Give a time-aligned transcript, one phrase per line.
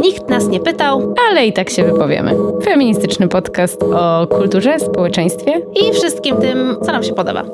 [0.00, 2.36] Nikt nas nie pytał ale i tak się wypowiemy.
[2.64, 7.44] Feministyczny podcast o kulturze, społeczeństwie i wszystkim tym, co nam się podoba.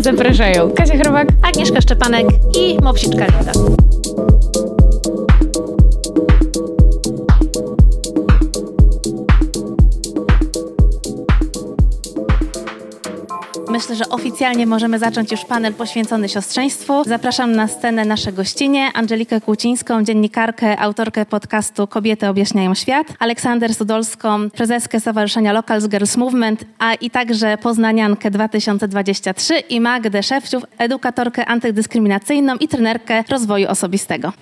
[0.00, 2.26] Zapraszają Kasia Chrobak, Agnieszka Szczepanek
[2.58, 3.52] i Mopsiczka Lida.
[13.80, 17.04] Myślę, że oficjalnie możemy zacząć już panel poświęcony siostrzeństwu.
[17.04, 24.50] Zapraszam na scenę nasze gościnie, Angelikę Kłucińską, dziennikarkę, autorkę podcastu Kobiety objaśniają świat, Aleksander Sudolską,
[24.50, 32.56] prezeskę Stowarzyszenia Locals Girls Movement, a i także Poznaniankę 2023 i Magdę Szewciów, edukatorkę antydyskryminacyjną
[32.56, 34.32] i trenerkę rozwoju osobistego.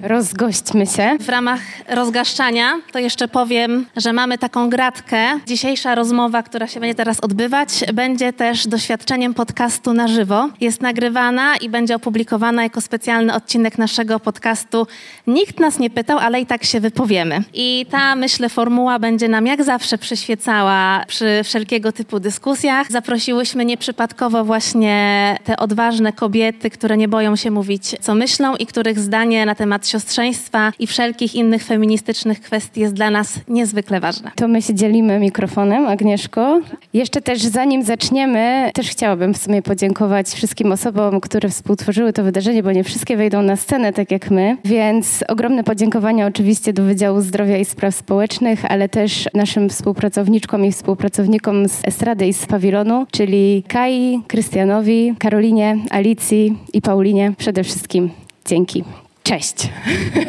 [0.00, 1.16] Rozgośćmy się.
[1.20, 5.18] W ramach rozgaszczania to jeszcze powiem, że mamy taką gratkę.
[5.46, 10.48] Dzisiejsza rozmowa, która się będzie teraz odbywać, będzie też doświadczeniem podcastu na żywo.
[10.60, 14.86] Jest nagrywana i będzie opublikowana jako specjalny odcinek naszego podcastu.
[15.26, 17.42] Nikt nas nie pytał, ale i tak się wypowiemy.
[17.54, 22.92] I ta, myślę, formuła będzie nam jak zawsze przyświecała przy wszelkiego typu dyskusjach.
[22.92, 28.98] Zaprosiłyśmy nieprzypadkowo właśnie te odważne kobiety, które nie boją się mówić, co myślą i których
[28.98, 34.30] zdanie na temat siostrzeństwa i wszelkich innych feministycznych kwestii jest dla nas niezwykle ważne.
[34.36, 36.60] To my się dzielimy mikrofonem, Agnieszko.
[36.92, 42.62] Jeszcze też zanim zaczniemy, też chciałabym w sumie podziękować wszystkim osobom, które współtworzyły to wydarzenie,
[42.62, 47.20] bo nie wszystkie wejdą na scenę tak jak my, więc ogromne podziękowania oczywiście do Wydziału
[47.20, 53.06] Zdrowia i Spraw Społecznych, ale też naszym współpracowniczkom i współpracownikom z Estrady i z Pawilonu,
[53.10, 57.32] czyli Kai, Krystianowi, Karolinie, Alicji i Paulinie.
[57.38, 58.10] Przede wszystkim
[58.46, 58.84] dzięki.
[59.28, 59.54] Cześć.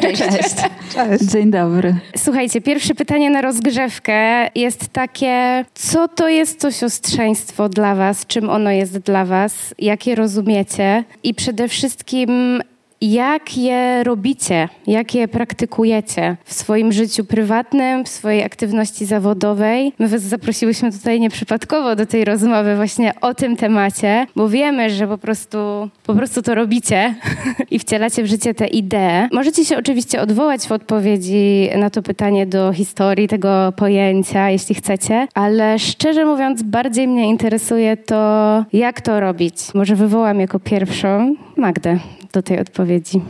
[0.00, 0.22] Cześć.
[0.22, 0.54] Cześć.
[0.94, 1.24] Cześć.
[1.24, 1.94] Dzień dobry.
[2.16, 8.26] Słuchajcie, pierwsze pytanie na rozgrzewkę jest takie, co to jest to siostrzeństwo dla was?
[8.26, 9.74] Czym ono jest dla was?
[9.78, 11.04] Jak je rozumiecie?
[11.22, 12.62] I przede wszystkim
[13.00, 19.92] jak je robicie, jak je praktykujecie w swoim życiu prywatnym, w swojej aktywności zawodowej.
[19.98, 25.08] My Was zaprosiłyśmy tutaj nieprzypadkowo do tej rozmowy właśnie o tym temacie, bo wiemy, że
[25.08, 25.58] po prostu,
[26.06, 27.14] po prostu to robicie
[27.70, 29.28] i wcielacie w życie te idee.
[29.32, 35.28] Możecie się oczywiście odwołać w odpowiedzi na to pytanie do historii tego pojęcia, jeśli chcecie,
[35.34, 39.54] ale szczerze mówiąc, bardziej mnie interesuje to, jak to robić.
[39.74, 41.98] Może wywołam jako pierwszą Magdę
[42.32, 43.20] do tej odpowiedzi.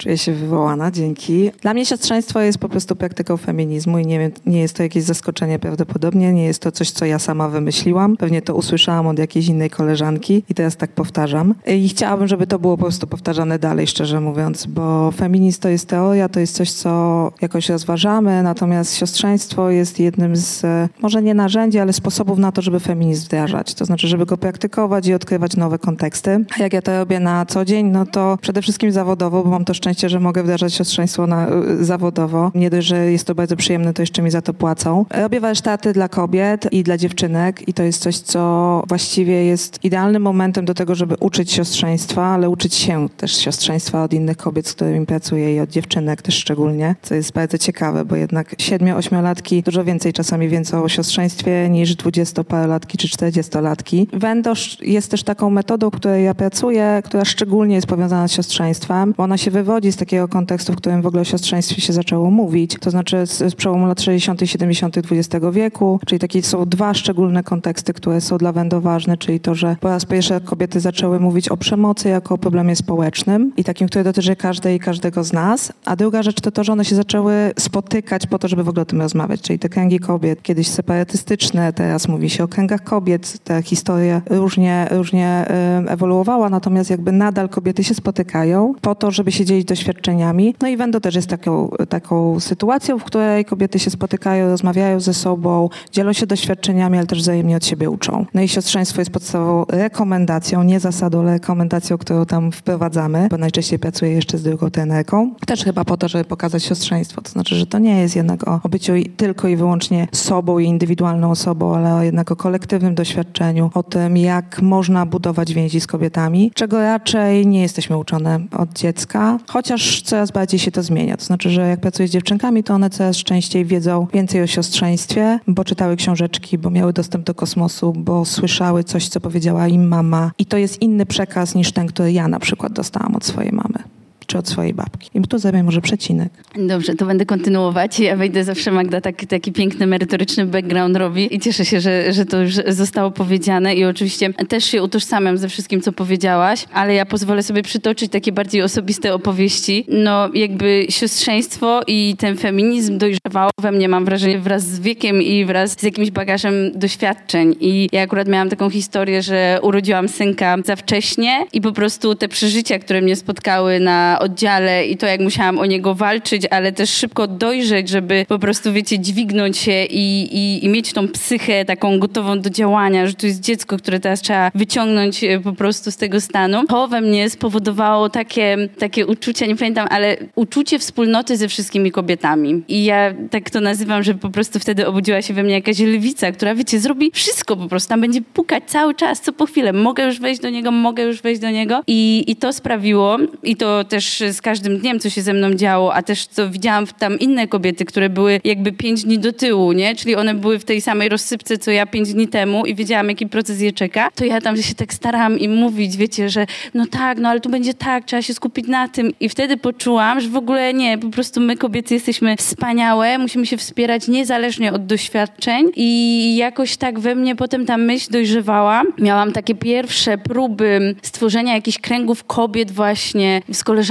[0.00, 1.50] Czuję się wywołana, dzięki.
[1.62, 5.58] Dla mnie siostrzeństwo jest po prostu praktyką feminizmu i nie, nie jest to jakieś zaskoczenie
[5.58, 8.16] prawdopodobnie, nie jest to coś, co ja sama wymyśliłam.
[8.16, 11.54] Pewnie to usłyszałam od jakiejś innej koleżanki i teraz tak powtarzam.
[11.66, 15.88] I chciałabym, żeby to było po prostu powtarzane dalej, szczerze mówiąc, bo feminizm to jest
[15.88, 20.62] teoria, to jest coś, co jakoś rozważamy, natomiast siostrzeństwo jest jednym z,
[21.02, 23.74] może nie narzędzi, ale sposobów na to, żeby feminizm wdrażać.
[23.74, 26.44] To znaczy, żeby go praktykować i odkrywać nowe konteksty.
[26.58, 29.64] A jak ja to robię na co dzień, no to przede wszystkim zawodowo, bo mam
[29.64, 31.48] to szczęście szczęście, że mogę wdrażać siostrzeństwo na,
[31.80, 32.50] y, zawodowo.
[32.54, 35.04] Nie dość, że jest to bardzo przyjemne, to jeszcze mi za to płacą.
[35.10, 40.22] Robię warsztaty dla kobiet i dla dziewczynek i to jest coś, co właściwie jest idealnym
[40.22, 44.74] momentem do tego, żeby uczyć siostrzeństwa, ale uczyć się też siostrzeństwa od innych kobiet, z
[44.74, 49.62] którymi pracuję i od dziewczynek też szczególnie, co jest bardzo ciekawe, bo jednak siedmiu, ośmiolatki
[49.62, 54.08] dużo więcej czasami wiedzą o siostrzeństwie niż dwudziestoparolatki czy czterdziestolatki.
[54.12, 59.14] Wendosz jest też taką metodą, w której ja pracuję, która szczególnie jest powiązana z siostrzeństwem,
[59.16, 61.92] bo ona się wywodzi pochodzi z takiego kontekstu, w którym w ogóle o siostrzeństwie się
[61.92, 64.42] zaczęło mówić, to znaczy z, z przełomu lat 60.
[64.42, 64.98] i 70.
[64.98, 69.54] XX wieku, czyli takie są dwa szczególne konteksty, które są dla Wendo ważne, czyli to,
[69.54, 73.88] że po raz pierwszy kobiety zaczęły mówić o przemocy jako o problemie społecznym i takim,
[73.88, 76.96] który dotyczy każdej i każdego z nas, a druga rzecz to to, że one się
[76.96, 80.68] zaczęły spotykać po to, żeby w ogóle o tym rozmawiać, czyli te kręgi kobiet, kiedyś
[80.68, 85.46] separatystyczne, teraz mówi się o kręgach kobiet, ta historia różnie, różnie
[85.88, 90.54] ewoluowała, natomiast jakby nadal kobiety się spotykają po to, żeby się dzielić doświadczeniami.
[90.62, 95.14] No i Wendo też jest taką, taką sytuacją, w której kobiety się spotykają, rozmawiają ze
[95.14, 98.26] sobą, dzielą się doświadczeniami, ale też wzajemnie od siebie uczą.
[98.34, 103.78] No i siostrzeństwo jest podstawową rekomendacją, nie zasadą, ale rekomendacją, którą tam wprowadzamy, bo najczęściej
[103.78, 105.34] pracuję jeszcze z drugą trenerką.
[105.46, 107.22] Też chyba po to, żeby pokazać siostrzeństwo.
[107.22, 110.66] To znaczy, że to nie jest jednak o, o byciu tylko i wyłącznie sobą i
[110.66, 116.50] indywidualną osobą, ale jednak o kolektywnym doświadczeniu, o tym, jak można budować więzi z kobietami,
[116.54, 121.16] czego raczej nie jesteśmy uczone od dziecka, chociaż coraz bardziej się to zmienia.
[121.16, 125.38] To znaczy, że jak pracuję z dziewczynkami, to one coraz częściej wiedzą więcej o siostrzeństwie,
[125.46, 130.30] bo czytały książeczki, bo miały dostęp do kosmosu, bo słyszały coś, co powiedziała im mama.
[130.38, 133.99] I to jest inny przekaz niż ten, który ja na przykład dostałam od swojej mamy.
[134.30, 135.10] Czy od swojej babki.
[135.14, 136.32] I tu zrobię może przecinek.
[136.68, 138.00] Dobrze, to będę kontynuować.
[138.00, 142.26] Ja wejdę zawsze, Magda taki, taki piękny, merytoryczny background robi i cieszę się, że, że
[142.26, 147.06] to już zostało powiedziane i oczywiście też się utożsamiam ze wszystkim, co powiedziałaś, ale ja
[147.06, 149.84] pozwolę sobie przytoczyć takie bardziej osobiste opowieści.
[149.88, 155.44] No jakby siostrzeństwo i ten feminizm dojrzewało we mnie, mam wrażenie, wraz z wiekiem i
[155.44, 157.56] wraz z jakimś bagażem doświadczeń.
[157.60, 162.28] I ja akurat miałam taką historię, że urodziłam synka za wcześnie i po prostu te
[162.28, 166.90] przeżycia, które mnie spotkały na oddziale i to, jak musiałam o niego walczyć, ale też
[166.90, 171.98] szybko dojrzeć, żeby po prostu, wiecie, dźwignąć się i, i, i mieć tą psychę taką
[171.98, 175.96] gotową do działania, że to jest dziecko, które teraz trzeba wyciągnąć e, po prostu z
[175.96, 176.64] tego stanu.
[176.66, 182.62] To we mnie spowodowało takie, takie uczucie, nie pamiętam, ale uczucie wspólnoty ze wszystkimi kobietami.
[182.68, 186.32] I ja tak to nazywam, że po prostu wtedy obudziła się we mnie jakaś lwica,
[186.32, 187.88] która, wiecie, zrobi wszystko po prostu.
[187.88, 189.72] Tam będzie pukać cały czas, co po chwilę.
[189.72, 191.82] Mogę już wejść do niego, mogę już wejść do niego.
[191.86, 195.94] I, i to sprawiło, i to też z każdym dniem, co się ze mną działo,
[195.94, 199.94] a też co widziałam tam inne kobiety, które były jakby pięć dni do tyłu, nie?
[199.94, 203.26] Czyli one były w tej samej rozsypce, co ja pięć dni temu i wiedziałam, jaki
[203.26, 207.18] proces je czeka, to ja tam się tak starałam im mówić, wiecie, że no tak,
[207.18, 209.12] no ale tu będzie tak, trzeba się skupić na tym.
[209.20, 213.56] I wtedy poczułam, że w ogóle nie, po prostu my kobiety jesteśmy wspaniałe, musimy się
[213.56, 218.82] wspierać niezależnie od doświadczeń i jakoś tak we mnie potem ta myśl dojrzewała.
[218.98, 223.89] Miałam takie pierwsze próby stworzenia jakichś kręgów kobiet właśnie z koleżankami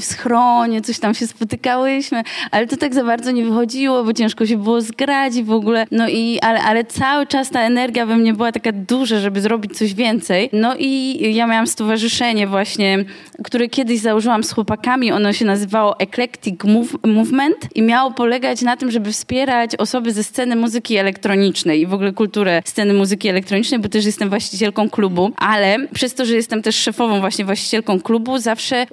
[0.00, 4.46] w schronie, coś tam się spotykałyśmy, ale to tak za bardzo nie wychodziło, bo ciężko
[4.46, 8.16] się było zgrać i w ogóle, no i, ale, ale cały czas ta energia we
[8.16, 10.50] mnie była taka duża, żeby zrobić coś więcej.
[10.52, 13.04] No i ja miałam stowarzyszenie właśnie,
[13.44, 18.76] które kiedyś założyłam z chłopakami, ono się nazywało Eclectic Move, Movement i miało polegać na
[18.76, 23.80] tym, żeby wspierać osoby ze sceny muzyki elektronicznej i w ogóle kulturę sceny muzyki elektronicznej,
[23.80, 28.38] bo też jestem właścicielką klubu, ale przez to, że jestem też szefową właśnie właścicielką klubu,
[28.38, 28.86] zawsze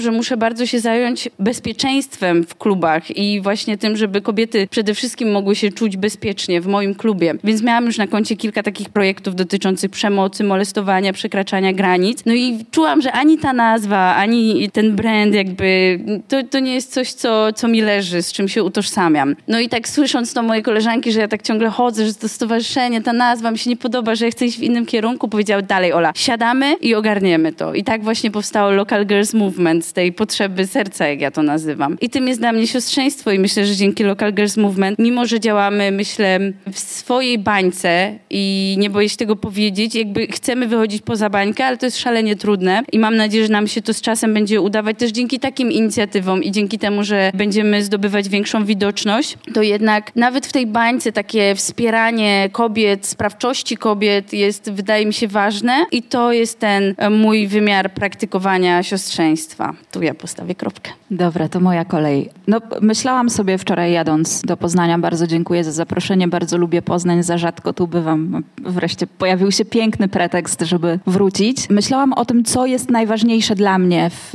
[0.00, 5.32] że muszę bardzo się zająć bezpieczeństwem w klubach i właśnie tym, żeby kobiety przede wszystkim
[5.32, 7.34] mogły się czuć bezpiecznie w moim klubie.
[7.44, 12.22] Więc miałam już na koncie kilka takich projektów dotyczących przemocy, molestowania, przekraczania granic.
[12.26, 16.92] No i czułam, że ani ta nazwa, ani ten brand jakby, to, to nie jest
[16.92, 19.36] coś, co, co mi leży, z czym się utożsamiam.
[19.48, 23.02] No i tak słysząc to moje koleżanki, że ja tak ciągle chodzę, że to stowarzyszenie,
[23.02, 25.92] ta nazwa mi się nie podoba, że ja chcę iść w innym kierunku, powiedziały dalej
[25.92, 27.74] Ola, siadamy i ogarniemy to.
[27.74, 31.96] I tak właśnie powstało Local Girls Movement z tej potrzeby serca, jak ja to nazywam.
[32.00, 35.40] I tym jest dla mnie siostrzeństwo i myślę, że dzięki Local Girls Movement, mimo że
[35.40, 36.38] działamy, myślę,
[36.72, 41.76] w swojej bańce i nie boję się tego powiedzieć, jakby chcemy wychodzić poza bańkę, ale
[41.76, 44.98] to jest szalenie trudne i mam nadzieję, że nam się to z czasem będzie udawać
[44.98, 50.46] też dzięki takim inicjatywom i dzięki temu, że będziemy zdobywać większą widoczność, to jednak nawet
[50.46, 56.32] w tej bańce takie wspieranie kobiet, sprawczości kobiet jest, wydaje mi się, ważne i to
[56.32, 59.61] jest ten e, mój wymiar praktykowania siostrzeństwa.
[59.90, 60.90] Tu ja postawię kropkę.
[61.10, 62.30] Dobra, to moja kolej.
[62.46, 67.38] No, myślałam sobie wczoraj jadąc do Poznania, bardzo dziękuję za zaproszenie, bardzo lubię Poznań, za
[67.38, 68.42] rzadko tu bywam.
[68.58, 71.70] Wreszcie pojawił się piękny pretekst, żeby wrócić.
[71.70, 74.32] Myślałam o tym, co jest najważniejsze dla mnie w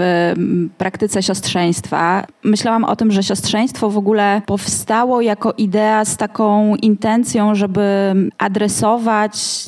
[0.78, 2.28] praktyce siostrzeństwa.
[2.44, 9.66] Myślałam o tym, że siostrzeństwo w ogóle powstało jako idea z taką intencją, żeby adresować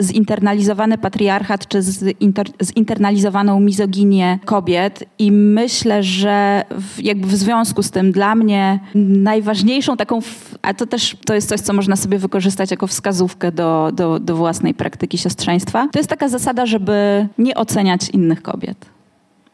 [0.00, 7.90] zinternalizowany patriarchat czy zinter, zinternalizowaną mizoginię kobiet i myślę, że w, jakby w związku z
[7.90, 10.18] tym dla mnie najważniejszą taką,
[10.62, 14.36] a to też to jest coś, co można sobie wykorzystać jako wskazówkę do, do, do
[14.36, 18.86] własnej praktyki siostrzeństwa, to jest taka zasada, żeby nie oceniać innych kobiet.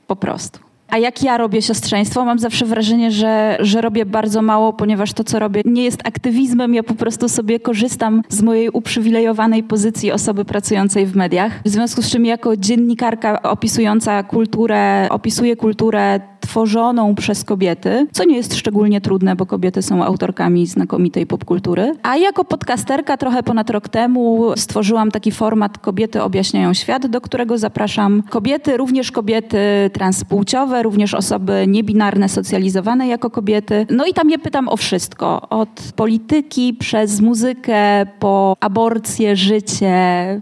[0.07, 0.70] Po prostu.
[0.91, 5.25] A jak ja robię siostrzeństwo, mam zawsze wrażenie, że, że robię bardzo mało, ponieważ to,
[5.25, 6.75] co robię, nie jest aktywizmem.
[6.75, 11.61] Ja po prostu sobie korzystam z mojej uprzywilejowanej pozycji osoby pracującej w mediach.
[11.65, 18.37] W związku z czym, jako dziennikarka opisująca kulturę, opisuję kulturę tworzoną przez kobiety, co nie
[18.37, 21.93] jest szczególnie trudne, bo kobiety są autorkami znakomitej popkultury.
[22.03, 27.59] A jako podcasterka trochę ponad rok temu stworzyłam taki format Kobiety objaśniają świat, do którego
[27.59, 29.59] zapraszam kobiety, również kobiety
[29.93, 33.87] transpłciowe, również osoby niebinarne, socjalizowane jako kobiety.
[33.91, 35.49] No i tam je pytam o wszystko.
[35.49, 40.41] Od polityki przez muzykę, po aborcję, życie,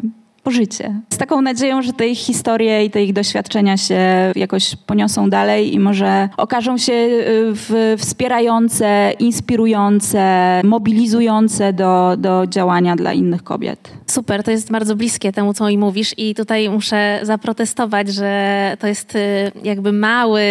[0.51, 1.01] życie.
[1.11, 3.99] Z taką nadzieją, że te ich historie i te ich doświadczenia się
[4.37, 13.13] jakoś poniosą dalej i może okażą się y, wspierające, inspirujące, mobilizujące do, do działania dla
[13.13, 13.93] innych kobiet.
[14.07, 18.87] Super, to jest bardzo bliskie temu, co mi mówisz i tutaj muszę zaprotestować, że to
[18.87, 19.19] jest y,
[19.65, 20.43] jakby mały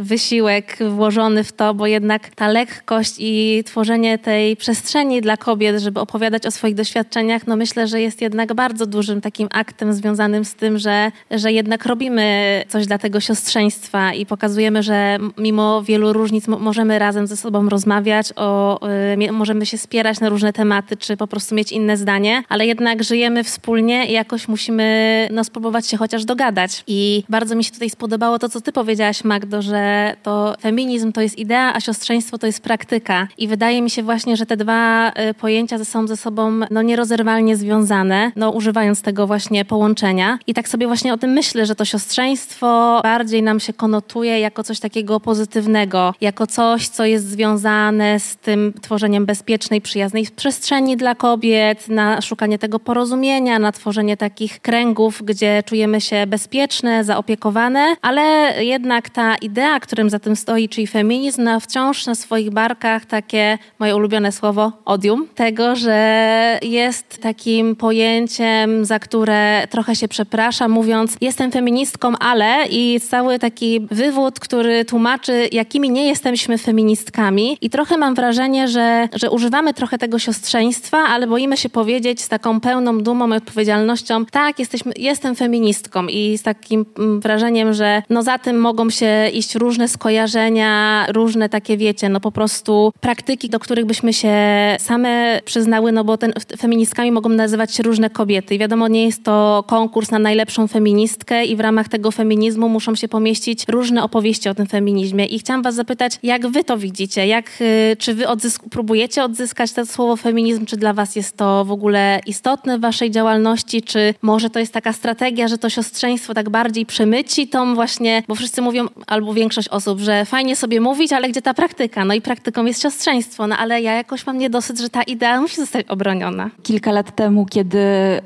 [0.00, 6.00] wysiłek włożony w to, bo jednak ta lekkość i tworzenie tej przestrzeni dla kobiet, żeby
[6.00, 10.44] opowiadać o swoich doświadczeniach, no myślę, że jest jednak bardzo dużym takim takim aktem związanym
[10.44, 16.12] z tym, że, że jednak robimy coś dla tego siostrzeństwa i pokazujemy, że mimo wielu
[16.12, 18.80] różnic możemy razem ze sobą rozmawiać, o,
[19.28, 23.04] y, możemy się spierać na różne tematy, czy po prostu mieć inne zdanie, ale jednak
[23.04, 26.84] żyjemy wspólnie i jakoś musimy no, spróbować się chociaż dogadać.
[26.86, 31.20] I bardzo mi się tutaj spodobało to, co ty powiedziałaś, Magdo, że to feminizm to
[31.20, 33.28] jest idea, a siostrzeństwo to jest praktyka.
[33.38, 37.56] I wydaje mi się właśnie, że te dwa y, pojęcia są ze sobą no, nierozerwalnie
[37.56, 39.33] związane, no, używając tego właśnie
[39.64, 40.38] połączenia.
[40.46, 44.64] I tak sobie właśnie o tym myślę, że to siostrzeństwo bardziej nam się konotuje jako
[44.64, 51.14] coś takiego pozytywnego, jako coś, co jest związane z tym tworzeniem bezpiecznej, przyjaznej przestrzeni dla
[51.14, 58.54] kobiet, na szukanie tego porozumienia, na tworzenie takich kręgów, gdzie czujemy się bezpieczne, zaopiekowane, ale
[58.64, 63.58] jednak ta idea, którym za tym stoi, czyli feminizm, ma wciąż na swoich barkach takie,
[63.78, 71.16] moje ulubione słowo, odium, tego, że jest takim pojęciem, za które trochę się przeprasza, mówiąc,
[71.20, 77.58] jestem feministką, ale i cały taki wywód, który tłumaczy, jakimi nie jesteśmy feministkami.
[77.60, 82.28] I trochę mam wrażenie, że, że używamy trochę tego siostrzeństwa, ale boimy się powiedzieć z
[82.28, 86.06] taką pełną dumą i odpowiedzialnością, tak, jesteśmy, jestem feministką.
[86.06, 91.48] I z takim mm, wrażeniem, że no za tym mogą się iść różne skojarzenia, różne
[91.48, 94.36] takie, wiecie, no po prostu praktyki, do których byśmy się
[94.78, 98.54] same przyznały, no bo ten, feministkami mogą nazywać się różne kobiety.
[98.54, 102.94] I wiadomo, nie jest to konkurs na najlepszą feministkę i w ramach tego feminizmu muszą
[102.94, 107.26] się pomieścić różne opowieści o tym feminizmie i chciałam was zapytać, jak wy to widzicie?
[107.26, 110.66] Jak, y, czy wy odzysk próbujecie odzyskać to słowo feminizm?
[110.66, 113.82] Czy dla was jest to w ogóle istotne w waszej działalności?
[113.82, 118.34] Czy może to jest taka strategia, że to siostrzeństwo tak bardziej przemyci tą właśnie, bo
[118.34, 122.04] wszyscy mówią, albo większość osób, że fajnie sobie mówić, ale gdzie ta praktyka?
[122.04, 125.56] No i praktyką jest siostrzeństwo, no ale ja jakoś mam niedosyt, że ta idea musi
[125.56, 126.50] zostać obroniona.
[126.62, 127.78] Kilka lat temu, kiedy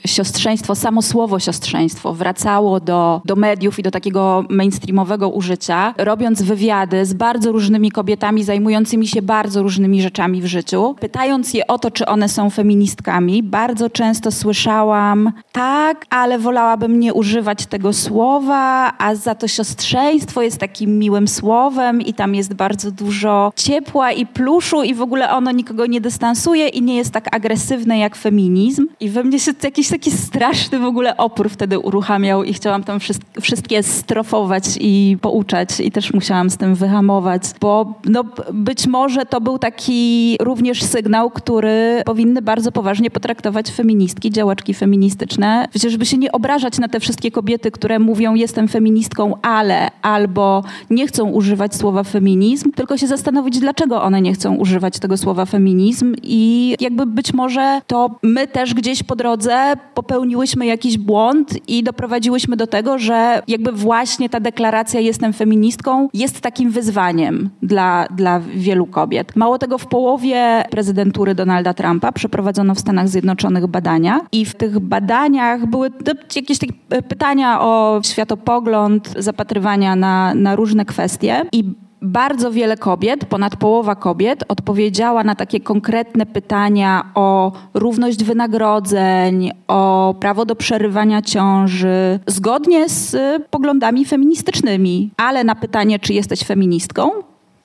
[0.06, 7.06] siostrzeństwo, samo słowo siostrzeństwo wracało do, do mediów i do takiego mainstreamowego użycia, robiąc wywiady
[7.06, 11.90] z bardzo różnymi kobietami zajmującymi się bardzo różnymi rzeczami w życiu, pytając je o to,
[11.90, 19.14] czy one są feministkami, bardzo często słyszałam tak, ale wolałabym nie używać tego słowa, a
[19.14, 24.82] za to siostrzeństwo jest takim miłym słowem i tam jest bardzo dużo ciepła i pluszu
[24.82, 28.86] i w ogóle ono nikogo nie dystansuje i nie jest tak agresywne jak feminizm.
[29.00, 32.98] I we mnie się jakiś taki straszny w ogóle opór wtedy uruchamiał i chciałam tam
[33.40, 39.40] wszystkie strofować i pouczać i też musiałam z tym wyhamować, bo no, być może to
[39.40, 45.68] był taki również sygnał, który powinny bardzo poważnie potraktować feministki, działaczki feministyczne.
[45.74, 50.64] Wiecie, żeby się nie obrażać na te wszystkie kobiety, które mówią jestem feministką, ale albo
[50.90, 55.44] nie chcą używać słowa feminizm, tylko się zastanowić, dlaczego one nie chcą używać tego słowa
[55.44, 61.82] feminizm i jakby być może to my też gdzieś po drodze popełniłyśmy jakiś błąd i
[61.82, 68.40] doprowadziłyśmy do tego, że jakby właśnie ta deklaracja jestem feministką jest takim wyzwaniem dla, dla
[68.40, 69.36] wielu kobiet.
[69.36, 74.78] Mało tego, w połowie prezydentury Donalda Trumpa przeprowadzono w Stanach Zjednoczonych badania i w tych
[74.78, 75.90] badaniach były
[76.36, 76.72] jakieś takie
[77.08, 84.44] pytania o światopogląd, zapatrywania na, na różne kwestie i bardzo wiele kobiet, ponad połowa kobiet,
[84.48, 93.16] odpowiedziała na takie konkretne pytania o równość wynagrodzeń, o prawo do przerywania ciąży, zgodnie z
[93.50, 95.10] poglądami feministycznymi.
[95.16, 97.10] Ale na pytanie, czy jesteś feministką,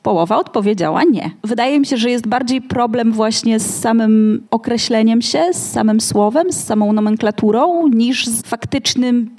[0.03, 1.31] połowa odpowiedziała nie.
[1.43, 6.51] Wydaje mi się, że jest bardziej problem właśnie z samym określeniem się, z samym słowem,
[6.51, 9.35] z samą nomenklaturą, niż z faktycznym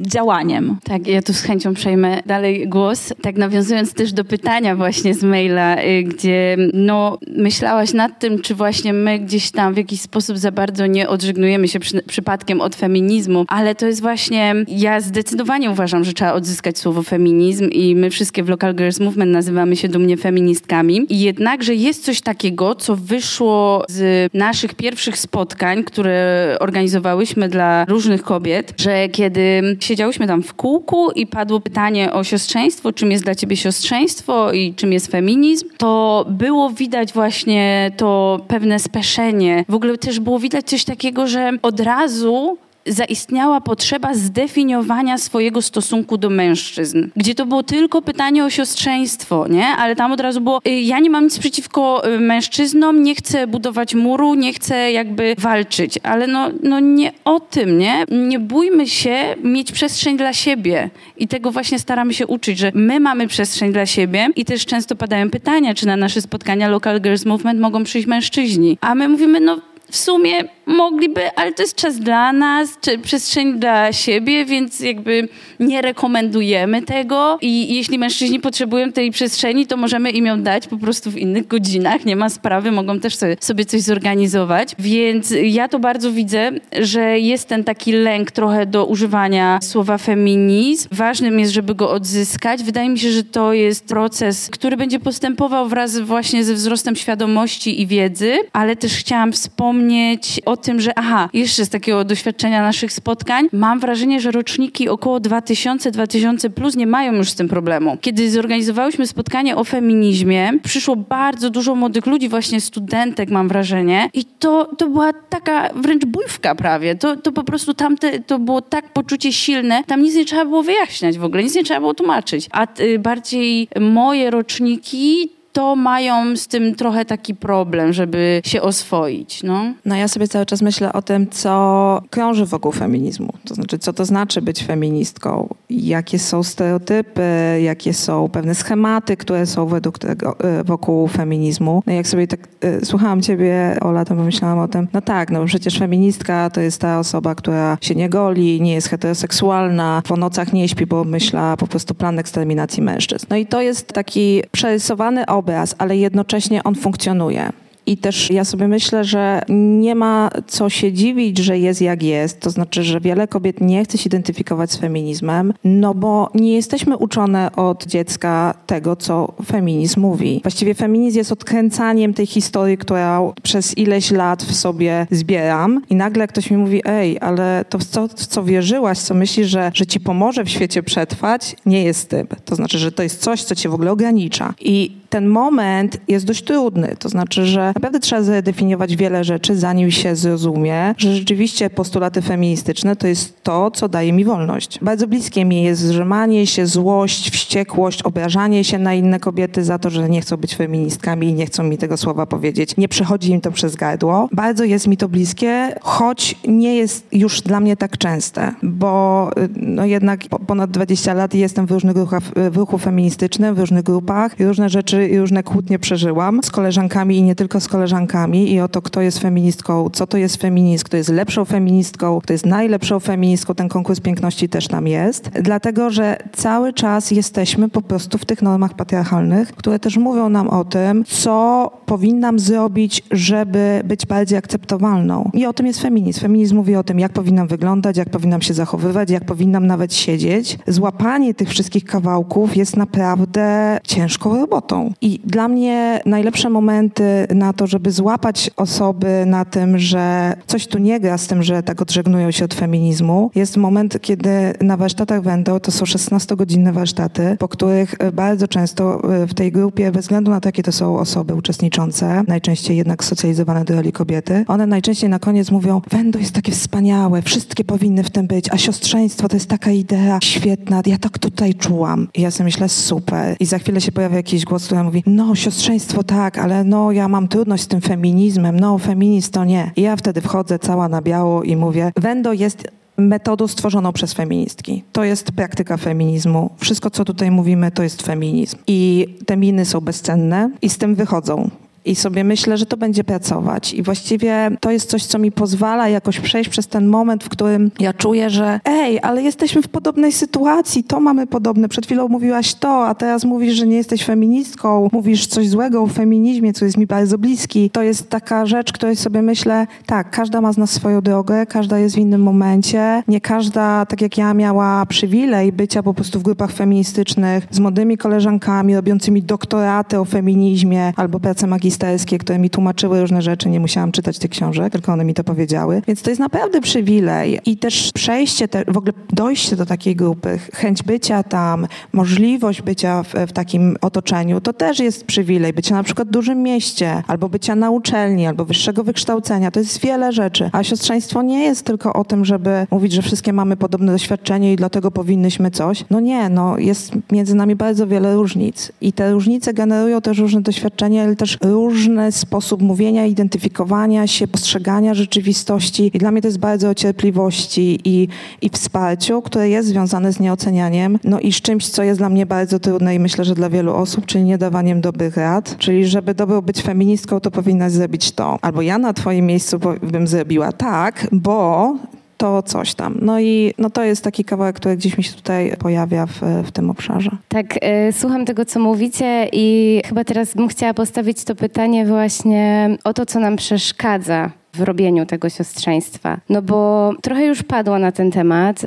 [0.00, 0.76] działaniem.
[0.84, 3.12] Tak, ja tu z chęcią przejmę dalej głos.
[3.22, 8.54] Tak nawiązując też do pytania właśnie z maila, y, gdzie no, myślałaś nad tym, czy
[8.54, 12.76] właśnie my gdzieś tam w jakiś sposób za bardzo nie odżegnujemy się przy, przypadkiem od
[12.76, 18.10] feminizmu, ale to jest właśnie, ja zdecydowanie uważam, że trzeba odzyskać słowo feminizm i my
[18.10, 21.06] wszystkie w Local Girls Movement nazywamy się dumnie feministkami.
[21.08, 28.22] I jednakże jest coś takiego, co wyszło z naszych pierwszych spotkań, które organizowałyśmy dla różnych
[28.22, 33.34] kobiet, że kiedy siedziałyśmy tam w kółku i padło pytanie o siostrzeństwo, czym jest dla
[33.34, 39.64] ciebie siostrzeństwo i czym jest feminizm, to było widać właśnie to pewne speszenie.
[39.68, 46.18] W ogóle też było widać coś takiego, że od razu zaistniała potrzeba zdefiniowania swojego stosunku
[46.18, 49.66] do mężczyzn, gdzie to było tylko pytanie o siostrzeństwo, nie?
[49.66, 53.46] Ale tam od razu było, y, ja nie mam nic przeciwko y, mężczyznom, nie chcę
[53.46, 58.04] budować muru, nie chcę jakby walczyć, ale no, no nie o tym, nie?
[58.10, 63.00] Nie bójmy się mieć przestrzeń dla siebie i tego właśnie staramy się uczyć, że my
[63.00, 67.24] mamy przestrzeń dla siebie i też często padają pytania, czy na nasze spotkania Local Girls
[67.24, 69.58] Movement mogą przyjść mężczyźni, a my mówimy, no
[69.90, 75.28] w sumie mogliby, ale to jest czas dla nas, czy przestrzeń dla siebie, więc jakby
[75.60, 80.76] nie rekomendujemy tego i jeśli mężczyźni potrzebują tej przestrzeni, to możemy im ją dać po
[80.76, 85.78] prostu w innych godzinach, nie ma sprawy, mogą też sobie coś zorganizować, więc ja to
[85.78, 86.50] bardzo widzę,
[86.80, 90.88] że jest ten taki lęk trochę do używania słowa feminizm.
[90.92, 92.62] Ważnym jest, żeby go odzyskać.
[92.62, 97.82] Wydaje mi się, że to jest proces, który będzie postępował wraz właśnie ze wzrostem świadomości
[97.82, 102.92] i wiedzy, ale też chciałam wspomnieć o tym, że aha, jeszcze z takiego doświadczenia naszych
[102.92, 107.96] spotkań, mam wrażenie, że roczniki około 2000-2000 plus nie mają już z tym problemu.
[108.00, 114.24] Kiedy zorganizowałyśmy spotkanie o feminizmie, przyszło bardzo dużo młodych ludzi, właśnie studentek mam wrażenie i
[114.24, 116.94] to, to była taka wręcz bójwka prawie.
[116.94, 120.62] To, to po prostu tamte, to było tak poczucie silne, tam nic nie trzeba było
[120.62, 122.48] wyjaśniać w ogóle, nic nie trzeba było tłumaczyć.
[122.50, 129.42] A y, bardziej moje roczniki to mają z tym trochę taki problem, żeby się oswoić.
[129.42, 133.32] No, no ja sobie cały czas myślę o tym, co krąży wokół feminizmu.
[133.44, 137.22] To znaczy, co to znaczy być feministką, jakie są stereotypy,
[137.62, 141.82] jakie są pewne schematy, które są według tego, e, wokół feminizmu.
[141.86, 145.44] No jak sobie tak y, słuchałam ciebie, Ola, to pomyślałam o tym, no tak, no
[145.44, 150.52] przecież feministka to jest ta osoba, która się nie goli, nie jest heteroseksualna, po nocach
[150.52, 153.26] nie śpi, bo myśla po prostu plan eksterminacji mężczyzn.
[153.30, 157.52] No i to jest taki przerysowany obraz obraz, ale jednocześnie on funkcjonuje.
[157.86, 162.40] I też ja sobie myślę, że nie ma co się dziwić, że jest jak jest.
[162.40, 166.96] To znaczy, że wiele kobiet nie chce się identyfikować z feminizmem, no bo nie jesteśmy
[166.96, 170.40] uczone od dziecka tego, co feminizm mówi.
[170.42, 176.28] Właściwie feminizm jest odkręcaniem tej historii, którą przez ileś lat w sobie zbieram i nagle
[176.28, 179.86] ktoś mi mówi, ej, ale to w co, w co wierzyłaś, co myślisz, że, że
[179.86, 182.26] ci pomoże w świecie przetrwać, nie jest tym.
[182.44, 184.54] To znaczy, że to jest coś, co cię w ogóle ogranicza.
[184.60, 186.96] I ten moment jest dość trudny.
[186.98, 192.96] To znaczy, że naprawdę trzeba zdefiniować wiele rzeczy, zanim się zrozumie, że rzeczywiście postulaty feministyczne
[192.96, 194.78] to jest to, co daje mi wolność.
[194.82, 199.90] Bardzo bliskie mi jest zrzemanie się, złość, wściekłość, obrażanie się na inne kobiety za to,
[199.90, 202.76] że nie chcą być feministkami i nie chcą mi tego słowa powiedzieć.
[202.76, 204.28] Nie przechodzi im to przez gardło.
[204.32, 209.84] Bardzo jest mi to bliskie, choć nie jest już dla mnie tak częste, bo no
[209.84, 214.68] jednak ponad 20 lat jestem w różnych ruchach, w ruchu feministycznym, w różnych grupach różne
[214.68, 218.82] rzeczy i różne kłótnie przeżyłam z koleżankami i nie tylko z koleżankami i o to,
[218.82, 223.54] kto jest feministką, co to jest feminizm, kto jest lepszą feministką, kto jest najlepszą feministką,
[223.54, 225.30] ten konkurs piękności też tam jest.
[225.42, 230.48] Dlatego, że cały czas jesteśmy po prostu w tych normach patriarchalnych, które też mówią nam
[230.48, 235.30] o tym, co powinnam zrobić, żeby być bardziej akceptowalną.
[235.34, 236.20] I o tym jest feminizm.
[236.20, 240.58] Feminizm mówi o tym, jak powinnam wyglądać, jak powinnam się zachowywać, jak powinnam nawet siedzieć.
[240.66, 244.89] Złapanie tych wszystkich kawałków jest naprawdę ciężką robotą.
[245.00, 250.78] I dla mnie najlepsze momenty na to, żeby złapać osoby na tym, że coś tu
[250.78, 255.22] nie gra z tym, że tak odżegnują się od feminizmu, jest moment, kiedy na warsztatach
[255.22, 260.30] będą, to są 16-godzinne warsztaty, po których bardzo często e, w tej grupie, bez względu
[260.30, 265.10] na to, jakie to są osoby uczestniczące, najczęściej jednak socjalizowane do roli kobiety, one najczęściej
[265.10, 269.36] na koniec mówią, Wendo jest takie wspaniałe, wszystkie powinny w tym być, a siostrzeństwo to
[269.36, 272.08] jest taka idea świetna, ja tak tutaj czułam.
[272.14, 273.36] I ja sobie myślę, super.
[273.40, 277.08] I za chwilę się pojawia jakiś głos, który mówi, no siostrzeństwo tak, ale no ja
[277.08, 279.70] mam trudność z tym feminizmem, no feminizm to nie.
[279.76, 284.84] I ja wtedy wchodzę cała na biało i mówię, Wendo jest metodą stworzoną przez feministki.
[284.92, 286.50] To jest praktyka feminizmu.
[286.58, 288.58] Wszystko, co tutaj mówimy, to jest feminizm.
[288.66, 291.50] I te miny są bezcenne i z tym wychodzą
[291.84, 293.74] i sobie myślę, że to będzie pracować.
[293.74, 297.70] I właściwie to jest coś, co mi pozwala jakoś przejść przez ten moment, w którym
[297.80, 301.68] ja czuję, że ej, ale jesteśmy w podobnej sytuacji, to mamy podobne.
[301.68, 305.86] Przed chwilą mówiłaś to, a teraz mówisz, że nie jesteś feministką, mówisz coś złego o
[305.86, 307.70] feminizmie, co jest mi bardzo bliski.
[307.70, 311.78] To jest taka rzecz, której sobie myślę, tak, każda ma z nas swoją drogę, każda
[311.78, 313.02] jest w innym momencie.
[313.08, 317.98] Nie każda, tak jak ja, miała przywilej bycia po prostu w grupach feministycznych z młodymi
[317.98, 323.48] koleżankami robiącymi doktoraty o feminizmie albo pracę magisterską magisterskie, które mi tłumaczyły różne rzeczy.
[323.48, 325.82] Nie musiałam czytać tych książek, tylko one mi to powiedziały.
[325.86, 330.38] Więc to jest naprawdę przywilej i też przejście, te, w ogóle dojście do takiej grupy,
[330.52, 335.52] chęć bycia tam, możliwość bycia w, w takim otoczeniu, to też jest przywilej.
[335.52, 339.50] Bycia na przykład w dużym mieście, albo bycia na uczelni, albo wyższego wykształcenia.
[339.50, 340.50] To jest wiele rzeczy.
[340.52, 344.56] A siostrzeństwo nie jest tylko o tym, żeby mówić, że wszystkie mamy podobne doświadczenie i
[344.56, 345.84] dlatego powinnyśmy coś.
[345.90, 348.72] No nie, no jest między nami bardzo wiele różnic.
[348.80, 354.94] I te różnice generują też różne doświadczenia, ale też różny sposób mówienia, identyfikowania się, postrzegania
[354.94, 355.90] rzeczywistości.
[355.94, 358.08] I dla mnie to jest bardzo o cierpliwości i,
[358.42, 362.26] i wsparciu, które jest związane z nieocenianiem, no i z czymś, co jest dla mnie
[362.26, 366.30] bardzo trudne i myślę, że dla wielu osób, czyli niedawaniem dobrych rad, czyli żeby dobrze
[366.42, 368.38] być feministką, to powinnaś zrobić to.
[368.42, 371.74] Albo ja na twoim miejscu bym zrobiła tak, bo
[372.20, 372.98] to coś tam.
[373.02, 376.50] No i no to jest taki kawałek, który gdzieś mi się tutaj pojawia w, w
[376.50, 377.10] tym obszarze.
[377.28, 377.56] Tak,
[377.88, 382.92] y, słucham tego, co mówicie i chyba teraz bym chciała postawić to pytanie właśnie o
[382.92, 386.18] to, co nam przeszkadza w robieniu tego siostrzeństwa.
[386.28, 388.66] No bo trochę już padło na ten temat.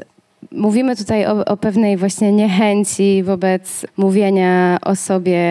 [0.51, 5.49] Mówimy tutaj o, o pewnej właśnie niechęci wobec mówienia o sobie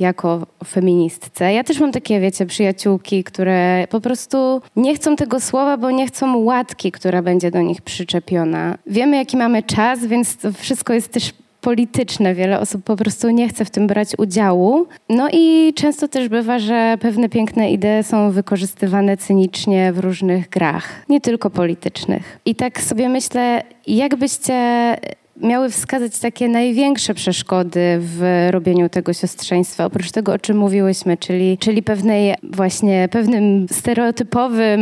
[0.00, 1.52] jako feministce.
[1.52, 6.06] Ja też mam takie, wiecie, przyjaciółki, które po prostu nie chcą tego słowa, bo nie
[6.06, 8.78] chcą łatki, która będzie do nich przyczepiona.
[8.86, 12.34] Wiemy, jaki mamy czas, więc to wszystko jest też polityczne.
[12.34, 14.86] Wiele osób po prostu nie chce w tym brać udziału.
[15.08, 21.04] No i często też bywa, że pewne piękne idee są wykorzystywane cynicznie w różnych grach,
[21.08, 22.38] nie tylko politycznych.
[22.44, 24.54] I tak sobie myślę, jakbyście
[25.42, 31.58] miały wskazać takie największe przeszkody w robieniu tego siostrzeństwa, oprócz tego, o czym mówiłyśmy, czyli,
[31.58, 34.80] czyli pewnej właśnie pewnym stereotypowym,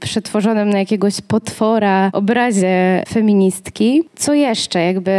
[0.00, 4.02] przetworzonym na jakiegoś potwora obrazie feministki.
[4.16, 4.80] Co jeszcze?
[4.80, 5.12] Jakby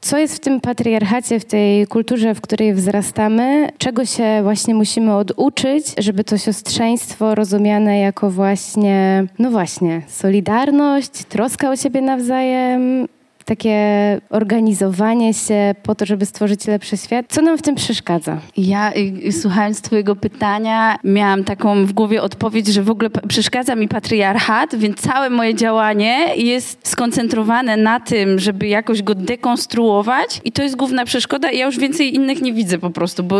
[0.00, 5.14] co jest w tym patriarchacie, w tej kulturze, w której wzrastamy, czego się właśnie musimy
[5.14, 13.08] oduczyć, żeby to siostrzeństwo rozumiane jako właśnie, no właśnie, solidarność, troska o siebie nawzajem,
[13.48, 17.26] takie organizowanie się po to, żeby stworzyć lepszy świat.
[17.28, 18.38] Co nam w tym przeszkadza?
[18.56, 18.92] Ja
[19.30, 25.00] słuchając twojego pytania miałam taką w głowie odpowiedź, że w ogóle przeszkadza mi patriarchat, więc
[25.00, 31.04] całe moje działanie jest skoncentrowane na tym, żeby jakoś go dekonstruować i to jest główna
[31.04, 33.38] przeszkoda i ja już więcej innych nie widzę po prostu, bo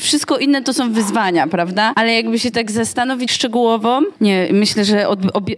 [0.00, 1.92] wszystko inne to są wyzwania, prawda?
[1.96, 5.08] Ale jakby się tak zastanowić szczegółowo, nie, myślę, że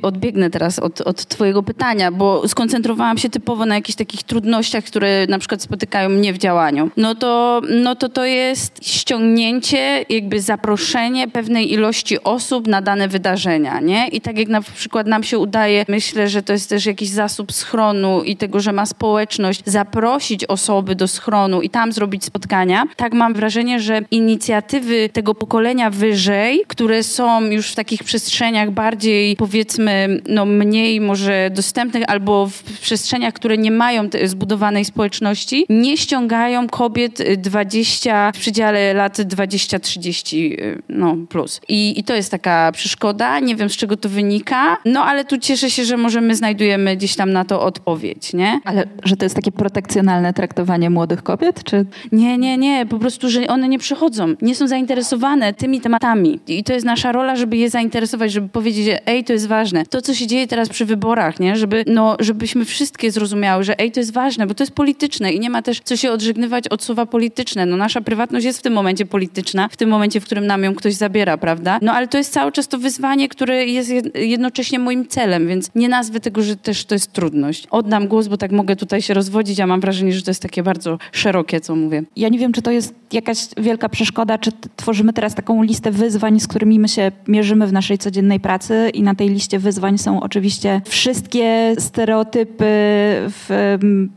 [0.02, 5.26] odbiegnę teraz od, od twojego pytania, bo skoncentrowałam się typowo na jakichś takich trudnościach, które
[5.28, 11.28] na przykład spotykają mnie w działaniu, no to, no to to jest ściągnięcie, jakby zaproszenie
[11.28, 14.08] pewnej ilości osób na dane wydarzenia, nie?
[14.08, 17.52] I tak jak na przykład nam się udaje, myślę, że to jest też jakiś zasób
[17.52, 23.12] schronu i tego, że ma społeczność, zaprosić osoby do schronu i tam zrobić spotkania, tak
[23.12, 30.22] mam wrażenie, że inicjatywy tego pokolenia wyżej, które są już w takich przestrzeniach bardziej, powiedzmy,
[30.28, 37.22] no mniej może dostępnych albo w przestrzeniach, które nie mają zbudowanej społeczności, nie ściągają kobiet
[37.36, 41.60] 20 y, w przedziale lat 20-30 y, no, plus.
[41.68, 43.38] I, I to jest taka przeszkoda.
[43.40, 47.16] Nie wiem, z czego to wynika, no ale tu cieszę się, że możemy znajdujemy gdzieś
[47.16, 48.60] tam na to odpowiedź, nie?
[48.64, 51.86] Ale że to jest takie protekcjonalne traktowanie młodych kobiet, czy?
[52.12, 52.86] Nie, nie, nie.
[52.86, 56.40] Po prostu, że one nie przychodzą, nie są zainteresowane tymi tematami.
[56.48, 59.86] I to jest nasza rola, żeby je zainteresować, żeby powiedzieć, że ej, to jest ważne.
[59.86, 61.56] To, co się dzieje teraz przy wyborach, nie?
[61.56, 65.40] Żeby, no, żebyśmy wszystkie zrozumiały, że ej, to jest ważne, bo to jest polityczne i
[65.40, 67.66] nie ma też co się odżegnywać od słowa polityczne.
[67.66, 70.74] No nasza prywatność jest w tym momencie polityczna, w tym momencie, w którym nam ją
[70.74, 71.78] ktoś zabiera, prawda?
[71.82, 75.88] No ale to jest cały czas to wyzwanie, które jest jednocześnie moim celem, więc nie
[75.88, 77.66] nazwę tego, że też to jest trudność.
[77.70, 80.62] Oddam głos, bo tak mogę tutaj się rozwodzić, a mam wrażenie, że to jest takie
[80.62, 82.02] bardzo szerokie, co mówię.
[82.16, 86.40] Ja nie wiem, czy to jest jakaś wielka przeszkoda, czy tworzymy teraz taką listę wyzwań,
[86.40, 90.22] z którymi my się mierzymy w naszej codziennej pracy i na tej liście wyzwań są
[90.22, 92.64] oczywiście wszystkie stereotypy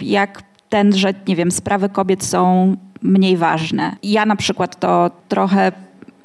[0.01, 3.95] jak ten, że nie wiem, sprawy kobiet są mniej ważne.
[4.03, 5.71] Ja na przykład to trochę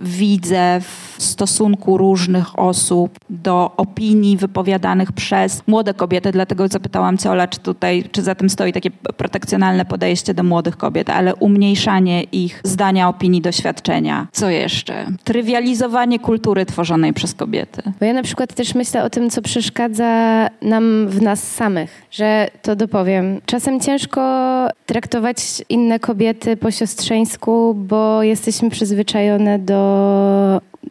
[0.00, 6.32] widzę w stosunku różnych osób do opinii wypowiadanych przez młode kobiety.
[6.32, 11.10] Dlatego zapytałam Ciola, czy tutaj, czy za tym stoi takie protekcjonalne podejście do młodych kobiet,
[11.10, 14.26] ale umniejszanie ich zdania, opinii, doświadczenia.
[14.32, 15.06] Co jeszcze?
[15.24, 17.82] Trywializowanie kultury tworzonej przez kobiety.
[18.00, 22.48] Bo ja na przykład też myślę o tym, co przeszkadza nam w nas samych, że
[22.62, 23.40] to dopowiem.
[23.46, 24.20] Czasem ciężko
[24.86, 25.36] traktować
[25.68, 29.89] inne kobiety po siostrzeńsku, bo jesteśmy przyzwyczajone do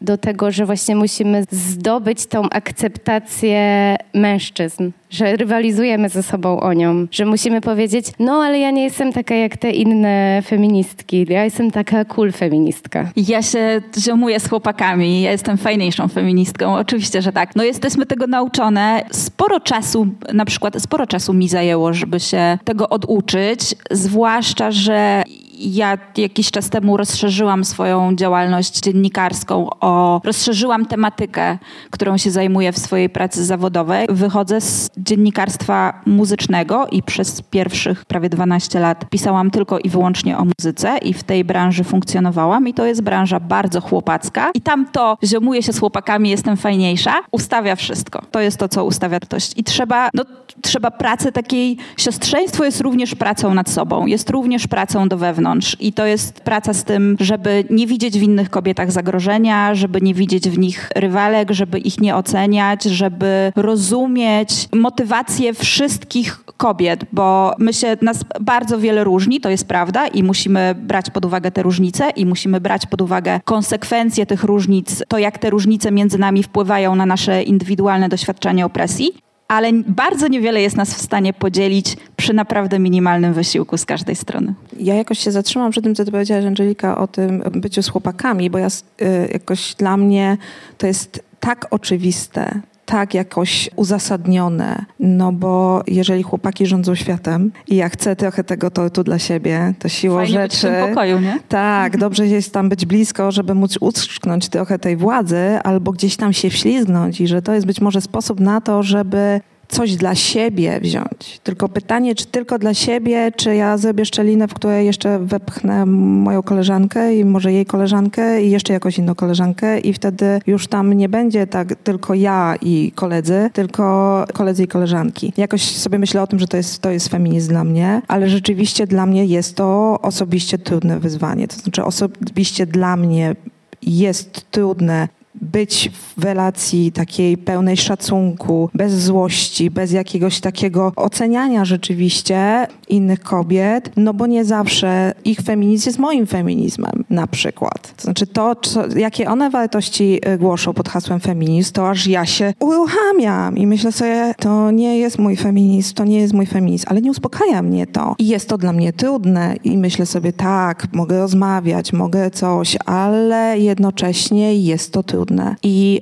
[0.02, 7.08] do tego, że właśnie musimy zdobyć tą akceptację mężczyzn, że rywalizujemy ze sobą o nią,
[7.12, 11.72] że musimy powiedzieć, no ale ja nie jestem taka jak te inne feministki, ja jestem
[11.72, 13.12] taka cool feministka.
[13.18, 17.56] Ja się ziomuję z chłopakami, ja jestem fajniejszą feministką, oczywiście, że tak.
[17.56, 19.04] No jesteśmy tego nauczone.
[19.12, 25.24] Sporo czasu, na przykład sporo czasu mi zajęło, żeby się tego oduczyć, zwłaszcza, że
[25.60, 31.58] ja jakiś czas temu rozszerzyłam swoją działalność dziennikarską o, rozszerzyłam tematykę,
[31.90, 34.08] którą się zajmuję w swojej pracy zawodowej.
[34.10, 40.46] Wychodzę z dziennikarstwa muzycznego i przez pierwszych prawie 12 lat pisałam tylko i wyłącznie o
[40.46, 45.18] muzyce i w tej branży funkcjonowałam i to jest branża bardzo chłopacka i tam to
[45.24, 48.22] ziomuję się z chłopakami, jestem fajniejsza, ustawia wszystko.
[48.32, 49.50] To jest to, co ustawia ktoś.
[49.56, 50.24] I trzeba, no,
[50.62, 55.49] trzeba pracy takiej, siostrzeństwo jest również pracą nad sobą, jest również pracą do wewnątrz
[55.80, 60.14] i to jest praca z tym, żeby nie widzieć w innych kobietach zagrożenia, żeby nie
[60.14, 67.74] widzieć w nich rywalek, żeby ich nie oceniać, żeby rozumieć motywację wszystkich kobiet, bo my
[67.74, 72.10] się, nas bardzo wiele różni, to jest prawda i musimy brać pod uwagę te różnice
[72.10, 76.96] i musimy brać pod uwagę konsekwencje tych różnic, to jak te różnice między nami wpływają
[76.96, 82.80] na nasze indywidualne doświadczenie opresji ale bardzo niewiele jest nas w stanie podzielić przy naprawdę
[82.80, 84.54] minimalnym wysiłku z każdej strony.
[84.80, 88.50] Ja jakoś się zatrzymam przy tym, co ty powiedziałaś, Angelika, o tym byciu z chłopakami,
[88.50, 90.38] bo ja y, jakoś dla mnie
[90.78, 97.90] to jest tak oczywiste, tak jakoś uzasadnione, no bo jeżeli chłopaki rządzą światem i ja
[97.90, 100.68] chcę trochę tego tortu dla siebie, to siłą Fajnie rzeczy...
[100.68, 101.40] Być w tym pokoju, nie?
[101.50, 106.34] Tak, dobrze jest tam być blisko, żeby móc utrzknąć trochę tej władzy albo gdzieś tam
[106.34, 110.80] się wślizgnąć i że to jest być może sposób na to, żeby coś dla siebie
[110.80, 111.40] wziąć.
[111.44, 116.44] Tylko pytanie, czy tylko dla siebie, czy ja zrobię szczelinę, w której jeszcze wepchnę moją
[116.44, 121.10] koleżankę i może jej koleżankę i jeszcze jakąś inną koleżankę i wtedy już tam nie
[121.10, 125.34] będzie tak tylko ja i koledzy, tylko koledzy i koleżanki.
[125.38, 128.88] Jakoś sobie myślę o tym, że to jest, to jest feminizm dla mnie, ale rzeczywiście
[128.88, 131.48] dla mnie jest to osobiście trudne wyzwanie.
[131.48, 133.36] To znaczy osobiście dla mnie
[133.82, 142.68] jest trudne być w relacji takiej pełnej szacunku, bez złości, bez jakiegoś takiego oceniania rzeczywiście
[142.90, 147.94] innych kobiet, no bo nie zawsze ich feminizm jest moim feminizmem na przykład.
[147.96, 152.26] To znaczy to, co, jakie one wartości y, głoszą pod hasłem feminizm, to aż ja
[152.26, 156.86] się uruchamiam i myślę sobie, to nie jest mój feminizm, to nie jest mój feminizm,
[156.90, 158.16] ale nie uspokaja mnie to.
[158.18, 163.60] I jest to dla mnie trudne i myślę sobie, tak, mogę rozmawiać, mogę coś, ale
[163.60, 165.56] jednocześnie jest to trudne trudne.
[165.64, 166.00] I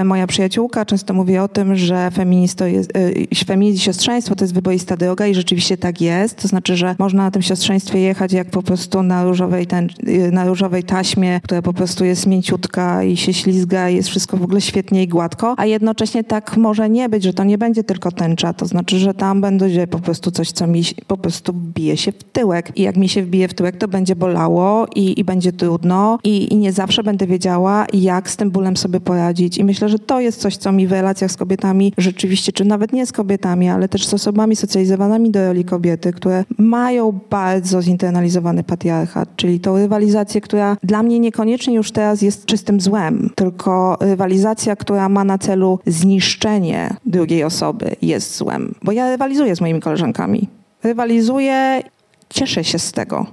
[0.00, 4.34] y, moja przyjaciółka często mówi o tym, że feminizm, to jest, y, feminizm i siostrzeństwo
[4.34, 6.36] to jest wyboista droga i rzeczywiście tak jest.
[6.42, 9.88] To znaczy, że można na tym siostrzeństwie jechać jak po prostu na różowej, ten,
[10.32, 14.42] na różowej taśmie, która po prostu jest mięciutka i się ślizga i jest wszystko w
[14.42, 18.12] ogóle świetnie i gładko, a jednocześnie tak może nie być, że to nie będzie tylko
[18.12, 18.52] tęcza.
[18.52, 22.24] To znaczy, że tam będzie po prostu coś, co mi po prostu wbije się w
[22.24, 22.72] tyłek.
[22.76, 26.52] I jak mi się wbije w tyłek, to będzie bolało i, i będzie trudno i,
[26.52, 29.58] i nie zawsze będę wiedziała, jak z tym bólem sobie poradzić.
[29.58, 32.92] I myślę, że to jest coś, co mi w relacjach z kobietami rzeczywiście, czy nawet
[32.92, 38.64] nie z kobietami, ale też z osobami socjalizowanymi do roli kobiety, które mają bardzo zinternalizowany
[38.64, 44.76] patriarchat, czyli tą rywalizację, która dla mnie niekoniecznie już teraz jest czystym złem, tylko rywalizacja,
[44.76, 48.74] która ma na celu zniszczenie drugiej osoby jest złem.
[48.82, 50.48] Bo ja rywalizuję z moimi koleżankami.
[50.84, 51.82] Rywalizuję,
[52.28, 53.26] cieszę się z tego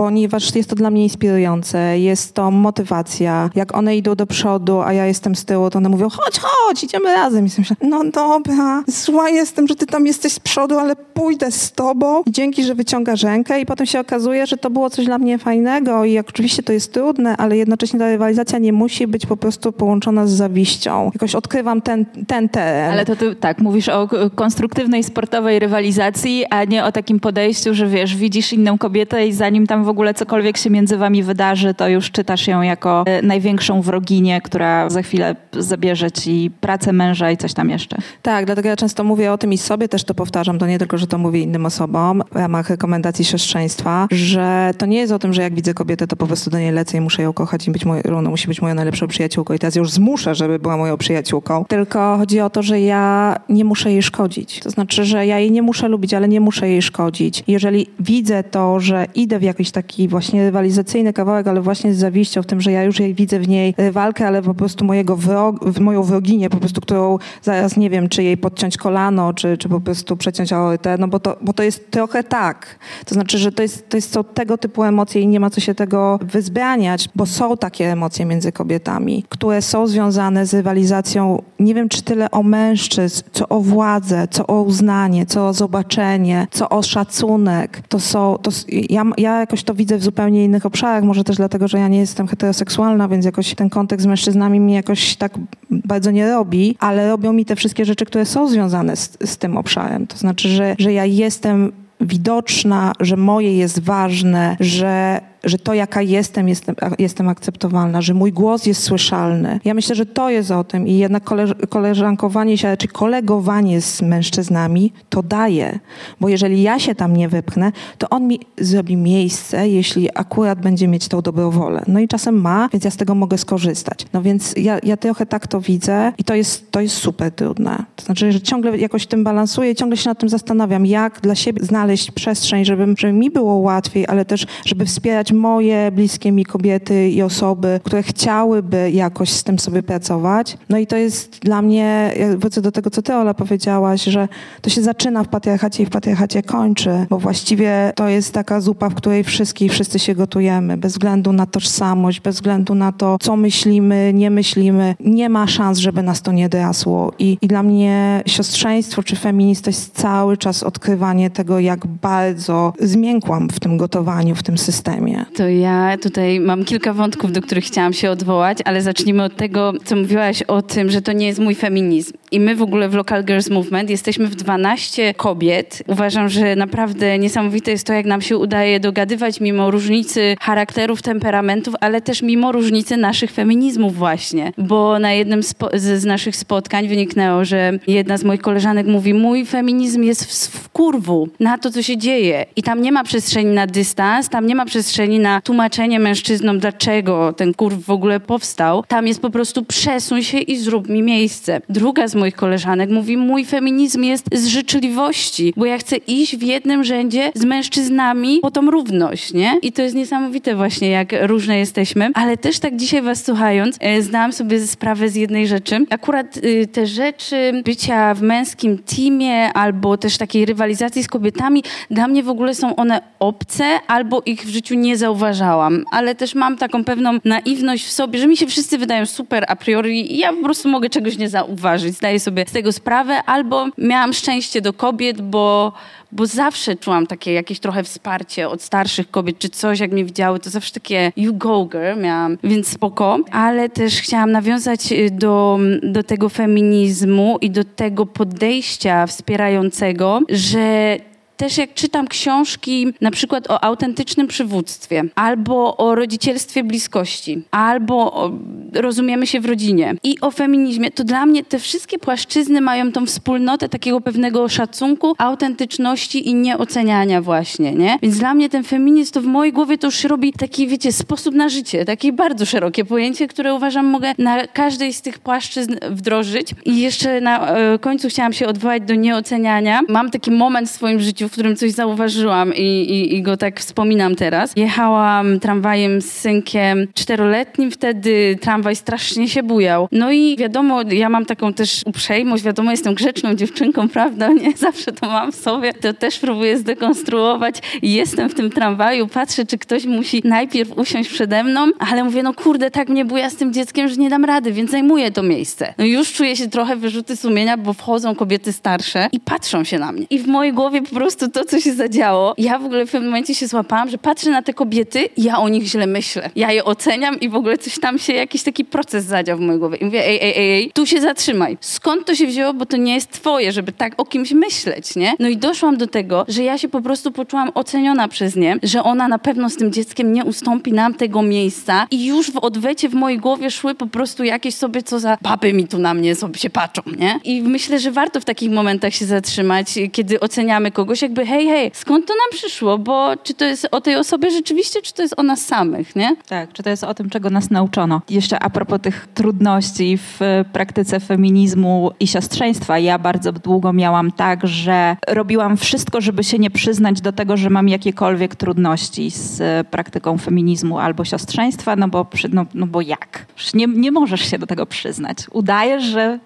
[0.00, 3.50] ponieważ jest to dla mnie inspirujące, jest to motywacja.
[3.54, 6.84] Jak one idą do przodu, a ja jestem z tyłu, to one mówią, chodź, chodź,
[6.84, 7.46] idziemy razem.
[7.46, 11.72] I myślę, no dobra, zła jestem, że ty tam jesteś z przodu, ale pójdę z
[11.72, 12.22] tobą.
[12.26, 15.38] I dzięki, że wyciąga rękę i potem się okazuje, że to było coś dla mnie
[15.38, 19.72] fajnego i oczywiście to jest trudne, ale jednocześnie ta rywalizacja nie musi być po prostu
[19.72, 21.10] połączona z zawiścią.
[21.14, 22.92] Jakoś odkrywam ten, ten teren.
[22.92, 27.86] Ale to ty tak, mówisz o konstruktywnej sportowej rywalizacji, a nie o takim podejściu, że
[27.86, 32.10] wiesz, widzisz inną kobietę i zanim tam ogóle cokolwiek się między wami wydarzy, to już
[32.10, 37.54] czytasz ją jako e, największą wroginię, która za chwilę zabierze ci pracę męża i coś
[37.54, 37.96] tam jeszcze.
[38.22, 40.58] Tak, dlatego ja często mówię o tym i sobie też to powtarzam.
[40.58, 44.98] To nie tylko, że to mówię innym osobom w ramach rekomendacji siostrzeństwa, że to nie
[44.98, 47.22] jest o tym, że jak widzę kobietę, to po prostu do niej lecę i muszę
[47.22, 47.84] ją kochać i być
[48.16, 51.64] ona musi być moją najlepszą przyjaciółką i teraz już zmuszę, żeby była moją przyjaciółką.
[51.68, 54.60] Tylko chodzi o to, że ja nie muszę jej szkodzić.
[54.60, 57.44] To znaczy, że ja jej nie muszę lubić, ale nie muszę jej szkodzić.
[57.48, 62.42] Jeżeli widzę to, że idę w jakiś taki właśnie rywalizacyjny kawałek, ale właśnie z zawiścią
[62.42, 66.02] w tym, że ja już widzę w niej walkę, ale po prostu mojego wrog, moją
[66.02, 70.16] wroginię, po prostu, którą zaraz nie wiem, czy jej podciąć kolano, czy, czy po prostu
[70.16, 72.78] przeciąć aortę, no bo to, bo to jest trochę tak.
[73.04, 75.60] To znaczy, że to, jest, to jest, są tego typu emocje i nie ma co
[75.60, 81.74] się tego wyzbraniać, bo są takie emocje między kobietami, które są związane z rywalizacją, nie
[81.74, 86.68] wiem, czy tyle o mężczyzn, co o władzę, co o uznanie, co o zobaczenie, co
[86.68, 87.82] o szacunek.
[87.88, 91.68] To są, to, ja, ja jakoś to widzę w zupełnie innych obszarach, może też dlatego,
[91.68, 95.32] że ja nie jestem heteroseksualna, więc jakoś ten kontekst z mężczyznami mi jakoś tak
[95.70, 99.56] bardzo nie robi, ale robią mi te wszystkie rzeczy, które są związane z, z tym
[99.56, 100.06] obszarem.
[100.06, 106.02] To znaczy, że, że ja jestem widoczna, że moje jest ważne, że że to, jaka
[106.02, 109.60] jestem, jestem, jestem akceptowalna, że mój głos jest słyszalny.
[109.64, 114.02] Ja myślę, że to jest o tym i jednak koleż koleżankowanie się, czy kolegowanie z
[114.02, 115.78] mężczyznami to daje,
[116.20, 120.88] bo jeżeli ja się tam nie wypchnę, to on mi zrobi miejsce, jeśli akurat będzie
[120.88, 121.82] mieć tą dobrą wolę.
[121.86, 124.06] No i czasem ma, więc ja z tego mogę skorzystać.
[124.12, 127.84] No więc ja, ja trochę tak to widzę i to jest, to jest super trudne.
[127.96, 131.64] To znaczy, że ciągle jakoś tym balansuję, ciągle się nad tym zastanawiam, jak dla siebie
[131.64, 137.08] znaleźć przestrzeń, żeby, żeby mi było łatwiej, ale też, żeby wspierać moje bliskie mi kobiety
[137.08, 140.58] i osoby, które chciałyby jakoś z tym sobie pracować.
[140.68, 144.28] No i to jest dla mnie, wrócę do tego, co ty, Ola, powiedziałaś, że
[144.60, 148.88] to się zaczyna w patriarchacie i w patriarchacie kończy, bo właściwie to jest taka zupa,
[148.88, 153.36] w której wszystkie wszyscy się gotujemy, bez względu na tożsamość, bez względu na to, co
[153.36, 154.94] myślimy, nie myślimy.
[155.00, 157.12] Nie ma szans, żeby nas to nie drasło.
[157.18, 162.72] I, i dla mnie siostrzeństwo czy feminizm to jest cały czas odkrywanie tego, jak bardzo
[162.80, 165.19] zmiękłam w tym gotowaniu, w tym systemie.
[165.34, 169.72] To ja tutaj mam kilka wątków, do których chciałam się odwołać, ale zacznijmy od tego,
[169.84, 172.12] co mówiłaś o tym, że to nie jest mój feminizm.
[172.32, 175.82] I my w ogóle w Local Girls Movement jesteśmy w 12 kobiet.
[175.86, 181.74] Uważam, że naprawdę niesamowite jest to, jak nam się udaje dogadywać mimo różnicy charakterów, temperamentów,
[181.80, 184.52] ale też mimo różnicy naszych feminizmów właśnie.
[184.58, 185.42] Bo na jednym
[185.74, 190.68] z, naszych spotkań wyniknęło, że jedna z moich koleżanek mówi, mój feminizm jest w, w
[190.68, 192.46] kurwu na to, co się dzieje.
[192.56, 197.32] I tam nie ma przestrzeni na dystans, tam nie ma przestrzeni na tłumaczenie mężczyznom, dlaczego
[197.32, 198.84] ten kurw w ogóle powstał.
[198.88, 201.60] Tam jest po prostu przesuń się i zrób mi miejsce.
[201.68, 206.42] Druga z moich koleżanek mówi, mój feminizm jest z życzliwości, bo ja chcę iść w
[206.42, 209.58] jednym rzędzie z mężczyznami po tą równość, nie?
[209.62, 212.10] I to jest niesamowite właśnie, jak różne jesteśmy.
[212.14, 215.86] Ale też tak dzisiaj was słuchając, e, zdałam sobie sprawę z jednej rzeczy.
[215.90, 222.08] Akurat y, te rzeczy bycia w męskim teamie albo też takiej rywalizacji z kobietami, dla
[222.08, 226.56] mnie w ogóle są one obce albo ich w życiu nie zauważałam, ale też mam
[226.56, 230.32] taką pewną naiwność w sobie, że mi się wszyscy wydają super a priori i ja
[230.32, 231.94] po prostu mogę czegoś nie zauważyć.
[231.96, 235.72] Zdaję sobie z tego sprawę, albo miałam szczęście do kobiet, bo
[236.12, 240.40] bo zawsze czułam takie jakieś trochę wsparcie od starszych kobiet, czy coś, jak mnie widziały,
[240.40, 243.18] to zawsze takie you go girl miałam, więc spoko.
[243.32, 250.96] Ale też chciałam nawiązać y, do, do tego feminizmu i do tego podejścia wspierającego, że
[251.40, 258.30] też jak czytam książki na przykład o autentycznym przywództwie, albo o rodzicielstwie bliskości, albo o,
[258.74, 263.06] rozumiemy się w rodzinie i o feminizmie, to dla mnie te wszystkie płaszczyzny mają tą
[263.06, 267.98] wspólnotę takiego pewnego szacunku, autentyczności i nieoceniania właśnie, nie?
[268.02, 271.34] Więc dla mnie ten feminizm to w mojej głowie to już robi taki, wiecie, sposób
[271.34, 276.50] na życie, takie bardzo szerokie pojęcie, które uważam mogę na każdej z tych płaszczyzn wdrożyć.
[276.64, 279.80] I jeszcze na e, końcu chciałam się odwołać do nieoceniania.
[279.88, 283.60] Mam taki moment w swoim życiu, w którym coś zauważyłam i, i, i go tak
[283.60, 284.52] wspominam teraz.
[284.56, 289.88] Jechałam tramwajem z synkiem czteroletnim, wtedy tramwaj strasznie się bujał.
[289.92, 294.28] No i wiadomo, ja mam taką też uprzejmość, wiadomo, jestem grzeczną dziewczynką, prawda?
[294.28, 295.72] Nie zawsze to mam w sobie.
[295.72, 297.56] To też próbuję zdekonstruować.
[297.82, 302.34] Jestem w tym tramwaju, patrzę, czy ktoś musi najpierw usiąść przede mną, ale mówię, no
[302.34, 305.74] kurde, tak mnie buja z tym dzieckiem, że nie dam rady, więc zajmuję to miejsce.
[305.78, 309.92] No już czuję się trochę wyrzuty sumienia, bo wchodzą kobiety starsze i patrzą się na
[309.92, 310.06] mnie.
[310.10, 313.10] I w mojej głowie po prostu to, co się zadziało, ja w ogóle w pewnym
[313.10, 316.30] momencie się złapałam, że patrzę na te kobiety i ja o nich źle myślę.
[316.36, 319.58] Ja je oceniam i w ogóle coś tam się, jakiś taki proces zadział w mojej
[319.58, 319.76] głowie.
[319.76, 321.58] I mówię, ej, ej, ej, ej, tu się zatrzymaj.
[321.60, 322.54] Skąd to się wzięło?
[322.54, 325.14] Bo to nie jest twoje, żeby tak o kimś myśleć, nie?
[325.18, 328.82] No i doszłam do tego, że ja się po prostu poczułam oceniona przez nie, że
[328.82, 332.88] ona na pewno z tym dzieckiem nie ustąpi nam tego miejsca i już w odwecie
[332.88, 336.14] w mojej głowie szły po prostu jakieś sobie, co za baby mi tu na mnie
[336.14, 337.20] sobie się patrzą, nie?
[337.24, 341.70] I myślę, że warto w takich momentach się zatrzymać, kiedy oceniamy kogoś, jakby hej, hej,
[341.74, 342.78] skąd to nam przyszło?
[342.78, 346.16] Bo czy to jest o tej osobie rzeczywiście, czy to jest o nas samych, nie?
[346.28, 348.00] Tak, czy to jest o tym, czego nas nauczono.
[348.10, 350.20] Jeszcze a propos tych trudności w
[350.52, 356.50] praktyce feminizmu i siostrzeństwa, ja bardzo długo miałam tak, że robiłam wszystko, żeby się nie
[356.50, 362.46] przyznać do tego, że mam jakiekolwiek trudności z praktyką feminizmu albo siostrzeństwa, no bo, no,
[362.54, 363.26] no bo jak?
[363.54, 365.18] Nie, nie możesz się do tego przyznać.
[365.30, 366.18] Udajesz, że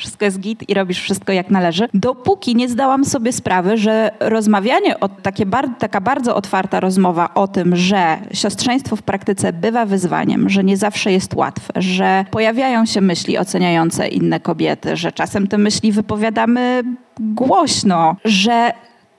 [0.00, 5.00] wszystko jest git i robisz wszystko jak należy, dopóki nie zdałam sobie sprawy, że rozmawianie,
[5.00, 10.48] o takie bar taka bardzo otwarta rozmowa o tym, że siostrzeństwo w praktyce bywa wyzwaniem,
[10.48, 15.58] że nie zawsze jest łatwe, że pojawiają się myśli oceniające inne kobiety, że czasem te
[15.58, 16.82] myśli wypowiadamy
[17.20, 18.72] głośno, że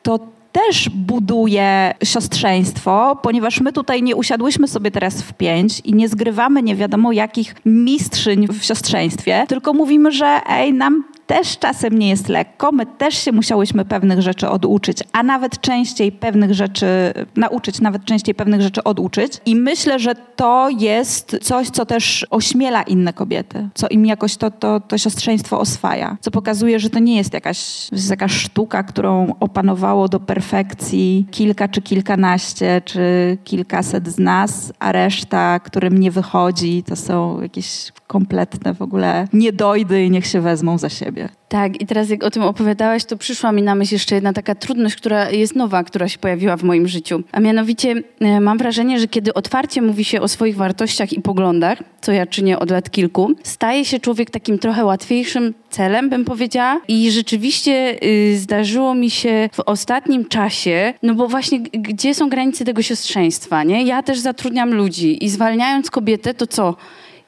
[0.04, 0.20] to
[0.52, 6.64] też buduje siostrzeństwo, ponieważ my tutaj nie usiadłyśmy sobie teraz w pięć i nie zgrywamy
[6.64, 12.30] nie wiadomo jakich mistrzyń w siostrzeństwie, tylko mówimy, że ej, nam też czasem nie jest
[12.30, 16.88] lekko, my też się musiałyśmy pewnych rzeczy oduczyć, a nawet częściej pewnych rzeczy
[17.36, 19.34] nauczyć, nawet częściej pewnych rzeczy oduczyć.
[19.46, 24.52] I myślę, że to jest coś, co też ośmiela inne kobiety, co im jakoś to,
[24.52, 29.36] to, to siostrzeństwo oswaja, co pokazuje, że to nie jest jakaś, jest jakaś sztuka, którą
[29.40, 36.84] opanowało do perfekcji kilka czy kilkanaście, czy kilkaset z nas, a reszta, którym nie wychodzi,
[36.84, 41.21] to są jakieś kompletne w ogóle niedojdy i niech się wezmą za siebie.
[41.52, 44.56] Tak, i teraz jak o tym opowiadałaś, to przyszła mi na myśl jeszcze jedna taka
[44.56, 47.24] trudność, która jest nowa, która się pojawiła w moim życiu.
[47.32, 51.78] A mianowicie e, mam wrażenie, że kiedy otwarcie mówi się o swoich wartościach i poglądach,
[52.02, 56.82] co ja czynię od lat kilku, staje się człowiek takim trochę łatwiejszym celem, bym powiedziała.
[56.88, 62.66] I rzeczywiście y, zdarzyło mi się w ostatnim czasie, no bo właśnie gdzie są granice
[62.66, 63.84] tego siostrzeństwa, nie?
[63.84, 66.76] Ja też zatrudniam ludzi i zwalniając kobietę, to co?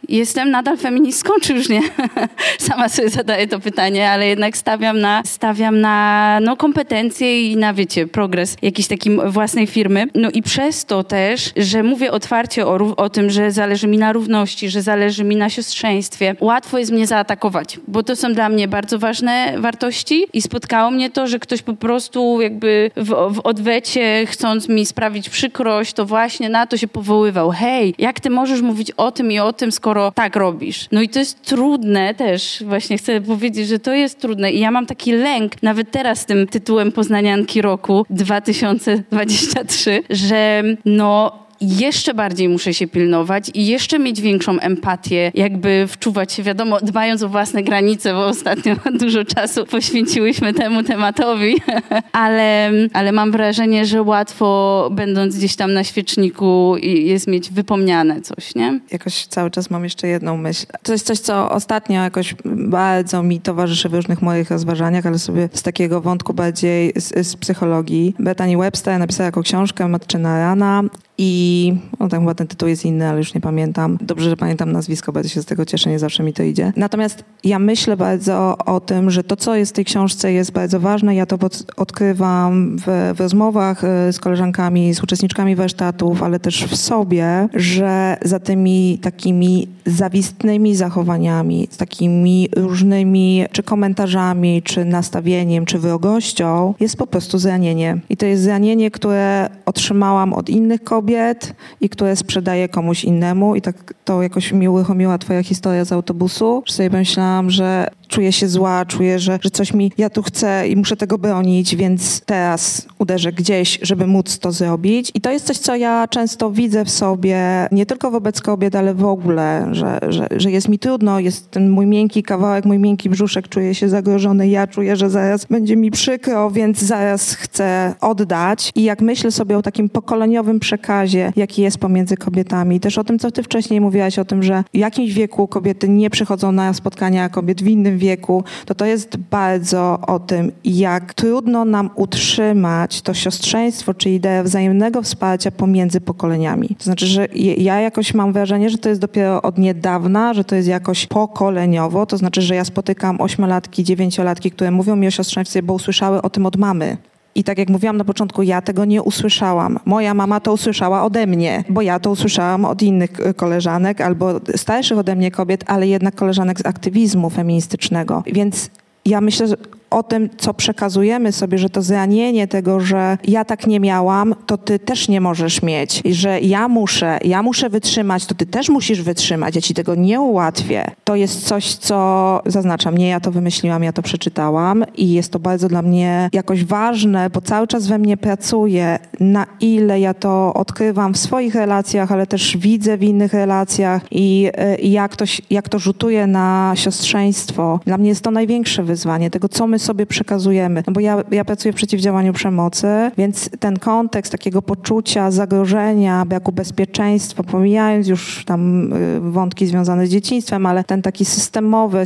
[0.09, 1.81] Jestem nadal feministką, czy już nie?
[2.59, 7.73] Sama sobie zadaję to pytanie, ale jednak stawiam na, stawiam na no, kompetencje i na,
[7.73, 10.07] wiecie, progres jakiejś takiej własnej firmy.
[10.15, 14.13] No i przez to też, że mówię otwarcie o, o tym, że zależy mi na
[14.13, 18.67] równości, że zależy mi na siostrzeństwie, łatwo jest mnie zaatakować, bo to są dla mnie
[18.67, 24.25] bardzo ważne wartości i spotkało mnie to, że ktoś po prostu jakby w, w odwecie,
[24.25, 27.51] chcąc mi sprawić przykrość, to właśnie na to się powoływał.
[27.51, 30.87] Hej, jak ty możesz mówić o tym i o tym, skoro skoro tak robisz.
[30.91, 34.71] No i to jest trudne też, właśnie chcę powiedzieć, że to jest trudne i ja
[34.71, 42.49] mam taki lęk, nawet teraz z tym tytułem Poznanianki Roku 2023, że no jeszcze bardziej
[42.49, 47.63] muszę się pilnować i jeszcze mieć większą empatię, jakby wczuwać się, wiadomo, dbając o własne
[47.63, 51.55] granice, bo ostatnio dużo czasu poświęciłyśmy temu tematowi,
[52.11, 58.55] ale, ale mam wrażenie, że łatwo, będąc gdzieś tam na świeczniku, jest mieć wypomniane coś,
[58.55, 58.79] nie?
[58.91, 60.65] Jakoś cały czas mam jeszcze jedną myśl.
[60.83, 65.49] To jest coś, co ostatnio jakoś bardzo mi towarzyszy w różnych moich rozważaniach, ale sobie
[65.53, 68.15] z takiego wątku bardziej z, z psychologii.
[68.19, 70.83] Bethany Webster napisała jako książkę Matczyna Rana
[71.17, 73.97] i o, tam chyba ten tytuł jest inny, ale już nie pamiętam.
[74.01, 76.73] Dobrze, że pamiętam nazwisko, bardzo się z tego cieszę, nie zawsze mi to idzie.
[76.75, 80.79] Natomiast ja myślę bardzo o, tym, że to, co jest w tej książce jest bardzo
[80.79, 81.15] ważne.
[81.15, 81.37] Ja to
[81.77, 88.17] odkrywam w, w rozmowach e, z koleżankami, z uczestniczkami warsztatów, ale też w sobie, że
[88.21, 96.97] za tymi takimi zawistnymi zachowaniami, z takimi różnymi czy komentarzami, czy nastawieniem, czy wrogością jest
[96.97, 97.97] po prostu zranienie.
[98.09, 103.55] I to jest zranienie, które otrzymałam od innych kobiet, kobiet i które sprzedaje komuś innemu
[103.55, 108.31] i tak to jakoś mi uruchomiła twoja historia z autobusu, że sobie myślałam, że czuję
[108.31, 112.21] się zła, czuję, że, że coś mi, ja tu chcę i muszę tego bronić, więc
[112.21, 115.11] teraz uderzę gdzieś, żeby móc to zrobić.
[115.13, 118.93] I to jest coś, co ja często widzę w sobie, nie tylko wobec kobiet, ale
[118.93, 123.09] w ogóle, że, że, że jest mi trudno, jest ten mój miękki kawałek, mój miękki
[123.09, 128.71] brzuszek, czuję się zagrożony, ja czuję, że zaraz będzie mi przykro, więc zaraz chcę oddać.
[128.75, 133.19] I jak myślę sobie o takim pokoleniowym przekazie, jaki jest pomiędzy kobietami, też o tym,
[133.19, 137.29] co ty wcześniej mówiłaś, o tym, że w jakimś wieku kobiety nie przychodzą na spotkania
[137.29, 143.13] kobiet w innym wieku, to to jest bardzo o tym, jak trudno nam utrzymać to
[143.13, 146.75] siostrzeństwo, czy ideę wzajemnego wsparcia pomiędzy pokoleniami.
[146.77, 147.27] To znaczy, że
[147.57, 152.05] ja jakoś mam wrażenie, że to jest dopiero od niedawna, że to jest jakoś pokoleniowo,
[152.05, 156.29] to znaczy, że ja spotykam ośmiolatki, dziewięciolatki, które mówią mi o siostrzeństwie, bo usłyszały o
[156.29, 156.97] tym od mamy.
[157.35, 159.79] I tak jak mówiłam na początku, ja tego nie usłyszałam.
[159.85, 164.97] Moja mama to usłyszała ode mnie, bo ja to usłyszałam od innych koleżanek albo starszych
[164.97, 168.23] ode mnie kobiet, ale jednak koleżanek z aktywizmu feministycznego.
[168.25, 168.69] Więc
[169.05, 169.55] ja myślę, że
[169.93, 174.57] o tym, co przekazujemy sobie, że to zranienie tego, że ja tak nie miałam, to
[174.57, 176.01] ty też nie możesz mieć.
[176.03, 179.55] I że ja muszę, ja muszę wytrzymać, to ty też musisz wytrzymać.
[179.55, 180.91] Ja ci tego nie ułatwię.
[181.03, 185.39] To jest coś, co zaznaczam, nie ja to wymyśliłam, ja to przeczytałam i jest to
[185.39, 190.53] bardzo dla mnie jakoś ważne, bo cały czas we mnie pracuje, na ile ja to
[190.53, 195.69] odkrywam w swoich relacjach, ale też widzę w innych relacjach i, i jak, to, jak
[195.69, 197.79] to rzutuje na siostrzeństwo.
[197.85, 200.83] Dla mnie jest to największe wyzwanie, tego, co my sobie przekazujemy.
[200.87, 206.51] No bo ja, ja pracuję w przeciwdziałaniu przemocy, więc ten kontekst takiego poczucia zagrożenia, braku
[206.51, 212.03] bezpieczeństwa, pomijając już tam y, wątki związane z dzieciństwem, ale ten taki systemowy,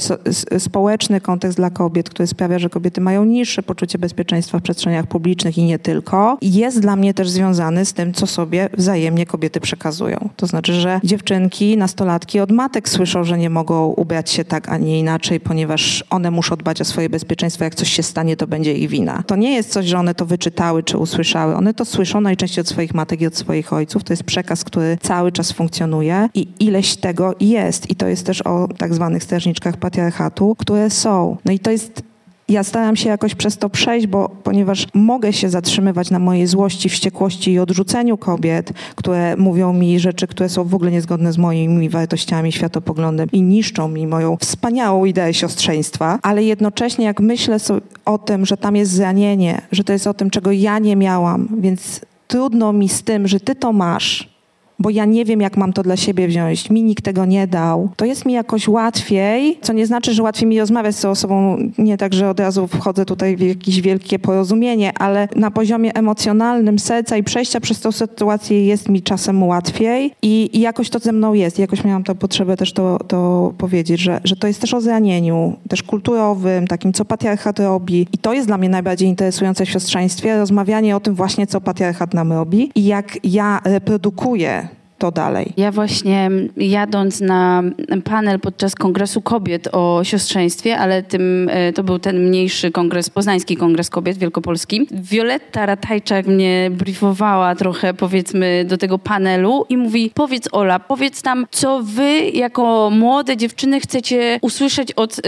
[0.58, 5.58] społeczny kontekst dla kobiet, który sprawia, że kobiety mają niższe poczucie bezpieczeństwa w przestrzeniach publicznych
[5.58, 10.30] i nie tylko, jest dla mnie też związany z tym, co sobie wzajemnie kobiety przekazują.
[10.36, 14.78] To znaczy, że dziewczynki, nastolatki od matek słyszą, że nie mogą ubrać się tak, a
[14.78, 18.74] nie inaczej, ponieważ one muszą dbać o swoje bezpieczeństwo jak coś się stanie, to będzie
[18.74, 19.24] ich wina.
[19.28, 21.56] To nie jest coś, że one to wyczytały czy usłyszały.
[21.56, 24.04] One to słyszą najczęściej od swoich matek i od swoich ojców.
[24.04, 27.90] To jest przekaz, który cały czas funkcjonuje i ileś tego jest.
[27.90, 31.38] I to jest też o tak zwanych strażniczkach patriarchatu, które są.
[31.46, 32.07] No i to jest
[32.50, 36.90] ja staram się jakoś przez to przejść, bo ponieważ mogę się zatrzymywać na mojej złości,
[36.90, 41.90] wściekłości i odrzuceniu kobiet, które mówią mi rzeczy, które są w ogóle niezgodne z moimi
[41.90, 47.58] wartościami, światopoglądem i niszczą mi moją wspaniałą ideę siostrzeństwa, ale jednocześnie jak myślę
[48.06, 51.48] o tym, że tam jest zranienie, że to jest o tym, czego ja nie miałam,
[51.58, 54.37] więc trudno mi z tym, że ty to masz,
[54.80, 56.70] bo ja nie wiem, jak mam to dla siebie wziąć.
[56.70, 57.90] Mi nikt tego nie dał.
[57.96, 61.58] To jest mi jakoś łatwiej, co nie znaczy, że łatwiej mi rozmawiać z tą osobą,
[61.78, 66.80] nie tak, że od razu wchodzę tutaj w jakieś wielkie porozumienie, ale na poziomie emocjonalnym
[66.80, 71.12] serca i przejścia przez tą sytuację jest mi czasem łatwiej i, i jakoś to ze
[71.12, 71.60] mną jest.
[71.60, 75.54] Jakoś miałam tę potrzebę też to, to powiedzieć, że, że to jest też o zranieniu,
[75.70, 78.08] też kulturowym, takim, co patriarchat robi.
[78.14, 82.14] I to jest dla mnie najbardziej interesujące w siostrzeństwie, rozmawianie o tym właśnie, co patriarchat
[82.14, 84.67] nam robi i jak ja reprodukuję
[84.98, 85.54] to dalej.
[85.58, 87.64] Ja właśnie jadąc na
[88.04, 93.58] panel podczas Kongresu Kobiet o siostrzeństwie, ale tym, e, to był ten mniejszy kongres, Poznański
[93.58, 100.50] Kongres Kobiet Wielkopolski, Wioletta Ratajczak mnie briefowała trochę powiedzmy do tego panelu i mówi, powiedz
[100.52, 105.22] Ola, powiedz tam, co wy jako młode dziewczyny chcecie usłyszeć od y,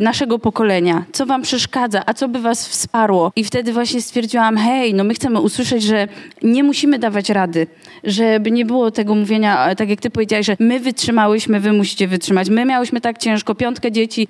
[0.00, 3.32] naszego pokolenia, co wam przeszkadza, a co by was wsparło.
[3.36, 6.08] I wtedy właśnie stwierdziłam, hej, no my chcemy usłyszeć, że
[6.42, 7.66] nie musimy dawać rady,
[8.04, 12.50] żeby nie było tego mówienia, tak jak ty powiedziałeś, że my wytrzymałyśmy, wy musicie wytrzymać.
[12.50, 14.26] My miałyśmy tak ciężko, piątkę dzieci,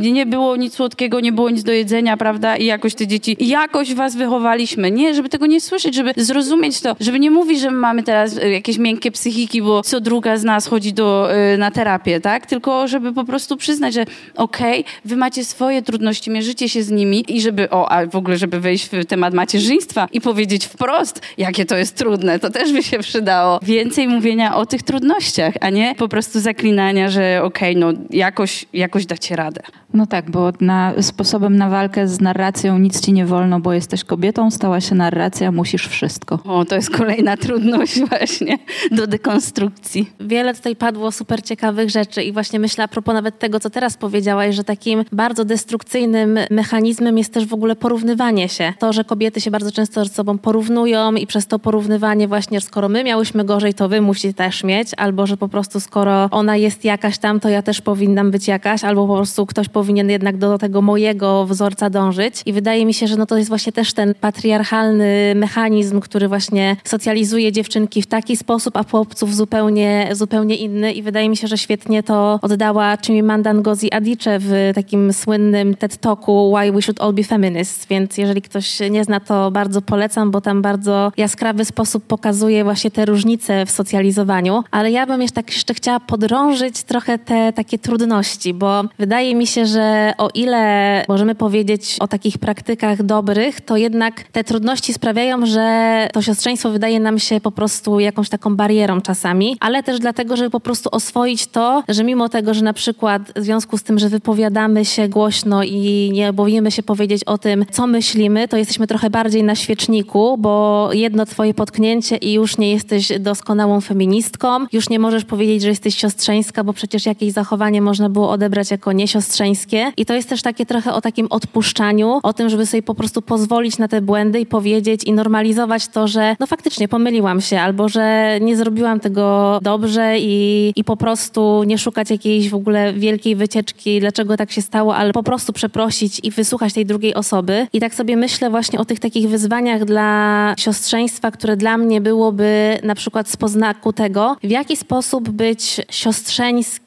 [0.00, 2.56] nie, nie było nic słodkiego, nie było nic do jedzenia, prawda?
[2.56, 4.90] I jakoś te dzieci, jakoś was wychowaliśmy.
[4.90, 8.50] Nie, żeby tego nie słyszeć, żeby zrozumieć to, żeby nie mówić, że mamy teraz e,
[8.50, 12.46] jakieś miękkie psychiki, bo co druga z nas chodzi do, e, na terapię, tak?
[12.46, 14.04] Tylko żeby po prostu przyznać, że
[14.36, 18.16] okej, okay, wy macie swoje trudności, mierzycie się z nimi i żeby, o, a w
[18.16, 22.72] ogóle, żeby wejść w temat macierzyństwa i powiedzieć wprost, jakie to jest trudne, to też
[22.72, 23.60] by się przydało.
[23.62, 28.00] Więcej mówić mówienia o tych trudnościach, a nie po prostu zaklinania, że okej, okay, no
[28.10, 29.60] jakoś, jakoś dacie radę.
[29.94, 34.04] No tak, bo na, sposobem na walkę z narracją nic ci nie wolno, bo jesteś
[34.04, 36.38] kobietą, stała się narracja, musisz wszystko.
[36.44, 38.58] O, to jest kolejna trudność właśnie
[38.90, 40.10] do dekonstrukcji.
[40.20, 43.96] Wiele tutaj padło super ciekawych rzeczy i właśnie myślę a propos nawet tego, co teraz
[43.96, 48.72] powiedziałaś, że takim bardzo destrukcyjnym mechanizmem jest też w ogóle porównywanie się.
[48.78, 52.88] To, że kobiety się bardzo często ze sobą porównują i przez to porównywanie właśnie, skoro
[52.88, 56.84] my miałyśmy gorzej, to wy musi też mieć, albo że po prostu skoro ona jest
[56.84, 60.58] jakaś tam, to ja też powinnam być jakaś, albo po prostu ktoś powinien jednak do
[60.58, 62.34] tego mojego wzorca dążyć.
[62.46, 66.76] I wydaje mi się, że no to jest właśnie też ten patriarchalny mechanizm, który właśnie
[66.84, 70.92] socjalizuje dziewczynki w taki sposób, a chłopców zupełnie, zupełnie inny.
[70.92, 75.96] I wydaje mi się, że świetnie to oddała Chimamanda Ngozi Adichie w takim słynnym TED
[75.96, 77.86] Talku Why We Should All Be Feminists.
[77.86, 82.90] Więc jeżeli ktoś nie zna, to bardzo polecam, bo tam bardzo jaskrawy sposób pokazuje właśnie
[82.90, 87.78] te różnice w socjalizowaniu, ale ja bym jeszcze, tak jeszcze chciała podrążyć trochę te takie
[87.78, 89.73] trudności, bo wydaje mi się, że
[90.18, 96.22] o ile możemy powiedzieć o takich praktykach dobrych, to jednak te trudności sprawiają, że to
[96.22, 100.60] siostrzeństwo wydaje nam się po prostu jakąś taką barierą czasami, ale też dlatego, żeby po
[100.60, 104.84] prostu oswoić to, że mimo tego, że na przykład w związku z tym, że wypowiadamy
[104.84, 109.42] się głośno i nie boimy się powiedzieć o tym, co myślimy, to jesteśmy trochę bardziej
[109.42, 115.24] na świeczniku, bo jedno twoje potknięcie i już nie jesteś doskonałą feministką, już nie możesz
[115.24, 119.63] powiedzieć, że jesteś siostrzeńska, bo przecież jakieś zachowanie można było odebrać jako niesiostrzeńskie.
[119.96, 123.22] I to jest też takie trochę o takim odpuszczaniu, o tym, żeby sobie po prostu
[123.22, 127.88] pozwolić na te błędy i powiedzieć i normalizować to, że no faktycznie pomyliłam się, albo
[127.88, 133.36] że nie zrobiłam tego dobrze i, i po prostu nie szukać jakiejś w ogóle wielkiej
[133.36, 137.66] wycieczki, dlaczego tak się stało, ale po prostu przeprosić i wysłuchać tej drugiej osoby.
[137.72, 142.78] I tak sobie myślę właśnie o tych takich wyzwaniach dla siostrzeństwa, które dla mnie byłoby
[142.82, 146.83] na przykład z poznaku tego, w jaki sposób być siostrzeńskim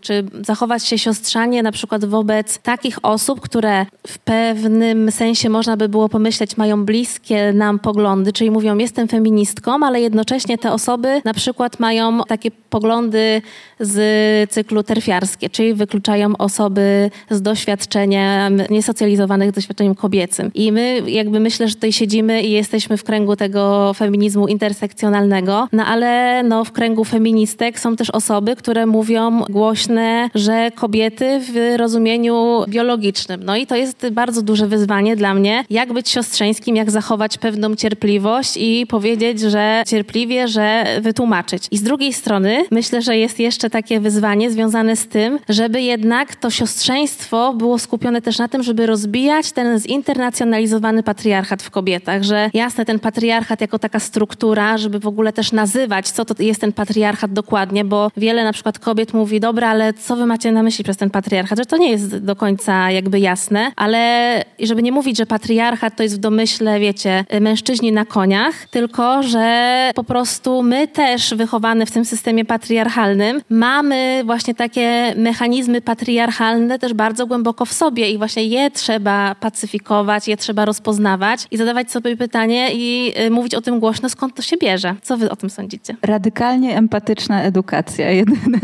[0.00, 5.88] czy zachować się siostrzanie na przykład wobec takich osób, które w pewnym sensie można by
[5.88, 11.34] było pomyśleć mają bliskie nam poglądy, czyli mówią jestem feministką, ale jednocześnie te osoby na
[11.34, 13.42] przykład mają takie poglądy
[13.80, 20.50] z cyklu terfiarskie, czyli wykluczają osoby z doświadczeniem, niesocjalizowanych doświadczeniem kobiecym.
[20.54, 25.84] I my jakby myślę, że tutaj siedzimy i jesteśmy w kręgu tego feminizmu intersekcjonalnego, no
[25.84, 32.64] ale no, w kręgu feministek są też osoby, które mówią głośne, że kobiety w rozumieniu
[32.68, 33.44] biologicznym.
[33.44, 37.74] No i to jest bardzo duże wyzwanie dla mnie, jak być siostrzeńskim, jak zachować pewną
[37.74, 41.62] cierpliwość i powiedzieć, że cierpliwie, że wytłumaczyć.
[41.70, 46.36] I z drugiej strony myślę, że jest jeszcze takie wyzwanie związane z tym, żeby jednak
[46.36, 52.50] to siostrzeństwo było skupione też na tym, żeby rozbijać ten zinternacjonalizowany patriarchat w kobietach, że
[52.54, 56.72] jasne, ten patriarchat jako taka struktura, żeby w ogóle też nazywać, co to jest ten
[56.72, 60.84] patriarchat dokładnie, bo wiele na przykład kobiet mówi, dobra, ale co wy macie na myśli
[60.84, 65.16] przez ten patriarchat, że to nie jest do końca jakby jasne, ale żeby nie mówić,
[65.16, 70.88] że patriarchat to jest w domyśle, wiecie, mężczyźni na koniach, tylko, że po prostu my
[70.88, 77.72] też wychowane w tym systemie patriarchalnym mamy właśnie takie mechanizmy patriarchalne też bardzo głęboko w
[77.72, 83.30] sobie i właśnie je trzeba pacyfikować, je trzeba rozpoznawać i zadawać sobie pytanie i y,
[83.30, 84.94] mówić o tym głośno, skąd to się bierze.
[85.02, 85.96] Co wy o tym sądzicie?
[86.02, 88.60] Radykalnie empatyczna edukacja, jedyny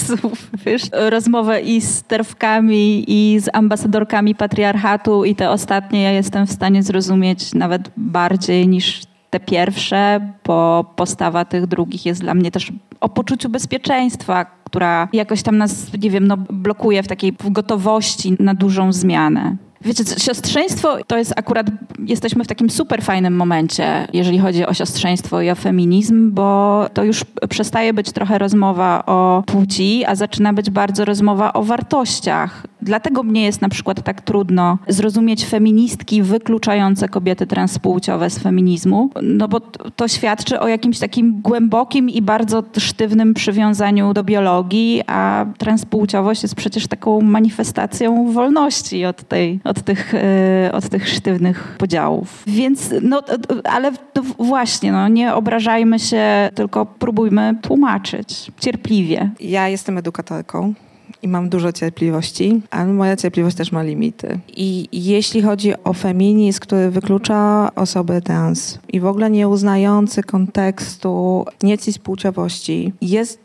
[0.00, 0.38] sposób.
[0.66, 6.52] Wiesz, rozmowę i z terwkami, i z ambasadorkami patriarchatu, i te ostatnie ja jestem w
[6.52, 12.72] stanie zrozumieć nawet bardziej niż te pierwsze, bo postawa tych drugich jest dla mnie też
[13.00, 18.54] o poczuciu bezpieczeństwa, która jakoś tam nas, nie wiem, no, blokuje w takiej gotowości na
[18.54, 19.56] dużą zmianę.
[19.84, 21.66] Wiecie, siostrzeństwo to jest akurat,
[22.06, 27.04] jesteśmy w takim super fajnym momencie, jeżeli chodzi o siostrzeństwo i o feminizm, bo to
[27.04, 32.66] już przestaje być trochę rozmowa o płci, a zaczyna być bardzo rozmowa o wartościach.
[32.82, 39.48] Dlatego mnie jest na przykład tak trudno zrozumieć feministki wykluczające kobiety transpłciowe z feminizmu, no
[39.48, 39.60] bo
[39.96, 46.54] to świadczy o jakimś takim głębokim i bardzo sztywnym przywiązaniu do biologii, a transpłciowość jest
[46.54, 52.42] przecież taką manifestacją wolności od tej od tych, e, od tych sztywnych podziałów.
[52.46, 53.22] Więc, no,
[53.64, 53.92] ale
[54.38, 59.30] właśnie, no, nie obrażajmy się, tylko próbujmy tłumaczyć cierpliwie.
[59.40, 60.74] Ja jestem edukatorką
[61.22, 64.38] i mam dużo cierpliwości, ale moja cierpliwość też ma limity.
[64.56, 71.44] I jeśli chodzi o feminizm, który wyklucza osoby trans i w ogóle nie uznający kontekstu
[71.62, 73.38] niecis-płciowości, jest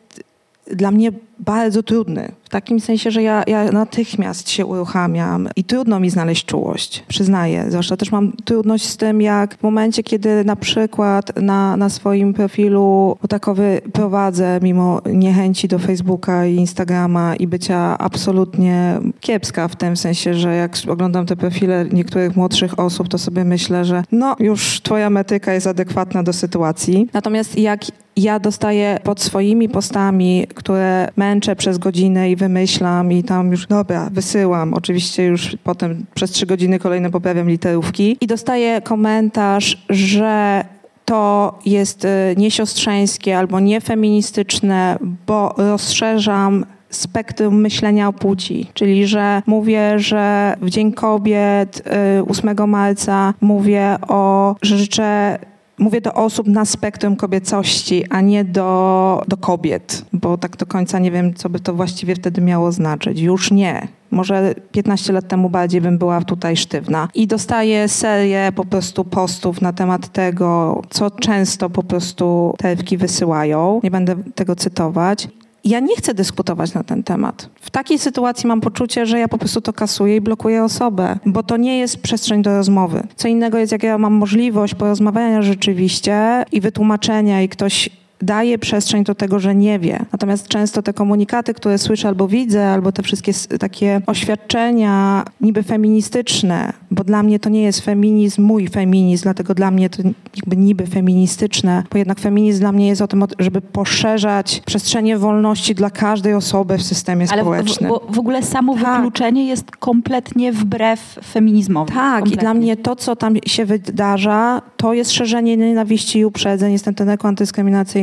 [0.71, 2.31] dla mnie bardzo trudny.
[2.43, 7.65] W takim sensie, że ja, ja natychmiast się uruchamiam i trudno mi znaleźć czułość, przyznaję.
[7.69, 12.33] Zwłaszcza też mam trudność z tym, jak w momencie, kiedy na przykład na, na swoim
[12.33, 19.97] profilu takowy prowadzę mimo niechęci do Facebooka i Instagrama i bycia absolutnie kiepska w tym
[19.97, 24.81] sensie, że jak oglądam te profile niektórych młodszych osób, to sobie myślę, że no już
[24.81, 27.07] twoja metryka jest adekwatna do sytuacji.
[27.13, 33.51] Natomiast jak ja dostaję pod swoimi postami, które męczę przez godzinę i wymyślam i tam
[33.51, 34.73] już, dobra, wysyłam.
[34.73, 40.65] Oczywiście już potem przez trzy godziny kolejne poprawiam literówki i dostaję komentarz, że
[41.05, 44.97] to jest y, niesiostrzeńskie albo niefeministyczne,
[45.27, 51.83] bo rozszerzam spektrum myślenia o płci, czyli że mówię, że w Dzień Kobiet
[52.29, 55.39] 8 y, marca mówię o, że życzę
[55.77, 60.99] Mówię do osób na spektrum kobiecości, a nie do, do kobiet, bo tak do końca
[60.99, 63.19] nie wiem, co by to właściwie wtedy miało znaczyć.
[63.19, 63.87] Już nie.
[64.11, 67.07] Może 15 lat temu bardziej bym była tutaj sztywna.
[67.15, 73.79] I dostaję serię po prostu postów na temat tego, co często po prostu telewki wysyłają.
[73.83, 75.27] Nie będę tego cytować
[75.65, 77.49] ja nie chcę dyskutować na ten temat.
[77.61, 81.43] W takiej sytuacji mam poczucie, że ja po prostu to kasuję i blokuję osobę, bo
[81.43, 83.03] to nie jest przestrzeń do rozmowy.
[83.15, 87.89] Co innego jest, jak ja mam możliwość porozmawiania rzeczywiście i wytłumaczenia i ktoś
[88.21, 90.05] daje przestrzeń do tego, że nie wie.
[90.11, 96.73] Natomiast często te komunikaty, które słyszę albo widzę, albo te wszystkie takie oświadczenia niby feministyczne,
[96.91, 100.03] bo dla mnie to nie jest feminizm, mój feminizm, dlatego dla mnie to
[100.35, 105.75] jakby niby feministyczne, bo jednak feminizm dla mnie jest o tym, żeby poszerzać przestrzenie wolności
[105.75, 107.91] dla każdej osoby w systemie Ale społecznym.
[107.91, 108.95] Ale w, w, ogóle samo tak.
[108.95, 111.93] wykluczenie jest kompletnie wbrew feminizmowi.
[111.93, 112.35] Tak, kompletnie.
[112.35, 116.71] i dla mnie to, co tam się wydarza, to jest szerzenie nienawiści i uprzedzeń.
[116.71, 117.35] Jestem teneką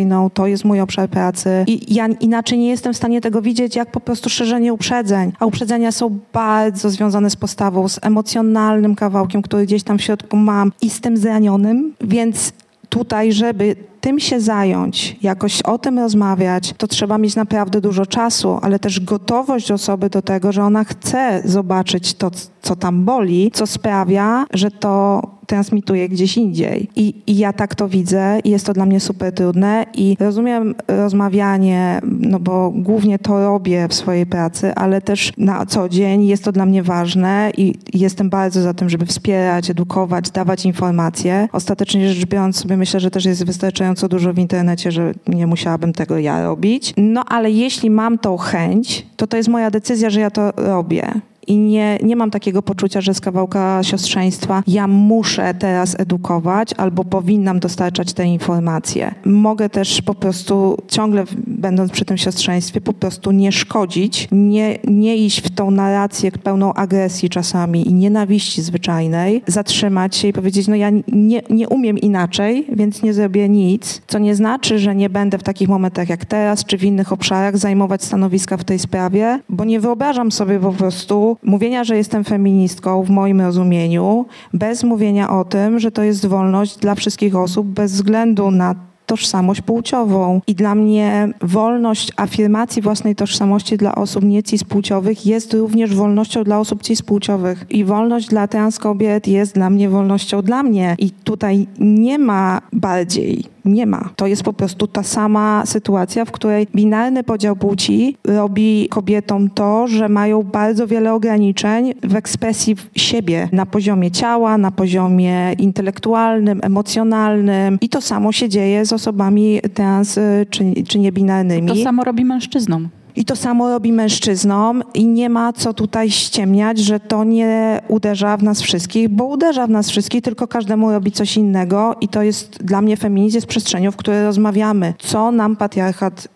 [0.03, 1.65] antydyskryminacyjną, to jest mój obszar pracy.
[1.67, 5.33] I ja inaczej nie jestem w stanie tego widzieć, jak po prostu szerzenie uprzedzeń.
[5.41, 10.37] A uprzedzenia są bardzo związane z postawą, z emocjonalnym kawałkiem, który gdzieś tam w środku
[10.37, 11.95] mam i z tym zranionym.
[12.01, 12.53] Więc
[12.89, 18.59] tutaj, żeby tym się zająć, jakoś o tym rozmawiać, to trzeba mieć naprawdę dużo czasu,
[18.63, 22.31] ale też gotowość osoby do tego, że ona chce zobaczyć to,
[22.63, 25.23] co tam boli, co sprawia, że to
[25.53, 26.89] transmituję gdzieś indziej.
[26.97, 32.01] I, I ja tak to widzę jest to dla mnie super trudne i rozumiem rozmawianie,
[32.21, 36.53] no bo głównie to robię w swojej pracy, ale też na co dzień jest to
[36.53, 41.49] dla mnie ważne i jestem bardzo za tym, żeby wspierać, edukować, dawać informacje.
[41.53, 45.93] Ostatecznie rzecz biorąc sobie myślę, że też jest wystarczająco dużo w internecie, że nie musiałabym
[45.93, 46.95] tego ja robić.
[46.97, 51.21] No ale jeśli mam tą chęć, to to jest moja decyzja, że ja to robię
[51.47, 57.05] i nie, nie mam takiego poczucia, że z kawałka siostrzeństwa ja muszę teraz edukować albo
[57.05, 59.15] powinnam dostarczać te informacje.
[59.25, 65.17] Mogę też po prostu ciągle będąc przy tym siostrzeństwie po prostu nie szkodzić, nie, nie
[65.17, 70.75] iść w tą narrację pełną agresji czasami i nienawiści zwyczajnej, zatrzymać się i powiedzieć, no
[70.75, 75.39] ja nie, nie umiem inaczej, więc nie zrobię nic, co nie znaczy, że nie będę
[75.39, 79.65] w takich momentach jak teraz czy w innych obszarach zajmować stanowiska w tej sprawie, bo
[79.65, 85.45] nie wyobrażam sobie po prostu mówienia, że jestem feministką w moim rozumieniu, bez mówienia o
[85.45, 88.75] tym, że to jest wolność dla wszystkich osób bez względu na
[89.07, 90.41] tożsamość płciową.
[90.47, 96.83] I dla mnie wolność afirmacji własnej tożsamości dla osób niecis-płciowych jest również wolnością dla osób
[96.83, 97.67] cis-płciowych.
[97.71, 100.97] I wolność dla trans kobiet jest dla mnie wolnością dla mnie.
[100.99, 104.11] I tutaj nie ma bardziej nie ma.
[104.17, 109.87] To jest po prostu ta sama sytuacja, w której binarny podział płci robi kobietom to,
[109.87, 117.79] że mają bardzo wiele ograniczeń w ekspresji siebie na poziomie ciała, na poziomie intelektualnym, emocjonalnym
[117.81, 120.19] i to samo się dzieje z osobami trans
[120.51, 121.69] czy, czy niebinarnymi.
[121.69, 122.89] To samo robi mężczyznom.
[123.17, 128.37] I to samo robi mężczyznom i nie ma co tutaj ściemniać, że to nie uderza
[128.37, 132.23] w nas wszystkich, bo uderza w nas wszystkich, tylko każdemu robi coś innego i to
[132.23, 136.29] jest dla mnie feminizm jest przestrzenią, w której rozmawiamy, co nam patriarchat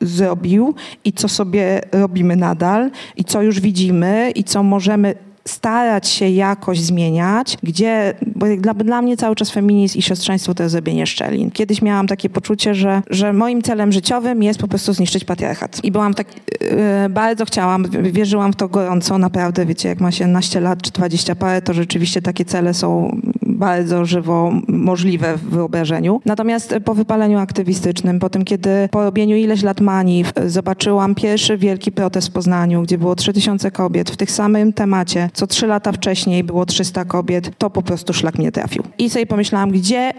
[0.00, 0.74] zrobił
[1.04, 5.14] i co sobie robimy nadal i co już widzimy i co możemy
[5.48, 10.62] starać się jakoś zmieniać, gdzie, bo dla, dla mnie cały czas feminizm i siostrzeństwo to
[10.62, 11.50] jest zrobienie szczelin.
[11.50, 15.84] Kiedyś miałam takie poczucie, że, że moim celem życiowym jest po prostu zniszczyć patriarchat.
[15.84, 16.26] I byłam tak,
[16.60, 20.92] yy, bardzo chciałam, wierzyłam w to gorąco, naprawdę, wiecie, jak ma się 11 lat czy
[20.92, 23.20] 20 parę, to rzeczywiście takie cele są
[23.54, 26.20] bardzo żywo możliwe w wyobrażeniu.
[26.24, 31.92] Natomiast po wypaleniu aktywistycznym, po tym, kiedy po robieniu ileś lat mani zobaczyłam pierwszy wielki
[31.92, 36.44] protest w Poznaniu, gdzie było 3000 kobiet w tych samym temacie, co trzy lata wcześniej
[36.44, 38.82] było 300 kobiet, to po prostu szlak mnie trafił.
[38.98, 40.12] I sobie pomyślałam, gdzie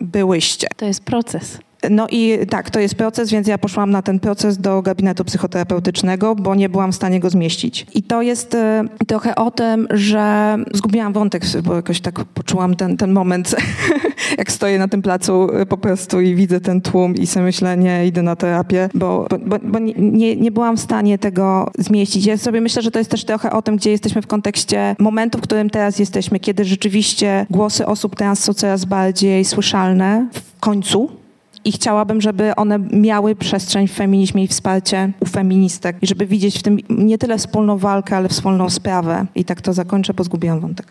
[0.00, 0.68] byłyście?
[0.76, 1.58] To jest proces.
[1.90, 6.34] No i tak, to jest proces, więc ja poszłam na ten proces do gabinetu psychoterapeutycznego,
[6.34, 7.86] bo nie byłam w stanie go zmieścić.
[7.94, 12.96] I to jest e, trochę o tym, że zgubiłam wątek, bo jakoś tak poczułam ten,
[12.96, 13.56] ten moment,
[14.38, 17.76] jak stoję na tym placu e, po prostu i widzę ten tłum i sobie myślę,
[17.76, 22.26] nie, idę na terapię, bo, bo, bo nie, nie byłam w stanie tego zmieścić.
[22.26, 25.38] Ja sobie myślę, że to jest też trochę o tym, gdzie jesteśmy w kontekście momentu,
[25.38, 31.20] w którym teraz jesteśmy, kiedy rzeczywiście głosy osób trans są coraz bardziej słyszalne w końcu,
[31.64, 36.58] i chciałabym, żeby one miały przestrzeń w feminizmie i wsparcie u feministek i żeby widzieć
[36.58, 39.26] w tym nie tyle wspólną walkę, ale wspólną sprawę.
[39.34, 40.86] I tak to zakończę, bo zgubiłam wątek.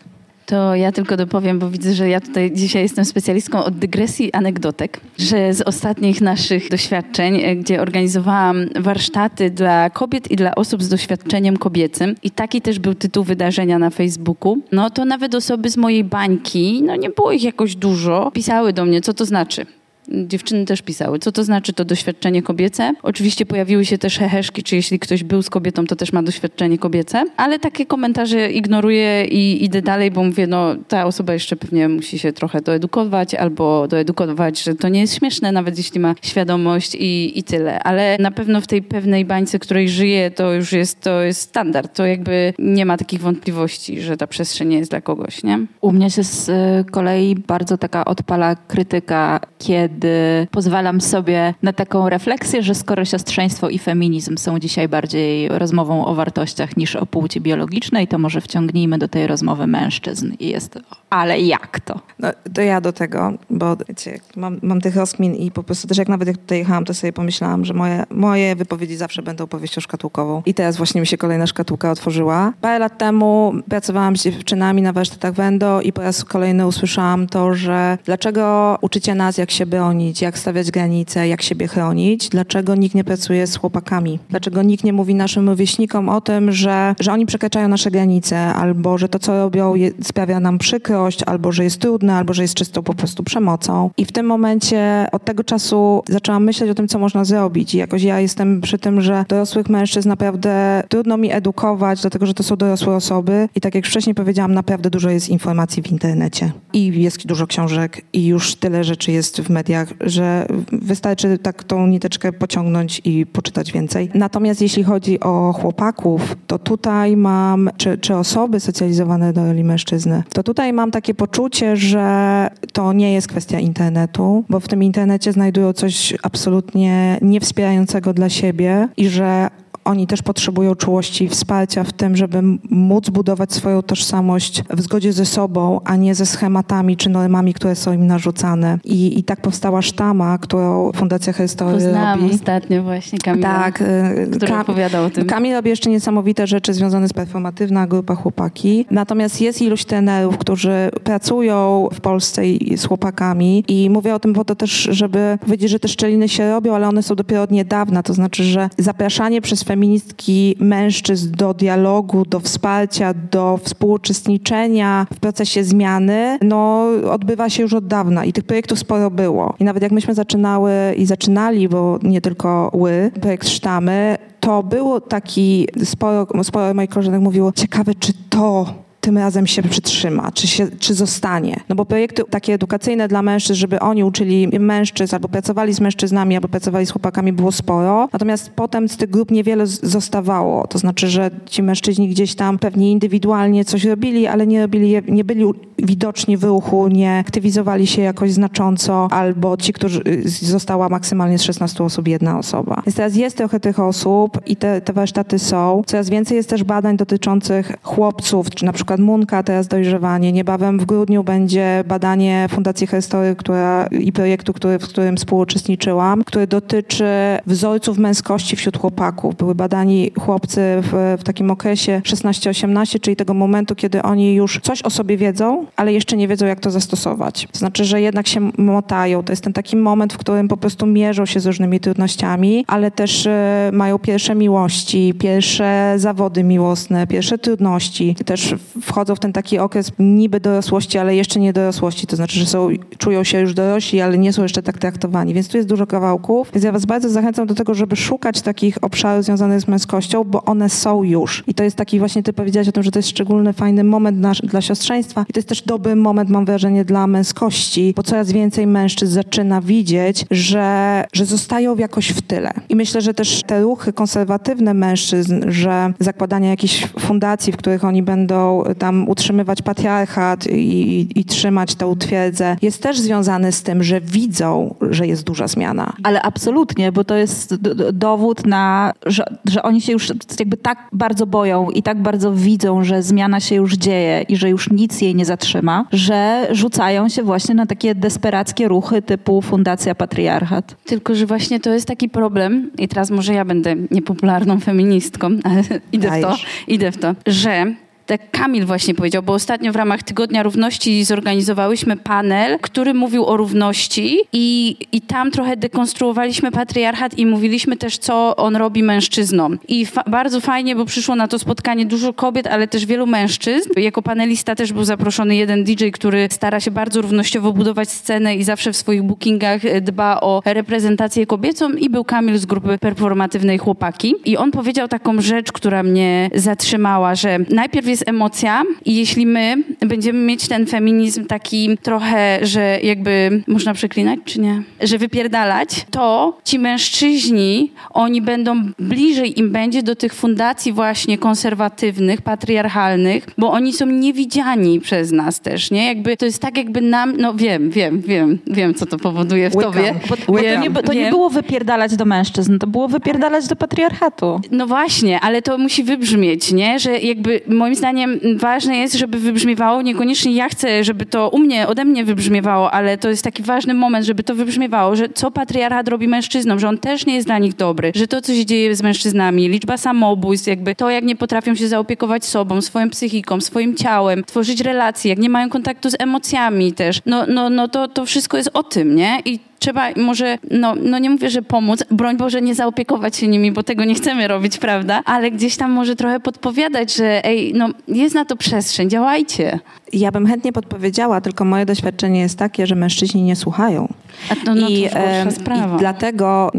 [0.50, 5.00] To ja tylko dopowiem, bo widzę, że ja tutaj dzisiaj jestem specjalistką od dygresji anegdotek,
[5.18, 10.88] że z ostatnich naszych doświadczeń, e, gdzie organizowałam warsztaty dla kobiet i dla osób z
[10.88, 15.76] doświadczeniem kobiecym i taki też był tytuł wydarzenia na Facebooku, no to nawet osoby z
[15.76, 19.66] mojej bańki, no nie było ich jakoś dużo, pisały do mnie, co to znaczy
[20.12, 21.18] dziewczyny też pisały.
[21.18, 22.92] Co to znaczy to doświadczenie kobiece?
[23.02, 26.78] Oczywiście pojawiły się też heheszki, czy jeśli ktoś był z kobietą, to też ma doświadczenie
[26.78, 31.88] kobiece, ale takie komentarze ignoruję i idę dalej, bo mówię, no ta osoba jeszcze pewnie
[31.88, 36.94] musi się trochę doedukować albo doedukować, że to nie jest śmieszne, nawet jeśli ma świadomość
[36.94, 37.82] i, i tyle.
[37.82, 41.96] Ale na pewno w tej pewnej bańce, której żyje, to już jest, to jest standard.
[41.96, 45.58] To jakby nie ma takich wątpliwości, że ta przestrzeń jest dla kogoś, nie?
[45.80, 46.50] U mnie się z
[46.90, 53.68] kolei bardzo taka odpala krytyka, kiedy kiedy pozwalam sobie na taką refleksję, że skoro siostrzeństwo
[53.68, 58.98] i feminizm są dzisiaj bardziej rozmową o wartościach niż o płci biologicznej, to może wciągnijmy
[58.98, 60.32] do tej rozmowy mężczyzn.
[60.38, 60.78] I jest,
[61.10, 62.00] ale jak to?
[62.18, 65.98] No, to ja do tego, bo wiecie, mam, mam tych rozkmin i po prostu też
[65.98, 69.80] jak nawet jak tutaj jechałam, to sobie pomyślałam, że moje, moje wypowiedzi zawsze będą opowieścią
[69.80, 70.42] szkatułkową.
[70.46, 72.52] I teraz właśnie mi się kolejna szkatułka otworzyła.
[72.60, 77.54] Parę lat temu pracowałam z dziewczynami na warsztatach Wendo i po raz kolejny usłyszałam to,
[77.54, 82.74] że dlaczego uczycie nas, jak się broni bronić, jak stawiać granice, jak siebie chronić, dlaczego
[82.74, 84.18] nikt nie pracuje z chłopakami?
[84.30, 88.98] Dlaczego nikt nie mówi naszym rówieśnikom o tym, że, że oni przekraczają nasze granice, albo
[88.98, 92.54] że to, co robią, je, sprawia nam przykrość, albo że jest trudne, albo że jest
[92.54, 93.90] czystą po prostu przemocą.
[93.96, 97.74] I w tym momencie od tego czasu zaczęłam myśleć o tym, co można zrobić.
[97.74, 102.34] I jakoś ja jestem przy tym, że dorosłych mężczyzn naprawdę trudno mi edukować, dlatego że
[102.34, 103.48] to są dorosłe osoby.
[103.54, 106.52] I tak jak wcześniej powiedziałam, naprawdę dużo jest informacji w internecie.
[106.72, 109.69] I jest dużo książek, i już tyle rzeczy jest w mediach,
[110.00, 114.10] że wystarczy tak tą niteczkę pociągnąć i poczytać więcej.
[114.14, 120.22] Natomiast jeśli chodzi o chłopaków, to tutaj mam, czy, czy osoby socjalizowane do roli mężczyzny,
[120.32, 125.32] to tutaj mam takie poczucie, że to nie jest kwestia internetu, bo w tym internecie
[125.32, 129.50] znajdują coś absolutnie niewspierającego dla siebie i że
[129.84, 135.12] oni też potrzebują czułości i wsparcia w tym, żeby móc budować swoją tożsamość w zgodzie
[135.12, 138.78] ze sobą, a nie ze schematami czy normami, które są im narzucane.
[138.84, 142.34] I, i tak powstała sztama, którą Fundacja Historii Poznałam robi.
[142.34, 145.26] ostatnio właśnie Kamila, Tak, y, który Kam- opowiadał o tym.
[145.26, 148.86] Kamil robi jeszcze niesamowite rzeczy związane z performatywna grupa chłopaki.
[148.90, 154.32] Natomiast jest iluś trenerów, którzy pracują w Polsce i z chłopakami i mówię o tym
[154.32, 157.50] po to też, żeby powiedzieć, że te szczeliny się robią, ale one są dopiero od
[157.50, 158.02] niedawna.
[158.02, 165.64] To znaczy, że zapraszanie przez feministki mężczyzn do dialogu, do wsparcia, do współuczestniczenia w procesie
[165.64, 169.54] zmiany, no odbywa się już od dawna i tych projektów sporo było.
[169.58, 175.00] I nawet jak myśmy zaczynały i zaczynali, bo nie tylko ły, projekt Sztamy, to było
[175.00, 178.66] taki, sporo, sporo moich koleżanek mówiło, ciekawe czy to
[179.00, 181.60] tym razem się przytrzyma, czy, się, czy zostanie.
[181.68, 186.34] No bo projekty takie edukacyjne dla mężczyzn, żeby oni uczyli mężczyzn, albo pracowali z mężczyznami,
[186.34, 188.08] albo pracowali z chłopakami, było sporo.
[188.12, 190.66] Natomiast potem z tych grup niewiele zostawało.
[190.66, 195.24] To znaczy, że ci mężczyźni gdzieś tam pewnie indywidualnie coś robili, ale nie robili, nie
[195.24, 195.44] byli
[195.78, 201.84] widoczni w ruchu, nie aktywizowali się jakoś znacząco, albo ci, którzy została maksymalnie z 16
[201.84, 202.82] osób jedna osoba.
[202.86, 205.82] Więc teraz jest trochę tych osób i te, te warsztaty są.
[205.86, 210.32] Coraz więcej jest też badań dotyczących chłopców, czy na przykład Munka, teraz dojrzewanie.
[210.32, 216.46] Niebawem w grudniu będzie badanie Fundacji Historii która, i projektu, który, w którym współuczestniczyłam, który
[216.46, 217.04] dotyczy
[217.46, 219.36] wzorców męskości wśród chłopaków.
[219.36, 224.82] Były badani chłopcy w, w takim okresie 16-18, czyli tego momentu, kiedy oni już coś
[224.82, 227.48] o sobie wiedzą, ale jeszcze nie wiedzą, jak to zastosować.
[227.52, 229.22] To znaczy, że jednak się motają.
[229.22, 232.90] To jest ten taki moment, w którym po prostu mierzą się z różnymi trudnościami, ale
[232.90, 238.16] też e, mają pierwsze miłości, pierwsze zawody miłosne, pierwsze trudności.
[238.24, 242.06] Też wchodzą w ten taki okres niby dorosłości, ale jeszcze nie dorosłości.
[242.06, 242.68] To znaczy, że są,
[242.98, 245.34] czują się już dorośli, ale nie są jeszcze tak traktowani.
[245.34, 246.50] Więc tu jest dużo kawałków.
[246.54, 250.44] Więc ja was bardzo zachęcam do tego, żeby szukać takich obszarów związanych z męskością, bo
[250.44, 251.44] one są już.
[251.46, 254.20] I to jest taki właśnie, ty powiedziałaś o tym, że to jest szczególny, fajny moment
[254.42, 255.24] dla, siostrzeństwa.
[255.28, 259.60] I to jest też dobry moment, mam wrażenie, dla męskości, bo coraz więcej mężczyzn zaczyna
[259.60, 262.50] widzieć, że, że zostają jakoś w tyle.
[262.68, 268.02] I myślę, że też te ruchy konserwatywne mężczyzn, że zakładanie jakichś fundacji, w których oni
[268.02, 273.82] będą tam utrzymywać patriarchat i, i, i trzymać tę twierdzę, jest też związany z tym,
[273.82, 275.92] że widzą, że jest duża zmiana.
[276.02, 277.54] Ale absolutnie, bo to jest
[277.92, 282.84] dowód na, że, że oni się już jakby tak bardzo boją i tak bardzo widzą,
[282.84, 287.22] że zmiana się już dzieje i że już nic jej nie zatrzyma, że rzucają się
[287.22, 290.76] właśnie na takie desperackie ruchy typu Fundacja Patriarchat.
[290.84, 295.62] Tylko, że właśnie to jest taki problem, i teraz może ja będę niepopularną feministką, ale
[295.92, 296.46] idę w to, Dajesz.
[296.68, 297.74] idę w to, że
[298.10, 303.36] tak Kamil właśnie powiedział, bo ostatnio w ramach Tygodnia Równości zorganizowałyśmy panel, który mówił o
[303.36, 309.58] równości i, i tam trochę dekonstruowaliśmy patriarchat i mówiliśmy też, co on robi mężczyznom.
[309.68, 313.70] I fa- bardzo fajnie, bo przyszło na to spotkanie dużo kobiet, ale też wielu mężczyzn.
[313.76, 318.44] Jako panelista też był zaproszony jeden DJ, który stara się bardzo równościowo budować scenę i
[318.44, 323.58] zawsze w swoich bookingach e, dba o reprezentację kobiecą i był Kamil z grupy performatywnej
[323.58, 324.14] Chłopaki.
[324.24, 329.56] I on powiedział taką rzecz, która mnie zatrzymała, że najpierw jest emocja i jeśli my
[329.80, 334.62] będziemy mieć ten feminizm taki trochę, że jakby można przeklinać, czy nie?
[334.80, 342.22] Że wypierdalać, to ci mężczyźni, oni będą bliżej im będzie do tych fundacji właśnie konserwatywnych,
[342.22, 345.86] patriarchalnych, bo oni są niewidziani przez nas też, nie?
[345.86, 349.52] Jakby to jest tak jakby nam, no wiem, wiem, wiem, wiem, co to powoduje w
[349.52, 349.94] tobie.
[350.08, 354.40] Bo, bo to, nie, to nie było wypierdalać do mężczyzn, to było wypierdalać do patriarchatu.
[354.50, 356.78] No właśnie, ale to musi wybrzmieć, nie?
[356.78, 357.89] Że jakby moim zdaniem
[358.36, 359.82] ważne jest, żeby wybrzmiewało.
[359.82, 363.74] Niekoniecznie ja chcę, żeby to u mnie, ode mnie wybrzmiewało, ale to jest taki ważny
[363.74, 367.38] moment, żeby to wybrzmiewało, że co patriarchat robi mężczyznom, że on też nie jest dla
[367.38, 371.16] nich dobry, że to, co się dzieje z mężczyznami, liczba samobójstw, jakby to, jak nie
[371.16, 375.96] potrafią się zaopiekować sobą, swoją psychiką, swoim ciałem, tworzyć relacje, jak nie mają kontaktu z
[375.98, 379.22] emocjami też, no, no, no to, to wszystko jest o tym, nie?
[379.24, 383.52] I trzeba może, no, no nie mówię, że pomóc, broń Boże nie zaopiekować się nimi,
[383.52, 385.02] bo tego nie chcemy robić, prawda?
[385.04, 389.58] Ale gdzieś tam może trochę podpowiadać, że ej, no jest na to przestrzeń, działajcie.
[389.92, 393.88] Ja bym chętnie podpowiedziała, tylko moje doświadczenie jest takie, że mężczyźni nie słuchają.
[394.30, 395.76] A to, no, I, to em, sprawa.
[395.76, 396.50] I dlatego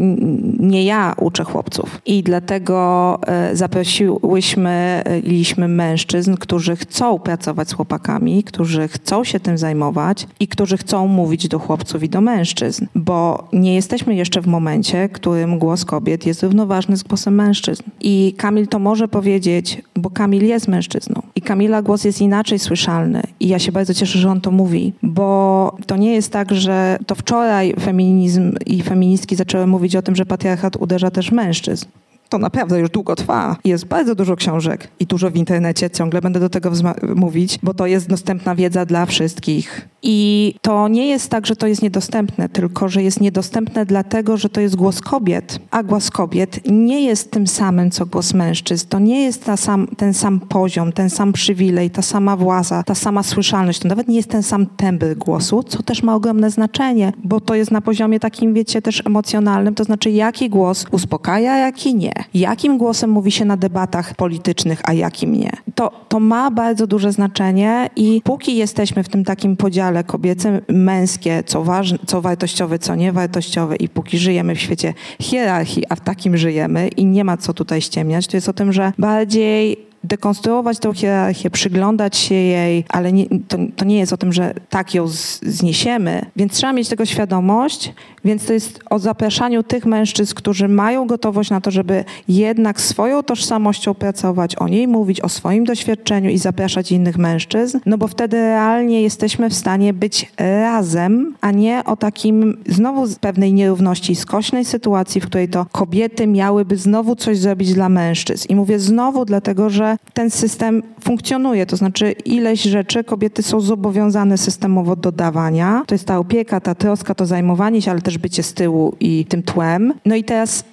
[0.58, 2.00] nie ja uczę chłopców.
[2.06, 9.40] I dlatego e, zaprosiłyśmy e, liśmy mężczyzn, którzy chcą pracować z chłopakami, którzy chcą się
[9.40, 12.86] tym zajmować i którzy chcą mówić do chłopców i do mężczyzn.
[12.94, 17.82] Bo nie jesteśmy jeszcze w momencie, w którym głos kobiet jest równoważny z głosem mężczyzn.
[18.00, 21.22] I Kamil to może powiedzieć, bo Kamil jest mężczyzną.
[21.34, 23.21] I Kamila głos jest inaczej słyszalny.
[23.40, 26.98] I ja się bardzo cieszę, że on to mówi, bo to nie jest tak, że
[27.06, 31.86] to wczoraj feminizm i feministki zaczęły mówić o tym, że patriarchat uderza też mężczyzn.
[32.32, 33.56] To naprawdę już długo trwa.
[33.64, 35.90] Jest bardzo dużo książek i dużo w internecie.
[35.90, 36.70] Ciągle będę do tego
[37.14, 39.88] mówić, bo to jest dostępna wiedza dla wszystkich.
[40.02, 44.48] I to nie jest tak, że to jest niedostępne, tylko że jest niedostępne dlatego, że
[44.48, 48.86] to jest głos kobiet, a głos kobiet nie jest tym samym, co głos mężczyzn.
[48.88, 53.22] To nie jest sam, ten sam poziom, ten sam przywilej, ta sama władza, ta sama
[53.22, 53.78] słyszalność.
[53.78, 57.54] To nawet nie jest ten sam tembr głosu, co też ma ogromne znaczenie, bo to
[57.54, 62.21] jest na poziomie takim, wiecie, też emocjonalnym, to znaczy jaki głos uspokaja, jaki nie.
[62.34, 65.50] Jakim głosem mówi się na debatach politycznych, a jakim nie.
[65.74, 71.42] To, to ma bardzo duże znaczenie i póki jesteśmy w tym takim podziale kobiece, męskie,
[71.46, 76.36] co ważne, co wartościowe, co niewartościowe i póki żyjemy w świecie hierarchii, a w takim
[76.36, 80.94] żyjemy i nie ma co tutaj ściemniać, to jest o tym, że bardziej dekonstruować tę
[80.94, 85.06] hierarchię, przyglądać się jej, ale nie, to, to nie jest o tym, że tak ją
[85.42, 87.92] zniesiemy, więc trzeba mieć tego świadomość,
[88.24, 93.22] więc to jest o zapraszaniu tych mężczyzn, którzy mają gotowość na to, żeby jednak swoją
[93.22, 98.36] tożsamością pracować, o niej mówić, o swoim doświadczeniu i zapraszać innych mężczyzn, no bo wtedy
[98.36, 104.64] realnie jesteśmy w stanie być razem, a nie o takim znowu z pewnej nierówności, skośnej
[104.64, 108.46] sytuacji, w której to kobiety miałyby znowu coś zrobić dla mężczyzn.
[108.48, 114.38] I mówię znowu dlatego, że ten system funkcjonuje, to znaczy ileś rzeczy kobiety są zobowiązane
[114.38, 115.82] systemowo do dawania.
[115.86, 119.26] To jest ta opieka, ta troska, to zajmowanie się, ale też bycie z tyłu i
[119.26, 119.94] tym tłem.
[120.04, 120.64] No i teraz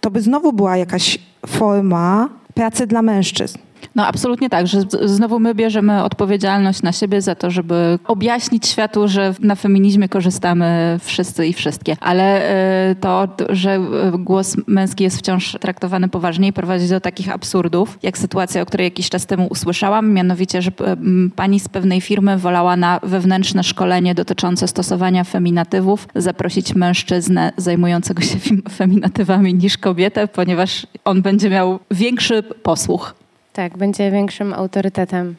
[0.00, 3.58] to by znowu była jakaś forma pracy dla mężczyzn.
[3.98, 9.08] No absolutnie tak, że znowu my bierzemy odpowiedzialność na siebie za to, żeby objaśnić światu,
[9.08, 11.96] że na feminizmie korzystamy wszyscy i wszystkie.
[12.00, 12.50] Ale
[12.90, 13.82] e, to, że e,
[14.18, 18.84] głos męski jest wciąż traktowany poważnie i prowadzi do takich absurdów, jak sytuacja, o której
[18.84, 20.96] jakiś czas temu usłyszałam, mianowicie, że e,
[21.36, 28.36] pani z pewnej firmy wolała na wewnętrzne szkolenie dotyczące stosowania feminatywów zaprosić mężczyznę zajmującego się
[28.36, 33.14] fem- feminatywami niż kobietę, ponieważ on będzie miał większy posłuch.
[33.58, 35.36] Tak, będzie większym autorytetem.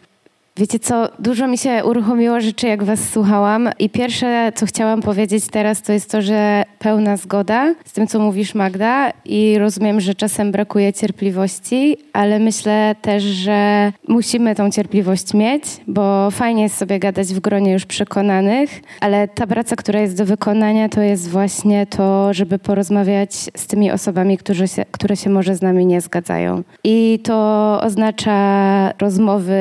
[0.60, 5.48] Wiecie co, dużo mi się uruchomiło rzeczy, jak was słuchałam i pierwsze, co chciałam powiedzieć
[5.48, 10.16] teraz, to jest to, że pełna zgoda z tym, co mówisz Magda i rozumiem, że
[10.16, 17.00] czasem brakuje cierpliwości, ale myślę też, że musimy tą cierpliwość mieć, bo fajnie jest sobie
[17.00, 21.86] gadać w gronie już przekonanych, ale ta praca, która jest do wykonania, to jest właśnie
[21.88, 26.64] to, żeby porozmawiać z tymi osobami, którzy się, które się może z nami nie zgadzają.
[26.84, 29.60] I to oznacza rozmowy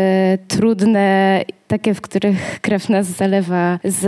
[0.49, 4.07] trudne, eine takie, w których krew nas zalewa z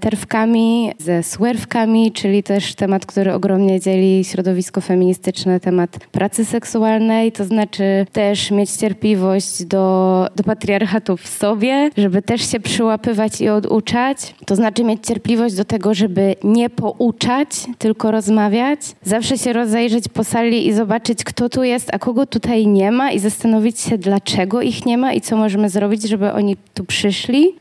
[0.00, 7.44] terwkami, ze swerwkami, czyli też temat, który ogromnie dzieli środowisko feministyczne, temat pracy seksualnej, to
[7.44, 14.34] znaczy też mieć cierpliwość do, do patriarchatu w sobie, żeby też się przyłapywać i oduczać,
[14.46, 17.48] to znaczy mieć cierpliwość do tego, żeby nie pouczać,
[17.78, 22.66] tylko rozmawiać, zawsze się rozejrzeć po sali i zobaczyć, kto tu jest, a kogo tutaj
[22.66, 26.56] nie ma i zastanowić się, dlaczego ich nie ma i co możemy zrobić, żeby oni
[26.74, 26.99] tu przyszli.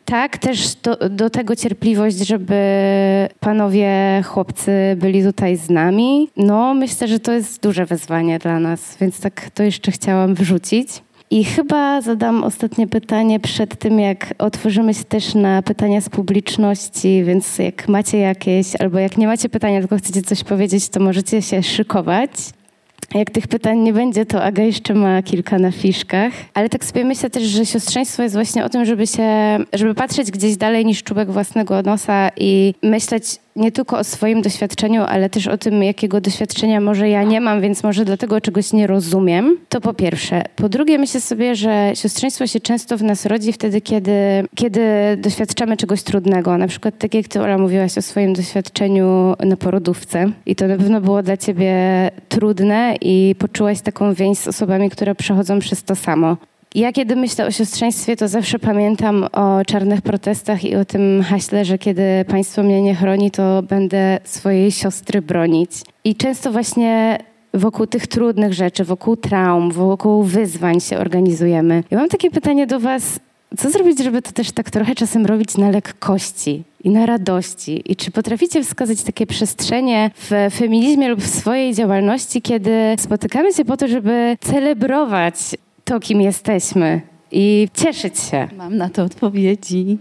[0.06, 2.56] Tak, też do, do tego cierpliwość, żeby
[3.40, 3.90] panowie
[4.26, 6.30] chłopcy byli tutaj z nami.
[6.38, 10.90] No, myślę, że to jest duże wyzwanie dla nas, więc tak to jeszcze chciałam wrzucić.
[11.32, 17.24] I chyba zadam ostatnie pytanie przed tym, jak otworzymy się też na pytania z publiczności,
[17.24, 21.42] więc jak macie jakieś, albo jak nie macie pytania, tylko chcecie coś powiedzieć, to możecie
[21.42, 22.32] się szykować.
[23.14, 26.34] Jak tych pytań nie będzie, to Aga jeszcze ma kilka na fiszkach.
[26.53, 30.32] Ale tak sobie myślę też, że siostrzeństwo jest właśnie o tym, żeby się, żeby patrzeć
[30.32, 35.47] gdzieś dalej niż czubek własnego nosa i myśleć nie tylko o swoim doświadczeniu, ale też
[35.47, 39.57] o tym, jakiego doświadczenia może ja nie mam, więc może dlatego czegoś nie rozumiem.
[39.70, 40.43] To po pierwsze.
[40.55, 44.12] Po drugie, myślę sobie, że siostrzeństwo się często w nas rodzi wtedy, kiedy,
[44.55, 44.82] kiedy
[45.18, 46.57] doświadczamy czegoś trudnego.
[46.57, 50.78] Na przykład tak jak ty, Ola, mówiłaś o swoim doświadczeniu na porodówce i to na
[50.78, 51.74] pewno było dla ciebie
[52.30, 56.38] trudne i poczułaś taką więź z osobami, które przechodzą przez to samo.
[56.76, 61.66] Ja kiedy myślę o siostrzeństwie, to zawsze pamiętam o czarnych protestach i o tym haśle,
[61.66, 65.72] że kiedy państwo mnie nie chroni, to będę swojej siostry bronić.
[66.04, 67.18] I często właśnie
[67.54, 71.84] wokół tych trudnych rzeczy, wokół traum, wokół wyzwań się organizujemy.
[71.92, 73.20] Ja mam takie pytanie do was,
[73.58, 77.92] co zrobić, żeby to też tak trochę czasem robić na lekkości i na radości?
[77.92, 83.66] I czy potraficie wskazać takie przestrzenie w feminizmie lub w swojej działalności, kiedy spotykamy się
[83.66, 85.36] po to, żeby celebrować
[85.90, 87.02] to, kim jesteśmy?
[87.32, 88.48] I cieszyć się.
[88.58, 89.98] Mam na to odpowiedzi.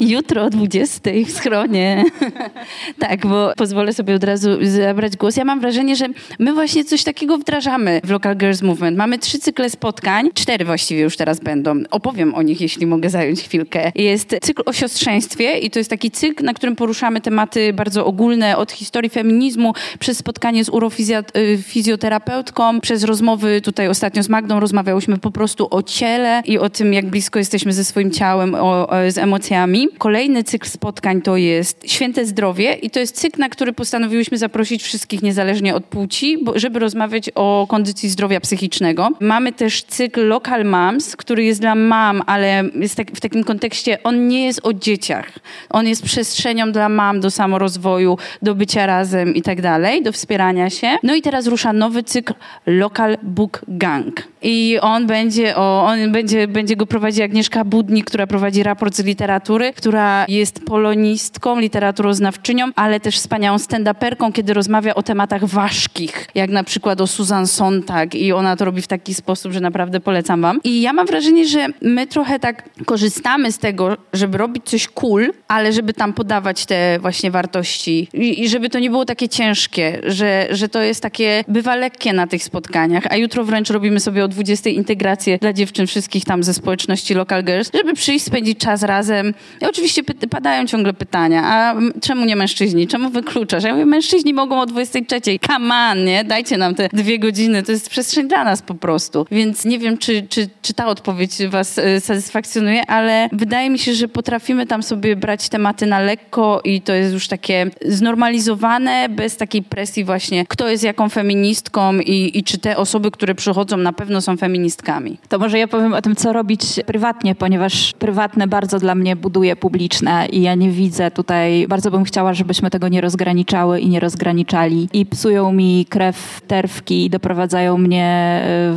[0.00, 2.04] Jutro o 20 w schronie.
[2.98, 5.36] tak, bo pozwolę sobie od razu zabrać głos.
[5.36, 6.06] Ja mam wrażenie, że
[6.38, 8.98] my właśnie coś takiego wdrażamy w Local Girls Movement.
[8.98, 11.82] Mamy trzy cykle spotkań, cztery właściwie już teraz będą.
[11.90, 13.92] Opowiem o nich, jeśli mogę zająć chwilkę.
[13.94, 18.56] Jest cykl o siostrzeństwie i to jest taki cykl, na którym poruszamy tematy bardzo ogólne
[18.56, 25.30] od historii feminizmu, przez spotkanie z urofizjoterapeutką, przez rozmowy tutaj ostatnio z Magdą rozmawiałyśmy po
[25.30, 29.18] prostu o ciele i o tym, jak blisko jesteśmy ze swoim ciałem, o, o, z
[29.18, 29.88] emocjami.
[29.98, 34.82] Kolejny cykl spotkań to jest Święte Zdrowie i to jest cykl, na który postanowiłyśmy zaprosić
[34.82, 39.08] wszystkich niezależnie od płci, bo, żeby rozmawiać o kondycji zdrowia psychicznego.
[39.20, 44.02] Mamy też cykl Local Moms, który jest dla mam, ale jest tak, w takim kontekście,
[44.02, 45.26] on nie jest o dzieciach.
[45.70, 50.70] On jest przestrzenią dla mam do samorozwoju, do bycia razem i tak dalej, do wspierania
[50.70, 50.88] się.
[51.02, 52.34] No i teraz rusza nowy cykl
[52.66, 54.22] Local Book Gang.
[54.42, 59.04] I on będzie, o, on będzie, będzie go prowadzi Agnieszka Budnik, która prowadzi raport z
[59.04, 66.50] literatury, która jest polonistką, literaturoznawczynią, ale też wspaniałą stand-uperką, kiedy rozmawia o tematach ważkich, jak
[66.50, 70.42] na przykład o Susan Sontag i ona to robi w taki sposób, że naprawdę polecam
[70.42, 70.60] wam.
[70.64, 75.32] I ja mam wrażenie, że my trochę tak korzystamy z tego, żeby robić coś cool,
[75.48, 80.00] ale żeby tam podawać te właśnie wartości i, i żeby to nie było takie ciężkie,
[80.06, 84.24] że, że to jest takie, bywa lekkie na tych spotkaniach, a jutro wręcz robimy sobie
[84.24, 88.82] o 20 integrację dla dziewczyn wszystkich tam ze społeczności Local Girls, żeby przyjść, spędzić czas
[88.82, 89.34] razem.
[89.60, 92.86] I oczywiście padają ciągle pytania, a czemu nie mężczyźni?
[92.88, 93.64] Czemu wykluczasz?
[93.64, 95.20] Ja mówię, mężczyźni mogą o 23.
[95.46, 96.24] Come on, nie?
[96.24, 97.62] Dajcie nam te dwie godziny.
[97.62, 99.26] To jest przestrzeń dla nas po prostu.
[99.30, 103.94] Więc nie wiem, czy, czy, czy ta odpowiedź was e, satysfakcjonuje, ale wydaje mi się,
[103.94, 109.36] że potrafimy tam sobie brać tematy na lekko i to jest już takie znormalizowane, bez
[109.36, 113.92] takiej presji właśnie, kto jest jaką feministką i, i czy te osoby, które przychodzą na
[113.92, 115.18] pewno są feministkami.
[115.28, 119.56] To może ja powiem o tym, co robić prywatnie, ponieważ prywatne bardzo dla mnie buduje
[119.56, 124.00] publiczne i ja nie widzę tutaj, bardzo bym chciała, żebyśmy tego nie rozgraniczały i nie
[124.00, 124.88] rozgraniczali.
[124.92, 128.06] I psują mi krew terwki i doprowadzają mnie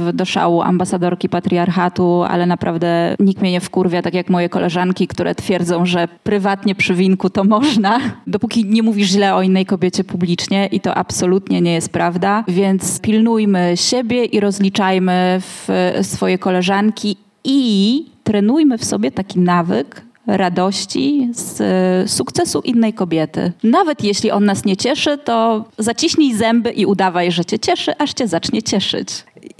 [0.09, 5.07] e, do szału ambasadorki patriarchatu, ale naprawdę nikt mnie nie wkurwia, tak jak moje koleżanki,
[5.07, 10.03] które twierdzą, że prywatnie przy winku to można, dopóki nie mówisz źle o innej kobiecie
[10.03, 15.69] publicznie i to absolutnie nie jest prawda, więc pilnujmy siebie i rozliczajmy w
[16.01, 23.51] swoje koleżanki i trenujmy w sobie taki nawyk radości z e, sukcesu innej kobiety.
[23.63, 28.13] Nawet jeśli on nas nie cieszy, to zaciśnij zęby i udawaj, że cię cieszy, aż
[28.13, 29.09] cię zacznie cieszyć.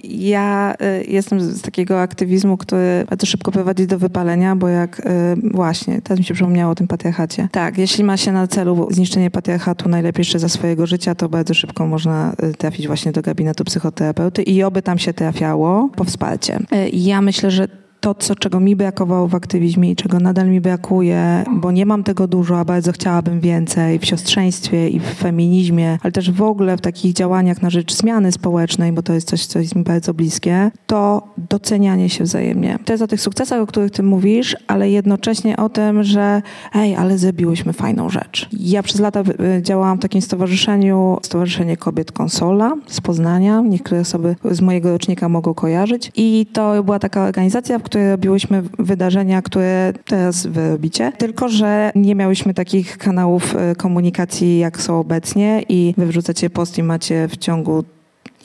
[0.04, 5.04] Ja y, jestem z takiego aktywizmu, który bardzo szybko prowadzi do wypalenia, bo jak y,
[5.52, 7.48] właśnie, teraz mi się przypomniało o tym patriarchacie.
[7.52, 11.54] Tak, jeśli ma się na celu zniszczenie patriarchatu najlepiej jeszcze za swojego życia, to bardzo
[11.54, 16.60] szybko można y, trafić właśnie do gabinetu psychoterapeuty i oby tam się trafiało po wsparcie.
[16.94, 21.44] Ja myślę, że to, co, czego mi brakowało w aktywizmie i czego nadal mi brakuje,
[21.52, 26.12] bo nie mam tego dużo, a bardzo chciałabym więcej w siostrzeństwie i w feminizmie, ale
[26.12, 29.60] też w ogóle w takich działaniach na rzecz zmiany społecznej, bo to jest coś, co
[29.60, 32.80] jest mi bardzo bliskie, to docenianie się wzajemnie.
[32.86, 36.42] To jest o tych sukcesach, o których ty mówisz, ale jednocześnie o tym, że
[36.76, 38.50] ej, ale zrobiłyśmy fajną rzecz.
[38.60, 39.24] Ja przez lata
[39.58, 43.62] y, działałam w takim stowarzyszeniu, Stowarzyszenie Kobiet Konsola z Poznania.
[43.62, 46.12] Niektóre osoby z mojego rocznika mogą kojarzyć.
[46.16, 51.92] I to była taka organizacja, w której robiłyśmy wydarzenia, które teraz wy robicie, tylko że
[51.96, 57.28] nie miałyśmy takich kanałów e, komunikacji, jak są obecnie i wy wrzucacie post i macie
[57.28, 57.84] w ciągu,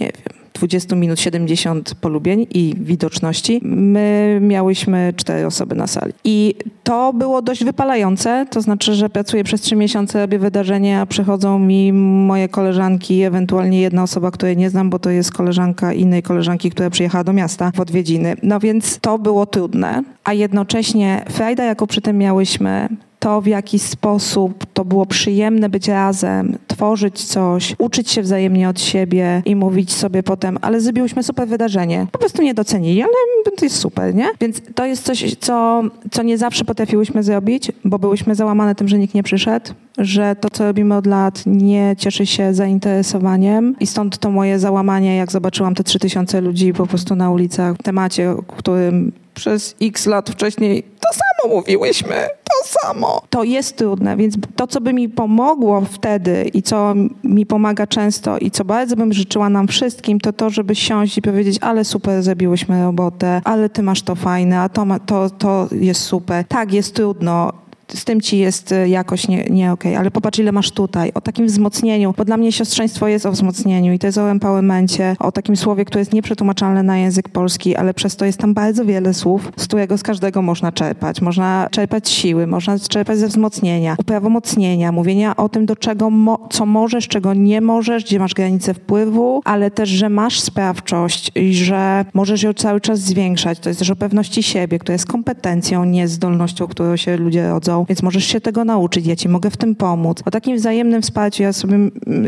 [0.01, 3.61] nie wiem, 20 minut 70 polubień i widoczności.
[3.63, 6.13] My miałyśmy cztery osoby na sali.
[6.25, 11.07] I to było dość wypalające, to znaczy, że pracuję przez trzy miesiące, robię wydarzenie, a
[11.07, 16.23] przychodzą mi moje koleżanki, ewentualnie jedna osoba, której nie znam, bo to jest koleżanka innej
[16.23, 18.37] koleżanki, która przyjechała do miasta w odwiedziny.
[18.43, 22.89] No więc to było trudne, a jednocześnie frajda, jaką przy tym miałyśmy,
[23.21, 28.81] to, w jaki sposób to było przyjemne być razem, tworzyć coś, uczyć się wzajemnie od
[28.81, 32.07] siebie i mówić sobie potem, ale zrobiłyśmy super wydarzenie.
[32.13, 33.13] Po prostu nie docenili, ale
[33.57, 34.29] to jest super, nie?
[34.41, 38.99] Więc to jest coś, co, co nie zawsze potrafiłyśmy zrobić, bo byłyśmy załamane tym, że
[38.99, 44.19] nikt nie przyszedł, że to, co robimy od lat, nie cieszy się zainteresowaniem i stąd
[44.19, 49.13] to moje załamanie, jak zobaczyłam te 3000 ludzi po prostu na ulicach w temacie, którym
[49.41, 53.23] przez x lat wcześniej to samo mówiłyśmy, to samo.
[53.31, 58.39] To jest trudne, więc to, co by mi pomogło wtedy i co mi pomaga często
[58.39, 62.23] i co bardzo bym życzyła nam wszystkim, to to, żeby siąść i powiedzieć, ale super,
[62.23, 66.45] zrobiłyśmy robotę, ale ty masz to fajne, a to, ma, to, to jest super.
[66.45, 67.53] Tak, jest trudno,
[67.95, 70.01] z tym ci jest y, jakoś nie, nie okej, okay.
[70.01, 73.93] ale popatrz ile masz tutaj, o takim wzmocnieniu, bo dla mnie siostrzeństwo jest o wzmocnieniu
[73.93, 77.95] i to jest o empowermencie, o takim słowie, które jest nieprzetłumaczalne na język polski, ale
[77.95, 81.21] przez to jest tam bardzo wiele słów, z którego z każdego można czerpać.
[81.21, 86.67] Można czerpać siły, można czerpać ze wzmocnienia, uprawomocnienia, mówienia o tym, do czego, mo co
[86.67, 92.05] możesz, czego nie możesz, gdzie masz granice wpływu, ale też, że masz sprawczość i że
[92.15, 93.59] możesz ją cały czas zwiększać.
[93.59, 97.80] To jest też o pewności siebie, która jest kompetencją, nie zdolnością, którą się ludzie rodzą
[97.89, 100.23] więc możesz się tego nauczyć, ja ci mogę w tym pomóc.
[100.27, 101.79] O takim wzajemnym wsparciu ja sobie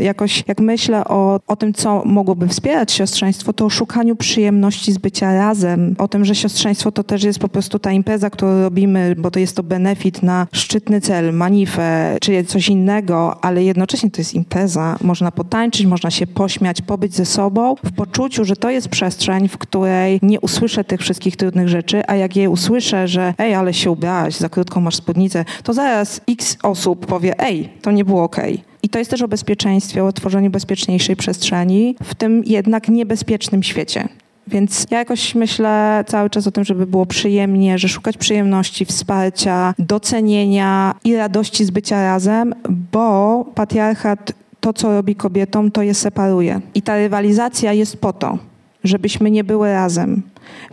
[0.01, 4.99] jakoś, jak myślę o, o tym, co mogłoby wspierać siostrzeństwo, to o szukaniu przyjemności z
[4.99, 9.15] bycia razem, o tym, że siostrzeństwo to też jest po prostu ta impreza, którą robimy,
[9.19, 14.21] bo to jest to benefit na szczytny cel, manifę, czy coś innego, ale jednocześnie to
[14.21, 14.97] jest impreza.
[15.03, 19.59] Można potańczyć, można się pośmiać, pobyć ze sobą w poczuciu, że to jest przestrzeń, w
[19.59, 23.91] której nie usłyszę tych wszystkich trudnych rzeczy, a jak je usłyszę, że ej, ale się
[23.91, 28.23] ubrałaś, za krótką masz spódnicę, to zaraz x osób powie, ej, to nie było.
[28.23, 28.59] Okay.
[28.83, 34.09] I to jest też o bezpieczeństwie, o tworzeniu bezpieczniejszej przestrzeni w tym jednak niebezpiecznym świecie.
[34.47, 39.75] Więc ja jakoś myślę cały czas o tym, żeby było przyjemnie, że szukać przyjemności, wsparcia,
[39.79, 42.55] docenienia i radości z bycia razem,
[42.93, 46.61] bo patriarchat to, co robi kobietom, to je separuje.
[46.75, 48.39] I ta rywalizacja jest po to,
[48.85, 50.23] żebyśmy nie były razem,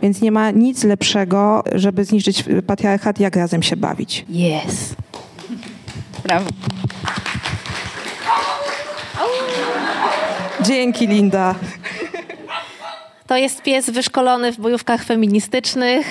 [0.02, 4.26] więc nie ma nic lepszego, żeby zniszczyć patriarchat, jak razem się bawić.
[4.30, 4.94] Yes.
[6.22, 6.50] Brawo.
[10.62, 11.54] Dzięki, Linda.
[13.26, 16.06] To jest pies wyszkolony w bojówkach feministycznych.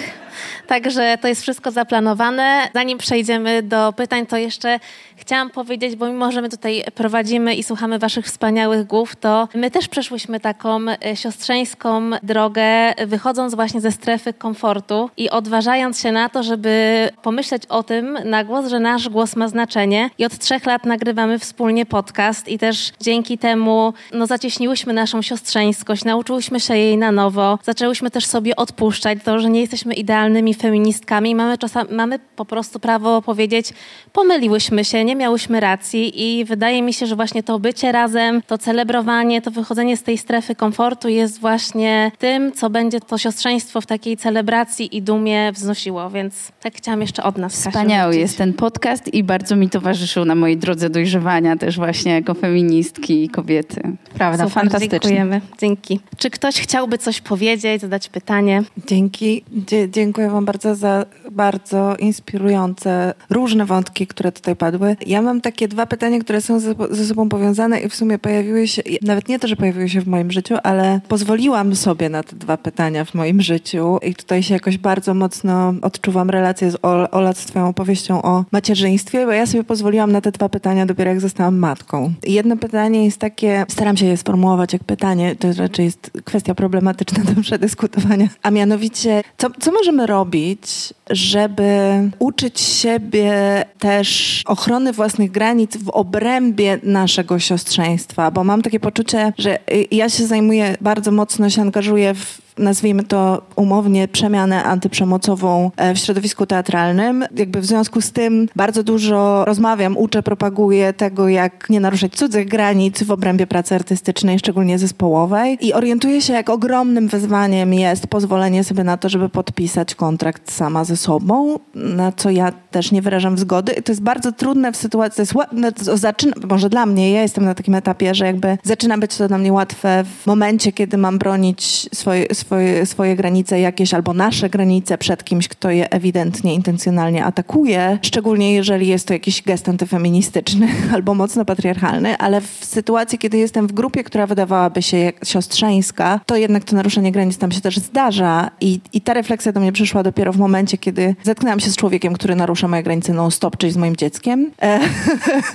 [0.67, 2.69] Także to jest wszystko zaplanowane.
[2.73, 4.79] Zanim przejdziemy do pytań, to jeszcze
[5.19, 9.71] chciałam powiedzieć, bo mimo, że my tutaj prowadzimy i słuchamy waszych wspaniałych głów, to my
[9.71, 16.29] też przeszłyśmy taką e, siostrzeńską drogę, wychodząc właśnie ze strefy komfortu i odważając się na
[16.29, 20.09] to, żeby pomyśleć o tym na głos, że nasz głos ma znaczenie.
[20.17, 26.05] I od trzech lat nagrywamy wspólnie podcast i też dzięki temu no, zacieśniłyśmy naszą siostrzeńskość,
[26.05, 29.93] nauczyłyśmy się jej na nowo, zaczęłyśmy też sobie odpuszczać to, że nie jesteśmy
[30.30, 31.35] idealnymi feministkami.
[31.35, 33.73] Mamy, czasami, mamy po prostu prawo powiedzieć,
[34.14, 38.57] pomyliłyśmy się, nie miałyśmy racji i wydaje mi się, że właśnie to bycie razem, to
[38.57, 43.85] celebrowanie, to wychodzenie z tej strefy komfortu jest właśnie tym, co będzie to siostrzeństwo w
[43.85, 47.53] takiej celebracji i dumie wznosiło, więc tak chciałam jeszcze od nas.
[47.53, 52.34] Wspaniały jest ten podcast i bardzo mi towarzyszył na mojej drodze dojrzewania też właśnie jako
[52.34, 53.81] feministki i kobiety.
[54.14, 54.99] Prawda, Super, fantastycznie.
[54.99, 55.41] Dziękujemy.
[55.60, 55.99] Dzięki.
[56.18, 58.64] Czy ktoś chciałby coś powiedzieć, zadać pytanie?
[58.88, 59.43] Dzięki.
[59.68, 64.95] Dzie dziękuję wam bardzo za bardzo inspirujące różne wątki, które tutaj padły.
[65.05, 68.81] Ja mam takie dwa pytania, które są ze, sobą powiązane i w sumie pojawiły się,
[69.01, 72.57] nawet nie to, że pojawiły się w moim życiu, ale pozwoliłam sobie na te dwa
[72.57, 76.77] pytania w moim życiu i tutaj się jakoś bardzo mocno odczuwam relację z
[77.11, 81.09] Ola z twoją opowieścią o macierzyństwie, bo ja sobie pozwoliłam na te dwa pytania dopiero
[81.09, 82.13] jak zostałam matką.
[82.23, 87.23] Jedno pytanie jest takie, staram się je sformułować jak pytanie, to raczej jest kwestia problematyczna
[87.23, 91.71] do przedyskutowania, a mianowicie, co, co możemy robić, żeby
[92.19, 93.34] uczyć siebie
[93.80, 99.59] też ochrony własnych granic w obrębie naszego siostrzeństwa, bo mam takie poczucie, że
[99.91, 105.98] ja się zajmuję, bardzo mocno się angażuję w nazwijmy to umownie, przemianę antyprzemocową e, w
[105.99, 107.26] środowisku teatralnym.
[107.36, 112.48] Jakby w związku z tym bardzo dużo rozmawiam, uczę, propaguję tego, jak nie naruszać cudzych
[112.48, 115.57] granic w obrębie pracy artystycznej, szczególnie zespołowej.
[115.61, 120.84] I orientuję się, jak ogromnym wyzwaniem jest pozwolenie sobie na to, żeby podpisać kontrakt sama
[120.84, 123.72] ze sobą, na co ja też nie wyrażam zgody.
[123.72, 127.56] I to jest bardzo trudne w sytuacji, no, zaczyna, może dla mnie, ja jestem na
[127.56, 131.90] takim etapie, że jakby zaczyna być to dla mnie łatwe w momencie, kiedy mam bronić
[131.94, 137.26] swoje, swoje swoje, swoje granice jakieś albo nasze granice przed kimś, kto je ewidentnie, intencjonalnie
[137.26, 143.38] atakuje, szczególnie jeżeli jest to jakiś gest antyfeministyczny albo mocno patriarchalny, ale w sytuacji, kiedy
[143.38, 147.77] jestem w grupie, która wydawałaby się siostrzeńska, to jednak to naruszenie granic tam się też
[147.77, 151.76] zdarza i, i ta refleksja do mnie przyszła dopiero w momencie, kiedy zetknęłam się z
[151.76, 154.51] człowiekiem, który narusza moje granice non-stop, czyli z moim dzieckiem.
[154.61, 154.80] E,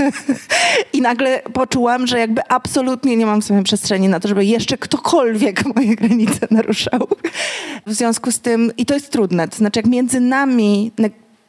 [0.96, 4.78] I nagle poczułam, że jakby absolutnie nie mam w sobie przestrzeni na to, żeby jeszcze
[4.78, 7.08] ktokolwiek moje granice naruszał ruszał.
[7.86, 10.92] W związku z tym, i to jest trudne, to znaczy jak między nami,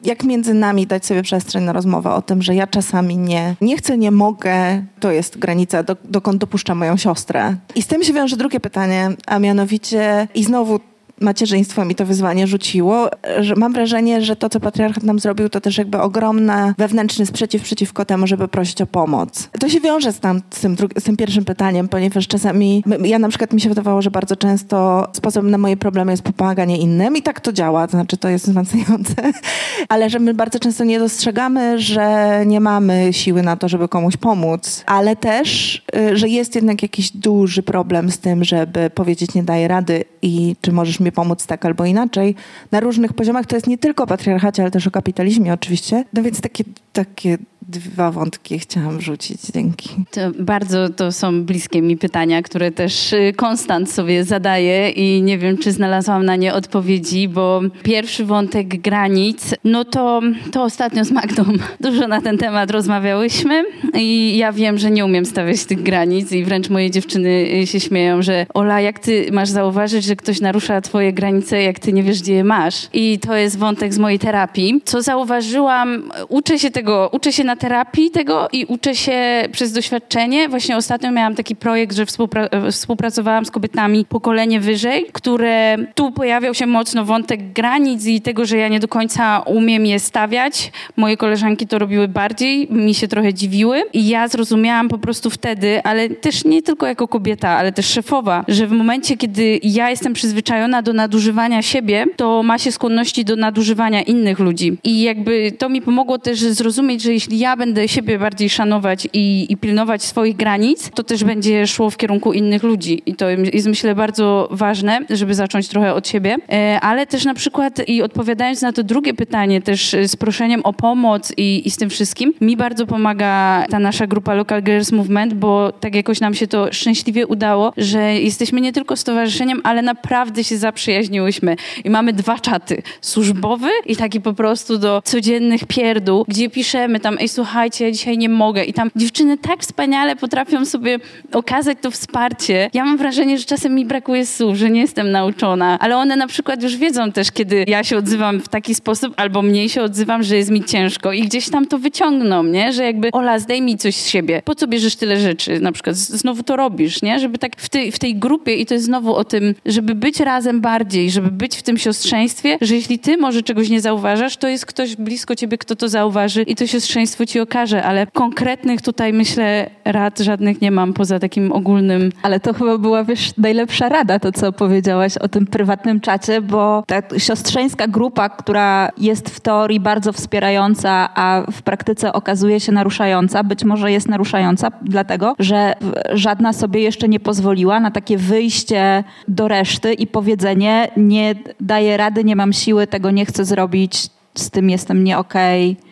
[0.04, 3.76] jak między nami dać sobie przestrzeń na rozmowę o tym, że ja czasami nie, nie
[3.76, 7.56] chcę, nie mogę, to jest granica, do, dokąd dopuszczam moją siostrę.
[7.74, 10.80] I z tym się wiąże drugie pytanie, a mianowicie, i znowu
[11.20, 13.10] macierzyństwo mi to wyzwanie rzuciło,
[13.40, 17.62] że mam wrażenie, że to, co patriarchat nam zrobił, to też jakby ogromny wewnętrzny sprzeciw
[17.62, 19.48] przeciwko temu, żeby prosić o pomoc.
[19.60, 23.28] To się wiąże z, tam, z, tym, z tym pierwszym pytaniem, ponieważ czasami, ja na
[23.28, 27.22] przykład mi się wydawało, że bardzo często sposobem na moje problemy jest pomaganie innym i
[27.22, 29.14] tak to działa, to znaczy to jest wzmacniające,
[29.88, 34.16] ale że my bardzo często nie dostrzegamy, że nie mamy siły na to, żeby komuś
[34.16, 39.42] pomóc, ale też, y, że jest jednak jakiś duży problem z tym, żeby powiedzieć nie
[39.42, 42.34] daję rady i czy możesz mi pomóc tak albo inaczej.
[42.72, 46.04] Na różnych poziomach to jest nie tylko o patriarchacie, ale też o kapitalizmie oczywiście.
[46.12, 47.38] No więc takie, takie
[47.68, 49.40] dwa wątki chciałam wrzucić.
[49.54, 49.88] Dzięki.
[50.10, 55.38] To bardzo to są bliskie mi pytania, które też y, Konstant sobie zadaje i nie
[55.38, 60.20] wiem, czy znalazłam na nie odpowiedzi, bo pierwszy wątek granic, no to,
[60.52, 61.44] to ostatnio z Magdą
[61.80, 63.64] dużo na ten temat rozmawiałyśmy
[63.94, 67.28] i ja wiem, że nie umiem stawiać tych granic i wręcz moje dziewczyny
[67.62, 71.78] y, się śmieją, że Ola, jak ty masz zauważyć, że ktoś narusza twoje granice, jak
[71.78, 72.88] ty nie wiesz, gdzie je masz?
[72.92, 74.80] I to jest wątek z mojej terapii.
[74.84, 80.48] Co zauważyłam, uczę się tego, uczę się na terapii tego i uczę się przez doświadczenie.
[80.48, 86.54] Właśnie ostatnio miałam taki projekt, że współpra- współpracowałam z kobietami pokolenie wyżej, które tu pojawiał
[86.54, 90.72] się mocno wątek granic i tego, że ja nie do końca umiem je stawiać.
[90.96, 95.82] Moje koleżanki to robiły bardziej, mi się trochę dziwiły i ja zrozumiałam po prostu wtedy,
[95.84, 100.12] ale też nie tylko jako kobieta, ale też szefowa, że w momencie, kiedy ja jestem
[100.12, 104.78] przyzwyczajona do nadużywania siebie, to ma się skłonności do nadużywania innych ludzi.
[104.84, 109.46] I jakby to mi pomogło też zrozumieć, że jeśli ja będę siebie bardziej szanować i,
[109.50, 113.02] i, pilnować swoich granic, to też będzie szło w kierunku innych ludzi.
[113.06, 116.36] I to jest myślę bardzo ważne, żeby zacząć trochę od siebie.
[116.52, 120.72] E, ale też na przykład i odpowiadając na to drugie pytanie, też z proszeniem o
[120.72, 125.34] pomoc i, i z tym wszystkim, mi bardzo pomaga ta nasza grupa Local Girls Movement,
[125.34, 130.44] bo tak jakoś nam się to szczęśliwie udało, że jesteśmy nie tylko stowarzyszeniem, ale naprawdę
[130.44, 131.56] się zaprzyjaźniłyśmy.
[131.84, 132.82] I mamy dwa czaty.
[133.00, 138.18] Służbowy i taki po prostu do codziennych pierdół, gdzie piszemy tam, ej słuchajcie, ja dzisiaj
[138.18, 138.64] nie mogę.
[138.64, 140.98] I tam dziewczyny tak wspaniale potrafią sobie
[141.32, 142.70] okazać to wsparcie.
[142.74, 146.26] Ja mam wrażenie, że czasem mi brakuje słów, że nie jestem nauczona, ale one na
[146.26, 150.22] przykład już wiedzą też, kiedy ja się odzywam w taki sposób, albo mniej się odzywam,
[150.22, 152.72] że jest mi ciężko i gdzieś tam to wyciągną, nie?
[152.72, 154.42] Że jakby, Ola, zdejmij coś z siebie.
[154.44, 155.60] Po co bierzesz tyle rzeczy?
[155.60, 157.18] Na przykład znowu to robisz, nie?
[157.18, 160.20] Żeby tak w tej, w tej grupie i to jest znowu o tym, żeby być
[160.20, 164.48] razem bardziej, żeby być w tym siostrzeństwie, że jeśli ty może czegoś nie zauważasz, to
[164.48, 169.12] jest ktoś blisko ciebie, kto to zauważy i to siostrzeństwo ci okaże, ale konkretnych tutaj
[169.12, 172.12] myślę rad żadnych nie mam poza takim ogólnym.
[172.22, 176.82] Ale to chyba była, wiesz, najlepsza rada, to co powiedziałaś o tym prywatnym czacie, bo
[176.86, 183.44] ta siostrzeńska grupa, która jest w teorii bardzo wspierająca, a w praktyce okazuje się naruszająca,
[183.44, 185.74] być może jest naruszająca, dlatego, że
[186.12, 190.55] żadna sobie jeszcze nie pozwoliła na takie wyjście do reszty i powiedzenie
[190.96, 195.72] nie daję rady, nie mam siły, tego nie chcę zrobić, z tym jestem nie okej.
[195.72, 195.86] Okay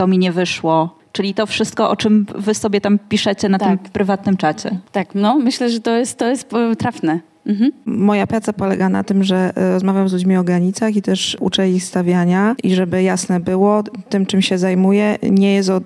[0.00, 0.98] to mi nie wyszło.
[1.12, 3.68] Czyli to wszystko, o czym wy sobie tam piszecie na tak.
[3.68, 4.78] tym prywatnym czacie.
[4.92, 7.20] Tak, no myślę, że to jest, to jest e, trafne.
[7.46, 7.72] Mhm.
[7.84, 11.70] Moja praca polega na tym, że e, rozmawiam z ludźmi o granicach i też uczę
[11.70, 15.84] ich stawiania i żeby jasne było, tym czym się zajmuję nie jest od,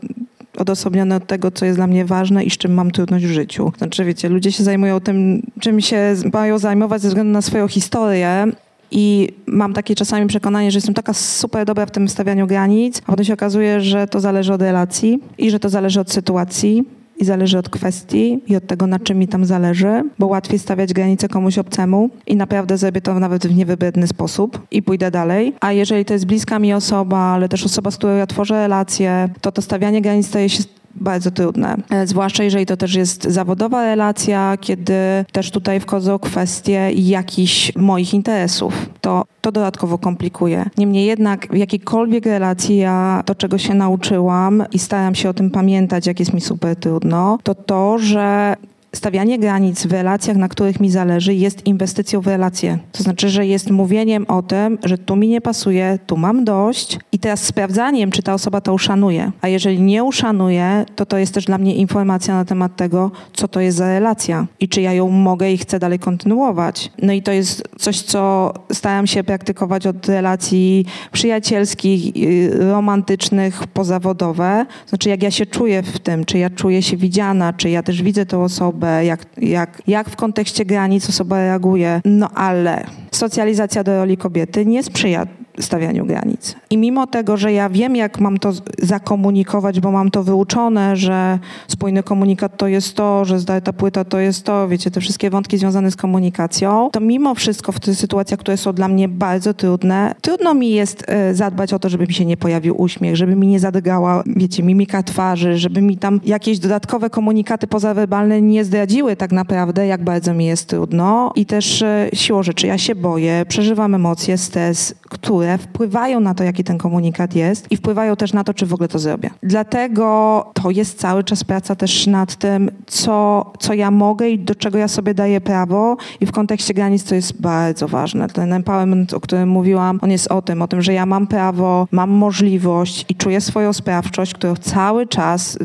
[0.59, 3.73] odosobnione od tego, co jest dla mnie ważne i z czym mam trudność w życiu.
[3.79, 8.47] Znaczy, wiecie, ludzie się zajmują tym, czym się mają zajmować ze względu na swoją historię,
[8.91, 13.11] i mam takie czasami przekonanie, że jestem taka super dobra w tym stawianiu granic, a
[13.11, 16.85] potem się okazuje, że to zależy od relacji i że to zależy od sytuacji
[17.19, 20.93] i zależy od kwestii i od tego, na czym mi tam zależy, bo łatwiej stawiać
[20.93, 25.55] granice komuś obcemu i naprawdę zrobię to nawet w niewybredny sposób i pójdę dalej.
[25.61, 29.29] A jeżeli to jest bliska mi osoba, ale też osoba, z którą ja tworzę relacje,
[29.41, 30.63] to to stawianie granic staje się
[30.97, 31.77] bardzo trudne.
[31.91, 34.95] E, zwłaszcza jeżeli to też jest zawodowa relacja, kiedy
[35.33, 38.91] też tutaj wchodzą kwestie jakichś moich interesów.
[39.01, 40.71] To, to dodatkowo komplikuje.
[40.79, 45.51] Niemniej jednak w jakiejkolwiek relacji ja to, czego się nauczyłam i staram się o tym
[45.51, 48.57] pamiętać, jak jest mi super trudno, to to, że
[48.95, 52.79] stawianie granic w relacjach, na których mi zależy, jest inwestycją w relacje.
[52.93, 56.99] To znaczy, że jest mówieniem o tym, że tu mi nie pasuje, tu mam dość
[57.13, 59.33] i teraz sprawdzaniem, czy ta osoba to uszanuje.
[59.41, 63.49] A jeżeli nie uszanuje, to to jest też dla mnie informacja na temat tego, co
[63.49, 66.93] to jest za relacja i czy ja ją mogę i chcę dalej kontynuować.
[67.03, 72.15] No i to jest coś, co staram się praktykować od relacji przyjacielskich,
[72.59, 74.67] romantycznych, pozawodowe.
[74.87, 78.03] Znaczy, jak ja się czuję w tym, czy ja czuję się widziana, czy ja też
[78.03, 82.01] widzę tę osobę, osobę, jak, jak, jak w kontekście granic osoba reaguje.
[82.05, 85.27] No ale socjalizacja do roli kobiety nie sprzyja
[85.61, 86.57] stawianiu granic.
[86.71, 88.53] I mimo tego, że ja wiem, jak mam to
[88.83, 94.05] zakomunikować, bo mam to wyuczone, że spójny komunikat to jest to, że zdaje ta płyta
[94.05, 97.97] to jest to, wiecie, te wszystkie wątki związane z komunikacją, to mimo wszystko w tych
[97.97, 102.07] sytuacjach, które są dla mnie bardzo trudne, trudno mi jest e, zadbać o to, żeby
[102.07, 106.21] mi się nie pojawił uśmiech, żeby mi nie zadygała, wiecie, mimika twarzy, żeby mi tam
[106.25, 111.33] jakieś dodatkowe komunikaty pozawerbalne nie zdradziły tak naprawdę, jak bardzo mi jest trudno.
[111.35, 116.45] I też e, siłą rzeczy ja się boję, przeżywam emocje, stres, które wpływają na to,
[116.45, 119.31] jaki ten komunikat jest i wpływają też na to, czy w ogóle to zrobię.
[119.43, 124.55] Dlatego to jest cały czas praca też nad tym, co, co ja mogę i do
[124.55, 128.29] czego ja sobie daję prawo i w kontekście granic to jest bardzo ważne.
[128.29, 131.89] Ten empowerment, o którym mówiłam, on jest o tym, o tym, że ja mam prawo,
[131.91, 135.59] mam możliwość i czuję swoją sprawczość, którą cały czas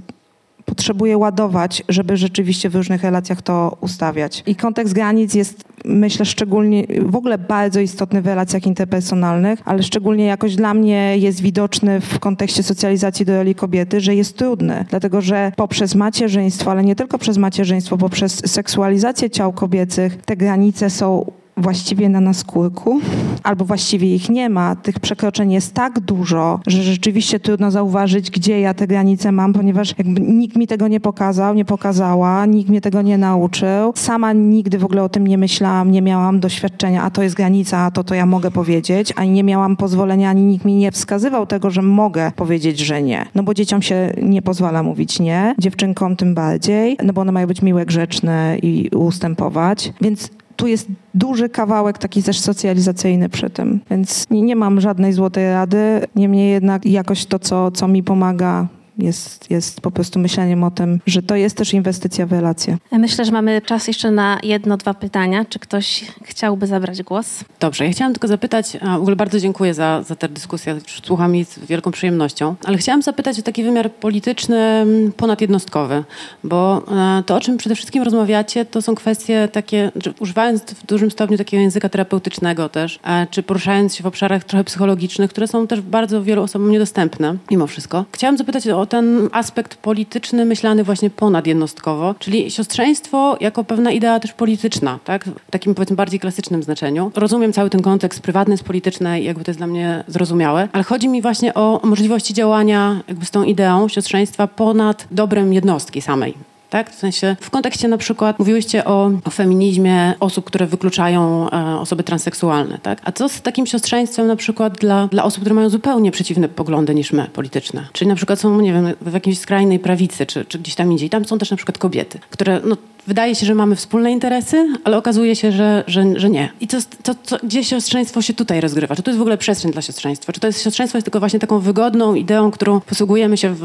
[0.70, 4.44] potrzebuję ładować, żeby rzeczywiście w różnych relacjach to ustawiać.
[4.46, 10.26] I kontekst granic jest, myślę, szczególnie w ogóle bardzo istotny w relacjach interpersonalnych, ale szczególnie
[10.26, 15.22] jakoś dla mnie jest widoczny w kontekście socjalizacji do roli kobiety, że jest trudny, dlatego
[15.22, 21.32] że poprzez macierzyństwo, ale nie tylko przez macierzyństwo, poprzez seksualizację ciał kobiecych, te granice są
[21.60, 23.00] właściwie na naskórku,
[23.44, 24.76] albo właściwie ich nie ma.
[24.76, 29.94] Tych przekroczeń jest tak dużo, że rzeczywiście trudno zauważyć, gdzie ja te granice mam, ponieważ
[29.98, 33.94] jakby nikt mi tego nie pokazał, nie pokazała, nikt mnie tego nie nauczył.
[33.96, 37.78] Sama nigdy w ogóle o tym nie myślałam, nie miałam doświadczenia, a to jest granica,
[37.80, 41.46] a to to ja mogę powiedzieć, ani nie miałam pozwolenia, ani nikt mi nie wskazywał
[41.46, 43.26] tego, że mogę powiedzieć, że nie.
[43.36, 47.48] No bo dzieciom się nie pozwala mówić nie, dziewczynkom tym bardziej, no bo one mają
[47.48, 49.94] być miłe, grzeczne i ustępować.
[50.02, 50.30] Więc
[50.60, 55.52] tu jest duży kawałek taki też socjalizacyjny przy tym, więc nie, nie mam żadnej złotej
[55.52, 56.02] rady.
[56.16, 58.68] Niemniej jednak jakoś to, co, co mi pomaga,
[59.00, 62.78] jest, jest po prostu myśleniem o tym, że to jest też inwestycja w relacje.
[62.92, 65.46] Myślę, że mamy czas jeszcze na jedno, dwa pytania.
[65.46, 67.44] Czy ktoś chciałby zabrać głos?
[67.60, 71.36] Dobrze, ja chciałam tylko zapytać, a w ogóle bardzo dziękuję za, za tę dyskusję, słucham
[71.36, 76.04] jej z wielką przyjemnością, ale chciałam zapytać o taki wymiar polityczny, mm, ponadjednostkowy,
[76.44, 76.84] bo
[77.20, 81.38] e, to, o czym przede wszystkim rozmawiacie, to są kwestie takie, używając w dużym stopniu
[81.38, 85.82] takiego języka terapeutycznego też, e, czy poruszając się w obszarach trochę psychologicznych, które są też
[85.82, 88.06] bardzo wielu osobom niedostępne, mimo wszystko.
[88.12, 94.34] Chciałam zapytać o ten aspekt polityczny myślany właśnie ponadjednostkowo, czyli siostrzeństwo jako pewna idea też
[94.34, 95.26] polityczna, tak?
[95.26, 97.12] W takim powiedzmy bardziej klasycznym znaczeniu.
[97.16, 100.84] Rozumiem cały ten kontekst prywatny, jest polityczny i jakby to jest dla mnie zrozumiałe, ale
[100.84, 106.49] chodzi mi właśnie o możliwości działania jakby z tą ideą siostrzeństwa ponad dobrem jednostki samej
[106.70, 106.92] tak?
[106.92, 112.04] W sensie w kontekście na przykład mówiłyście o, o feminizmie osób, które wykluczają e, osoby
[112.04, 113.02] transseksualne, tak?
[113.04, 116.96] A co z takim siostrzeństwem na przykład dla, dla osób, które mają zupełnie przeciwne poglądy
[116.96, 117.88] niż my, polityczne?
[117.94, 121.10] Czyli na przykład są, nie wiem, w jakiejś skrajnej prawicy, czy, czy gdzieś tam indziej.
[121.10, 122.78] Tam są też na przykład kobiety, które no,
[123.10, 126.50] wydaje się, że mamy wspólne interesy, ale okazuje się, że, że, że nie.
[126.62, 128.96] I co, co, co, gdzie siostrzeństwo się tutaj rozgrywa?
[128.96, 130.34] Czy to jest w ogóle przestrzeń dla siostrzeństwa?
[130.34, 133.62] Czy to jest siostrzeństwo jest tylko właśnie taką wygodną ideą, którą posługujemy się w,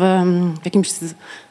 [0.63, 0.91] w jakimś,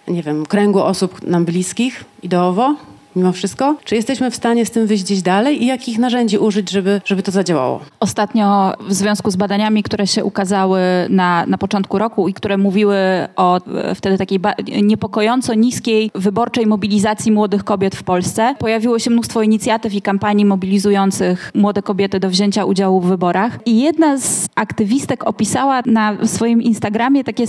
[0.08, 2.76] nie wiem, kręgu osób nam bliskich ideowo?
[3.16, 3.76] Mimo wszystko?
[3.84, 7.24] Czy jesteśmy w stanie z tym wyjść gdzieś dalej i jakich narzędzi użyć, żeby, żeby
[7.24, 7.80] to zadziałało?
[8.00, 10.80] Ostatnio w związku z badaniami, które się ukazały
[11.10, 12.98] na, na początku roku i które mówiły
[13.36, 14.40] o e, wtedy takiej
[14.84, 21.52] niepokojąco niskiej wyborczej mobilizacji młodych kobiet w Polsce, pojawiło się mnóstwo inicjatyw i kampanii mobilizujących
[21.56, 23.60] młode kobiety do wzięcia udziału w wyborach.
[23.66, 27.46] I jedna z aktywistek opisała na swoim Instagramie takie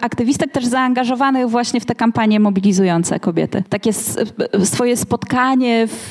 [0.00, 3.62] aktywistek też zaangażowanych właśnie w te kampanie mobilizujące kobiety.
[3.68, 3.92] Takie
[4.64, 6.10] swoje swoje spotkanie w,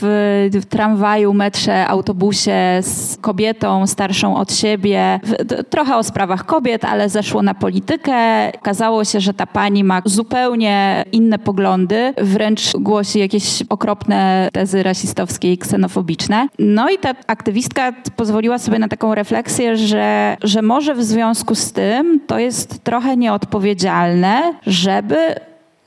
[0.54, 5.20] w tramwaju, metrze, autobusie z kobietą starszą od siebie.
[5.70, 8.14] Trochę o sprawach kobiet, ale zeszło na politykę.
[8.56, 15.54] Okazało się, że ta pani ma zupełnie inne poglądy, wręcz głosi jakieś okropne tezy rasistowskie
[15.54, 16.48] i ksenofobiczne.
[16.60, 21.72] No i ta aktywistka pozwoliła sobie na taką refleksję, że, że może w związku z
[21.72, 25.18] tym to jest trochę nieodpowiedzialne, żeby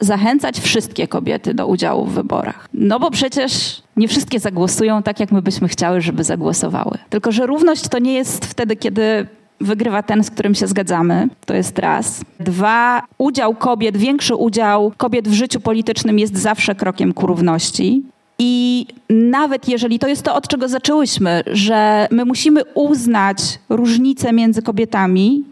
[0.01, 2.69] zachęcać wszystkie kobiety do udziału w wyborach.
[2.75, 6.99] No bo przecież nie wszystkie zagłosują tak, jak my byśmy chciały, żeby zagłosowały.
[7.11, 9.27] Tylko, że równość to nie jest wtedy, kiedy
[9.61, 11.29] wygrywa ten, z którym się zgadzamy.
[11.47, 12.25] To jest raz.
[12.41, 18.03] Dwa, udział kobiet, większy udział kobiet w życiu politycznym jest zawsze krokiem ku równości.
[18.43, 23.39] I nawet jeżeli to jest to, od czego zaczęłyśmy, że my musimy uznać
[23.69, 25.45] różnice między kobietami,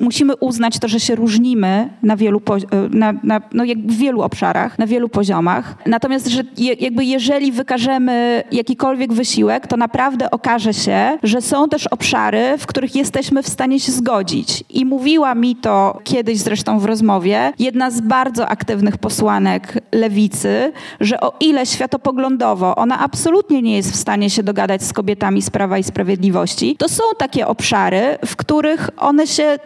[0.00, 2.42] musimy uznać to, że się różnimy na wielu,
[2.90, 5.74] na, na, no jak w wielu obszarach, na wielu poziomach.
[5.86, 6.42] Natomiast, że
[6.80, 12.96] jakby jeżeli wykażemy jakikolwiek wysiłek, to naprawdę okaże się, że są też obszary, w których
[12.96, 14.64] jesteśmy w stanie się zgodzić.
[14.70, 21.20] I mówiła mi to kiedyś zresztą w rozmowie jedna z bardzo aktywnych posłanek lewicy, że
[21.20, 25.50] o ile światopogląd poglądowo ona absolutnie nie jest w stanie się dogadać z kobietami z
[25.50, 29.58] Prawa i Sprawiedliwości, to są takie obszary, w których one się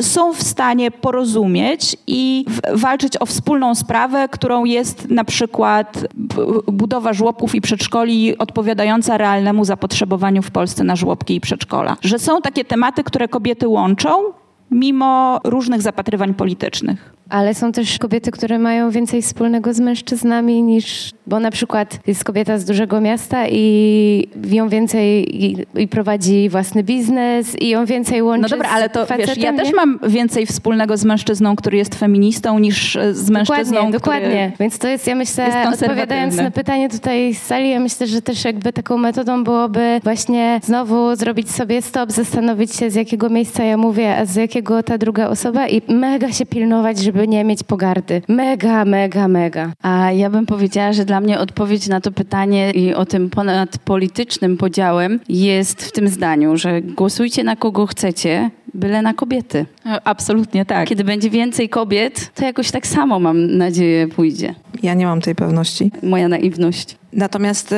[0.00, 2.44] są w stanie porozumieć i
[2.74, 6.06] walczyć o wspólną sprawę, którą jest na przykład
[6.66, 11.96] budowa żłobków i przedszkoli odpowiadająca realnemu zapotrzebowaniu w Polsce na żłobki i przedszkola.
[12.00, 14.10] Że są takie tematy, które kobiety łączą,
[14.70, 17.14] mimo różnych zapatrywań politycznych.
[17.28, 22.24] Ale są też kobiety, które mają więcej wspólnego z mężczyznami niż, bo na przykład jest
[22.24, 28.22] kobieta z dużego miasta i ją więcej i, i prowadzi własny biznes i ją więcej
[28.22, 29.58] łączy No dobra, ale to facetem, wiesz, ja nie?
[29.58, 34.52] też mam więcej wspólnego z mężczyzną, który jest feministą niż e, z mężczyzną, Dokładnie, dokładnie.
[34.60, 38.22] Więc to jest, ja myślę, jest odpowiadając na pytanie tutaj z sali, ja myślę, że
[38.22, 43.64] też jakby taką metodą byłoby właśnie znowu zrobić sobie stop, zastanowić się z jakiego miejsca
[43.64, 47.62] ja mówię, a z jakiego ta druga osoba i mega się pilnować, żeby nie mieć
[47.62, 48.22] pogardy.
[48.28, 49.72] Mega, mega, mega.
[49.82, 54.56] A ja bym powiedziała, że dla mnie odpowiedź na to pytanie i o tym ponadpolitycznym
[54.56, 59.66] podziałem jest w tym zdaniu, że głosujcie na kogo chcecie, byle na kobiety.
[60.04, 60.88] Absolutnie tak.
[60.88, 64.54] Kiedy będzie więcej kobiet, to jakoś tak samo, mam nadzieję, pójdzie.
[64.82, 65.90] Ja nie mam tej pewności.
[66.02, 66.96] Moja naiwność.
[67.12, 67.76] Natomiast y,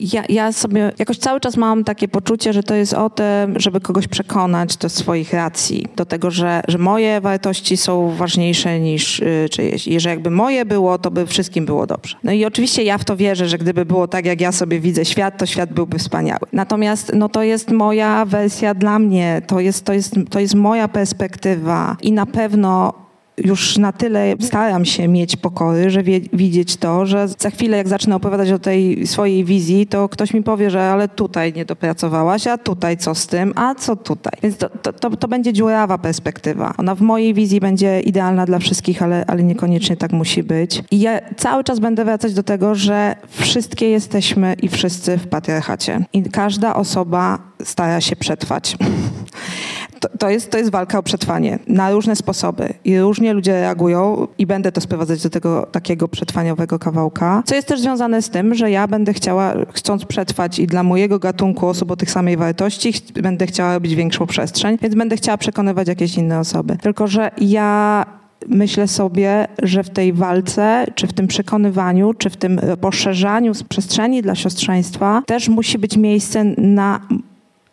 [0.00, 3.80] ja, ja sobie jakoś cały czas mam takie poczucie, że to jest o tym, żeby
[3.80, 9.48] kogoś przekonać do swoich racji, do tego, że, że moje wartości są ważniejsze niż y,
[9.50, 9.88] czyjeś.
[9.88, 12.16] I że jakby moje było, to by wszystkim było dobrze.
[12.24, 15.04] No i oczywiście ja w to wierzę, że gdyby było tak, jak ja sobie widzę
[15.04, 16.46] świat, to świat byłby wspaniały.
[16.52, 20.88] Natomiast no to jest moja wersja dla mnie, to jest, to jest, to jest moja
[20.88, 23.05] perspektywa i na pewno
[23.44, 27.88] już na tyle staram się mieć pokory, że wie, widzieć to, że za chwilę jak
[27.88, 32.46] zacznę opowiadać o tej swojej wizji, to ktoś mi powie, że ale tutaj nie dopracowałaś,
[32.46, 34.32] a tutaj co z tym, a co tutaj.
[34.42, 36.74] Więc to, to, to, to będzie dziurawa perspektywa.
[36.78, 40.82] Ona w mojej wizji będzie idealna dla wszystkich, ale, ale niekoniecznie tak musi być.
[40.90, 46.04] I ja cały czas będę wracać do tego, że wszystkie jesteśmy i wszyscy w patriarchacie.
[46.12, 48.76] I każda osoba stara się przetrwać.
[50.00, 54.28] To, to, jest, to jest walka o przetrwanie na różne sposoby i różnie ludzie reagują
[54.38, 58.54] i będę to sprowadzać do tego takiego przetrwaniowego kawałka, co jest też związane z tym,
[58.54, 62.92] że ja będę chciała, chcąc przetrwać i dla mojego gatunku osób o tych samej wartości,
[62.92, 66.76] ch będę chciała robić większą przestrzeń, więc będę chciała przekonywać jakieś inne osoby.
[66.82, 68.06] Tylko, że ja
[68.48, 74.22] myślę sobie, że w tej walce, czy w tym przekonywaniu, czy w tym poszerzaniu przestrzeni
[74.22, 77.00] dla siostrzeństwa też musi być miejsce na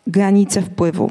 [0.06, 1.10] granice wpływu.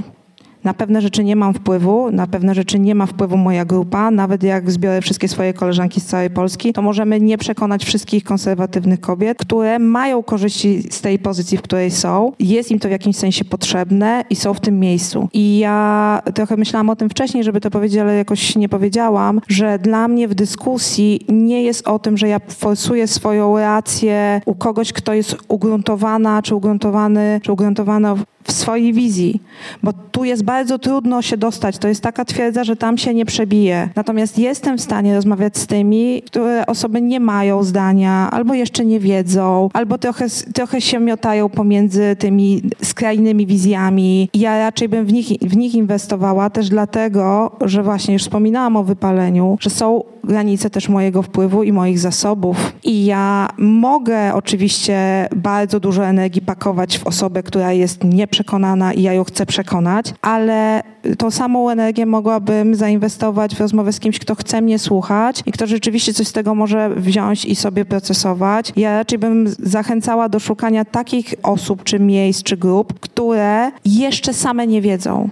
[0.64, 4.12] Na pewne rzeczy nie mam wpływu, na pewne rzeczy nie ma wpływu moja grupa.
[4.12, 9.00] Nawet jak zbiorę wszystkie swoje koleżanki z całej Polski, to możemy nie przekonać wszystkich konserwatywnych
[9.00, 12.32] kobiet, które mają korzyści z tej pozycji, w której są.
[12.40, 15.30] Jest im to w jakimś sensie potrzebne i są w tym miejscu.
[15.34, 19.80] I ja trochę myślałam o tym wcześniej, żeby to powiedzieć, ale jakoś nie powiedziałam, że
[19.80, 24.94] dla mnie w dyskusji nie jest o tym, że ja forsuję swoją rację u kogoś,
[24.94, 29.42] kto jest ugruntowana, czy ugruntowany, czy ugruntowana w swojej wizji,
[29.84, 31.78] bo tu jest bardzo trudno się dostać.
[31.78, 33.90] To jest taka twierdza, że tam się nie przebije.
[33.96, 39.00] Natomiast jestem w stanie rozmawiać z tymi, które osoby nie mają zdania, albo jeszcze nie
[39.00, 44.30] wiedzą, albo trochę, trochę się miotają pomiędzy tymi skrajnymi wizjami.
[44.34, 48.84] Ja raczej bym w nich, w nich inwestowała też dlatego, że właśnie już wspominałam o
[48.84, 52.74] wypaleniu, że są granice też mojego wpływu i moich zasobów.
[52.84, 58.04] I ja mogę oczywiście bardzo dużo energii pakować w osobę, która jest
[58.34, 60.84] nieprzekonana i ja ją chcę przekonać, ale
[61.18, 65.68] tą samą energię mogłabym zainwestować w rozmowę z kimś, kto chce mnie słuchać i kto
[65.68, 68.74] rzeczywiście coś z tego może wziąć i sobie procesować.
[68.76, 74.68] Ja raczej bym zachęcała do szukania takich osób, czy miejsc, czy grup, które jeszcze same
[74.68, 75.30] nie wiedzą.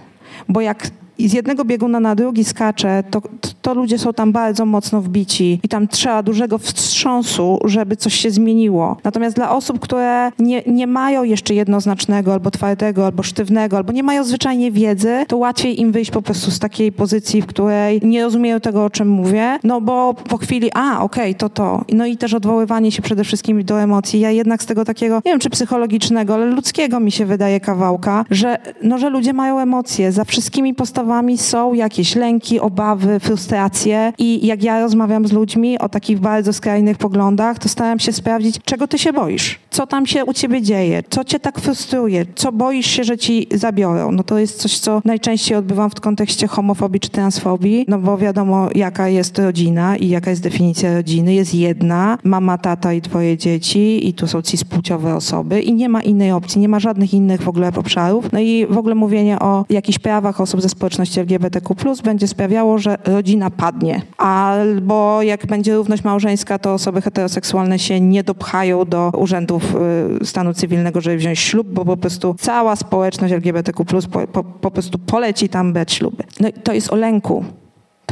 [0.48, 0.90] Bo jak
[1.28, 3.22] z jednego bieguna na drugi skacze, to,
[3.62, 8.30] to ludzie są tam bardzo mocno wbici i tam trzeba dużego wstrząsu, żeby coś się
[8.30, 8.96] zmieniło.
[9.04, 14.02] Natomiast dla osób, które nie, nie mają jeszcze jednoznacznego, albo twardego, albo sztywnego, albo nie
[14.02, 18.24] mają zwyczajnie wiedzy, to łatwiej im wyjść po prostu z takiej pozycji, w której nie
[18.24, 21.84] rozumieją tego, o czym mówię, no bo po chwili, a okej, okay, to to.
[21.92, 24.20] No i też odwoływanie się przede wszystkim do emocji.
[24.20, 28.24] Ja jednak z tego takiego, nie wiem czy psychologicznego, ale ludzkiego mi się wydaje kawałka,
[28.30, 30.12] że, no, że ludzie mają emocje.
[30.12, 35.88] Za wszystkimi postawami są jakieś lęki, obawy, frustracje i jak ja rozmawiam z ludźmi o
[35.88, 40.24] takich bardzo skrajnych poglądach, to staram się sprawdzić, czego ty się boisz, co tam się
[40.24, 44.12] u ciebie dzieje, co cię tak frustruje, co boisz się, że ci zabiorą.
[44.12, 48.68] No to jest coś, co najczęściej odbywam w kontekście homofobii czy transfobii, no bo wiadomo,
[48.74, 51.34] jaka jest rodzina i jaka jest definicja rodziny.
[51.34, 56.02] Jest jedna, mama, tata i twoje dzieci i tu są cispłciowe osoby i nie ma
[56.02, 58.32] innej opcji, nie ma żadnych innych w ogóle obszarów.
[58.32, 61.74] No i w ogóle mówienie o jakichś prawach osób ze społeczeństwa społeczności LGBTQ+,
[62.04, 64.02] będzie sprawiało, że rodzina padnie.
[64.16, 69.74] Albo jak będzie równość małżeńska, to osoby heteroseksualne się nie dopchają do urzędów
[70.22, 74.70] y, stanu cywilnego, żeby wziąć ślub, bo po prostu cała społeczność LGBTQ+, po, po, po
[74.70, 76.24] prostu poleci tam brać śluby.
[76.40, 77.44] No i to jest o lęku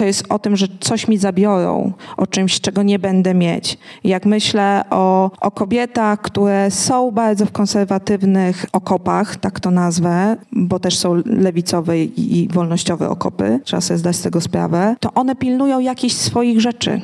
[0.00, 3.78] to jest o tym, że coś mi zabiorą, o czymś, czego nie będę mieć.
[4.04, 10.78] Jak myślę o, o kobietach, które są bardzo w konserwatywnych okopach, tak to nazwę, bo
[10.78, 15.80] też są lewicowe i, wolnościowe okopy, trzeba sobie zdać z tego sprawę, to one pilnują
[15.80, 17.00] jakichś swoich rzeczy.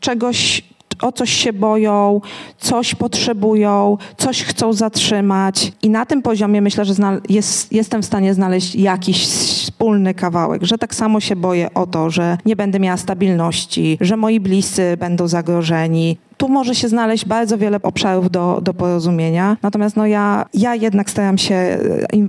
[0.00, 0.62] Czegoś,
[1.02, 2.20] o coś się boją,
[2.58, 5.72] coś potrzebują, coś chcą zatrzymać.
[5.82, 6.94] I na tym poziomie myślę, że
[7.28, 9.26] jest, jestem w stanie znaleźć jakiś
[9.74, 14.16] wspólny kawałek, że tak samo się boję o to, że nie będę miała stabilności, że
[14.16, 19.56] moi bliscy będą zagrożeni, tu może się znaleźć bardzo wiele obszarów do, do porozumienia.
[19.62, 21.78] Natomiast no ja, ja jednak staram się e,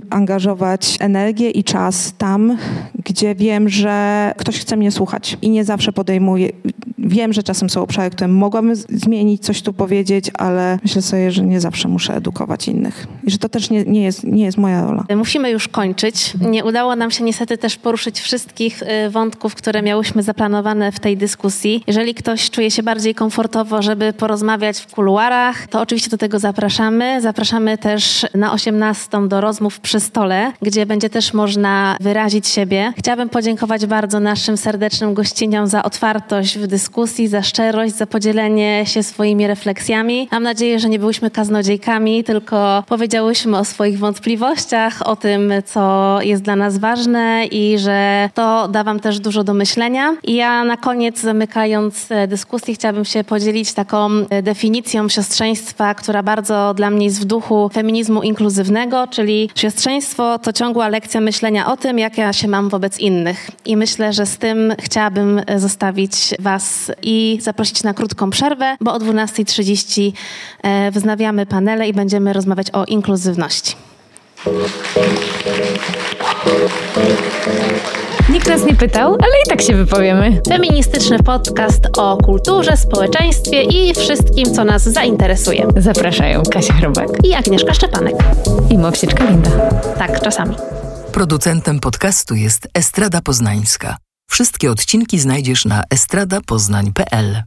[0.10, 2.57] angażować energię i czas tam,
[3.06, 6.49] gdzie wiem, że ktoś chce mnie słuchać i nie zawsze podejmuję.
[6.98, 11.44] Wiem, że czasem są obszary, które mogłabym zmienić, coś tu powiedzieć, ale myślę sobie, że
[11.44, 14.86] nie zawsze muszę edukować innych i że to też nie, nie, jest, nie jest moja
[14.86, 15.03] rola.
[15.15, 16.34] Musimy już kończyć.
[16.41, 21.18] Nie udało nam się niestety też poruszyć wszystkich e, wątków, które miałyśmy zaplanowane w tej
[21.18, 21.84] dyskusji.
[21.88, 26.40] Jeżeli ktoś czuje się bardziej komfortowo, żeby żeby porozmawiać w kuluarach, to oczywiście do tego
[26.40, 27.22] zapraszamy.
[27.22, 32.94] Zapraszamy też na 18 do rozmów przy stole, gdzie będzie też można wyrazić siebie.
[32.98, 39.04] Chciałabym podziękować bardzo naszym serdecznym gościniom za otwartość w dyskusji, za szczerość, za podzielenie się
[39.04, 40.28] swoimi refleksjami.
[40.32, 46.44] Mam nadzieję, że nie byłyśmy kaznodziejkami, tylko powiedziałyśmy o swoich wątpliwościach, o tym, co jest
[46.44, 50.16] dla nas ważne i że to da Wam też dużo do myślenia.
[50.24, 56.24] I ja na koniec, zamykając dyskusję, chciałabym się podzielić taką taką e, definicją siostrzeństwa, która
[56.24, 61.78] bardzo dla mnie jest w duchu feminizmu inkluzywnego, czyli siostrzeństwo to ciągła lekcja myślenia o
[61.78, 63.52] tym, jak ja się mam wobec innych.
[63.66, 68.94] I myślę, że z tym chciałabym e, zostawić Was i zaprosić na krótką przerwę, bo
[68.94, 70.12] o 12.30
[70.64, 73.76] e, wznawiamy panele i będziemy rozmawiać o inkluzywności.
[78.30, 80.41] Nikt nas nie pytał, ale i tak się wypowiemy.
[80.47, 85.68] Feministyczny podcast o kulturze, społeczeństwie i wszystkim, co nas zainteresuje.
[85.77, 88.15] Zapraszają Kasia Chrobak i Agnieszka Szczepanek.
[88.69, 89.49] I Mowsieczka Linda.
[89.97, 90.56] Tak, czasami.
[91.11, 93.97] Producentem podcastu jest Estrada Poznańska.
[94.30, 97.43] Wszystkie odcinki znajdziesz na estradapoznań.pl.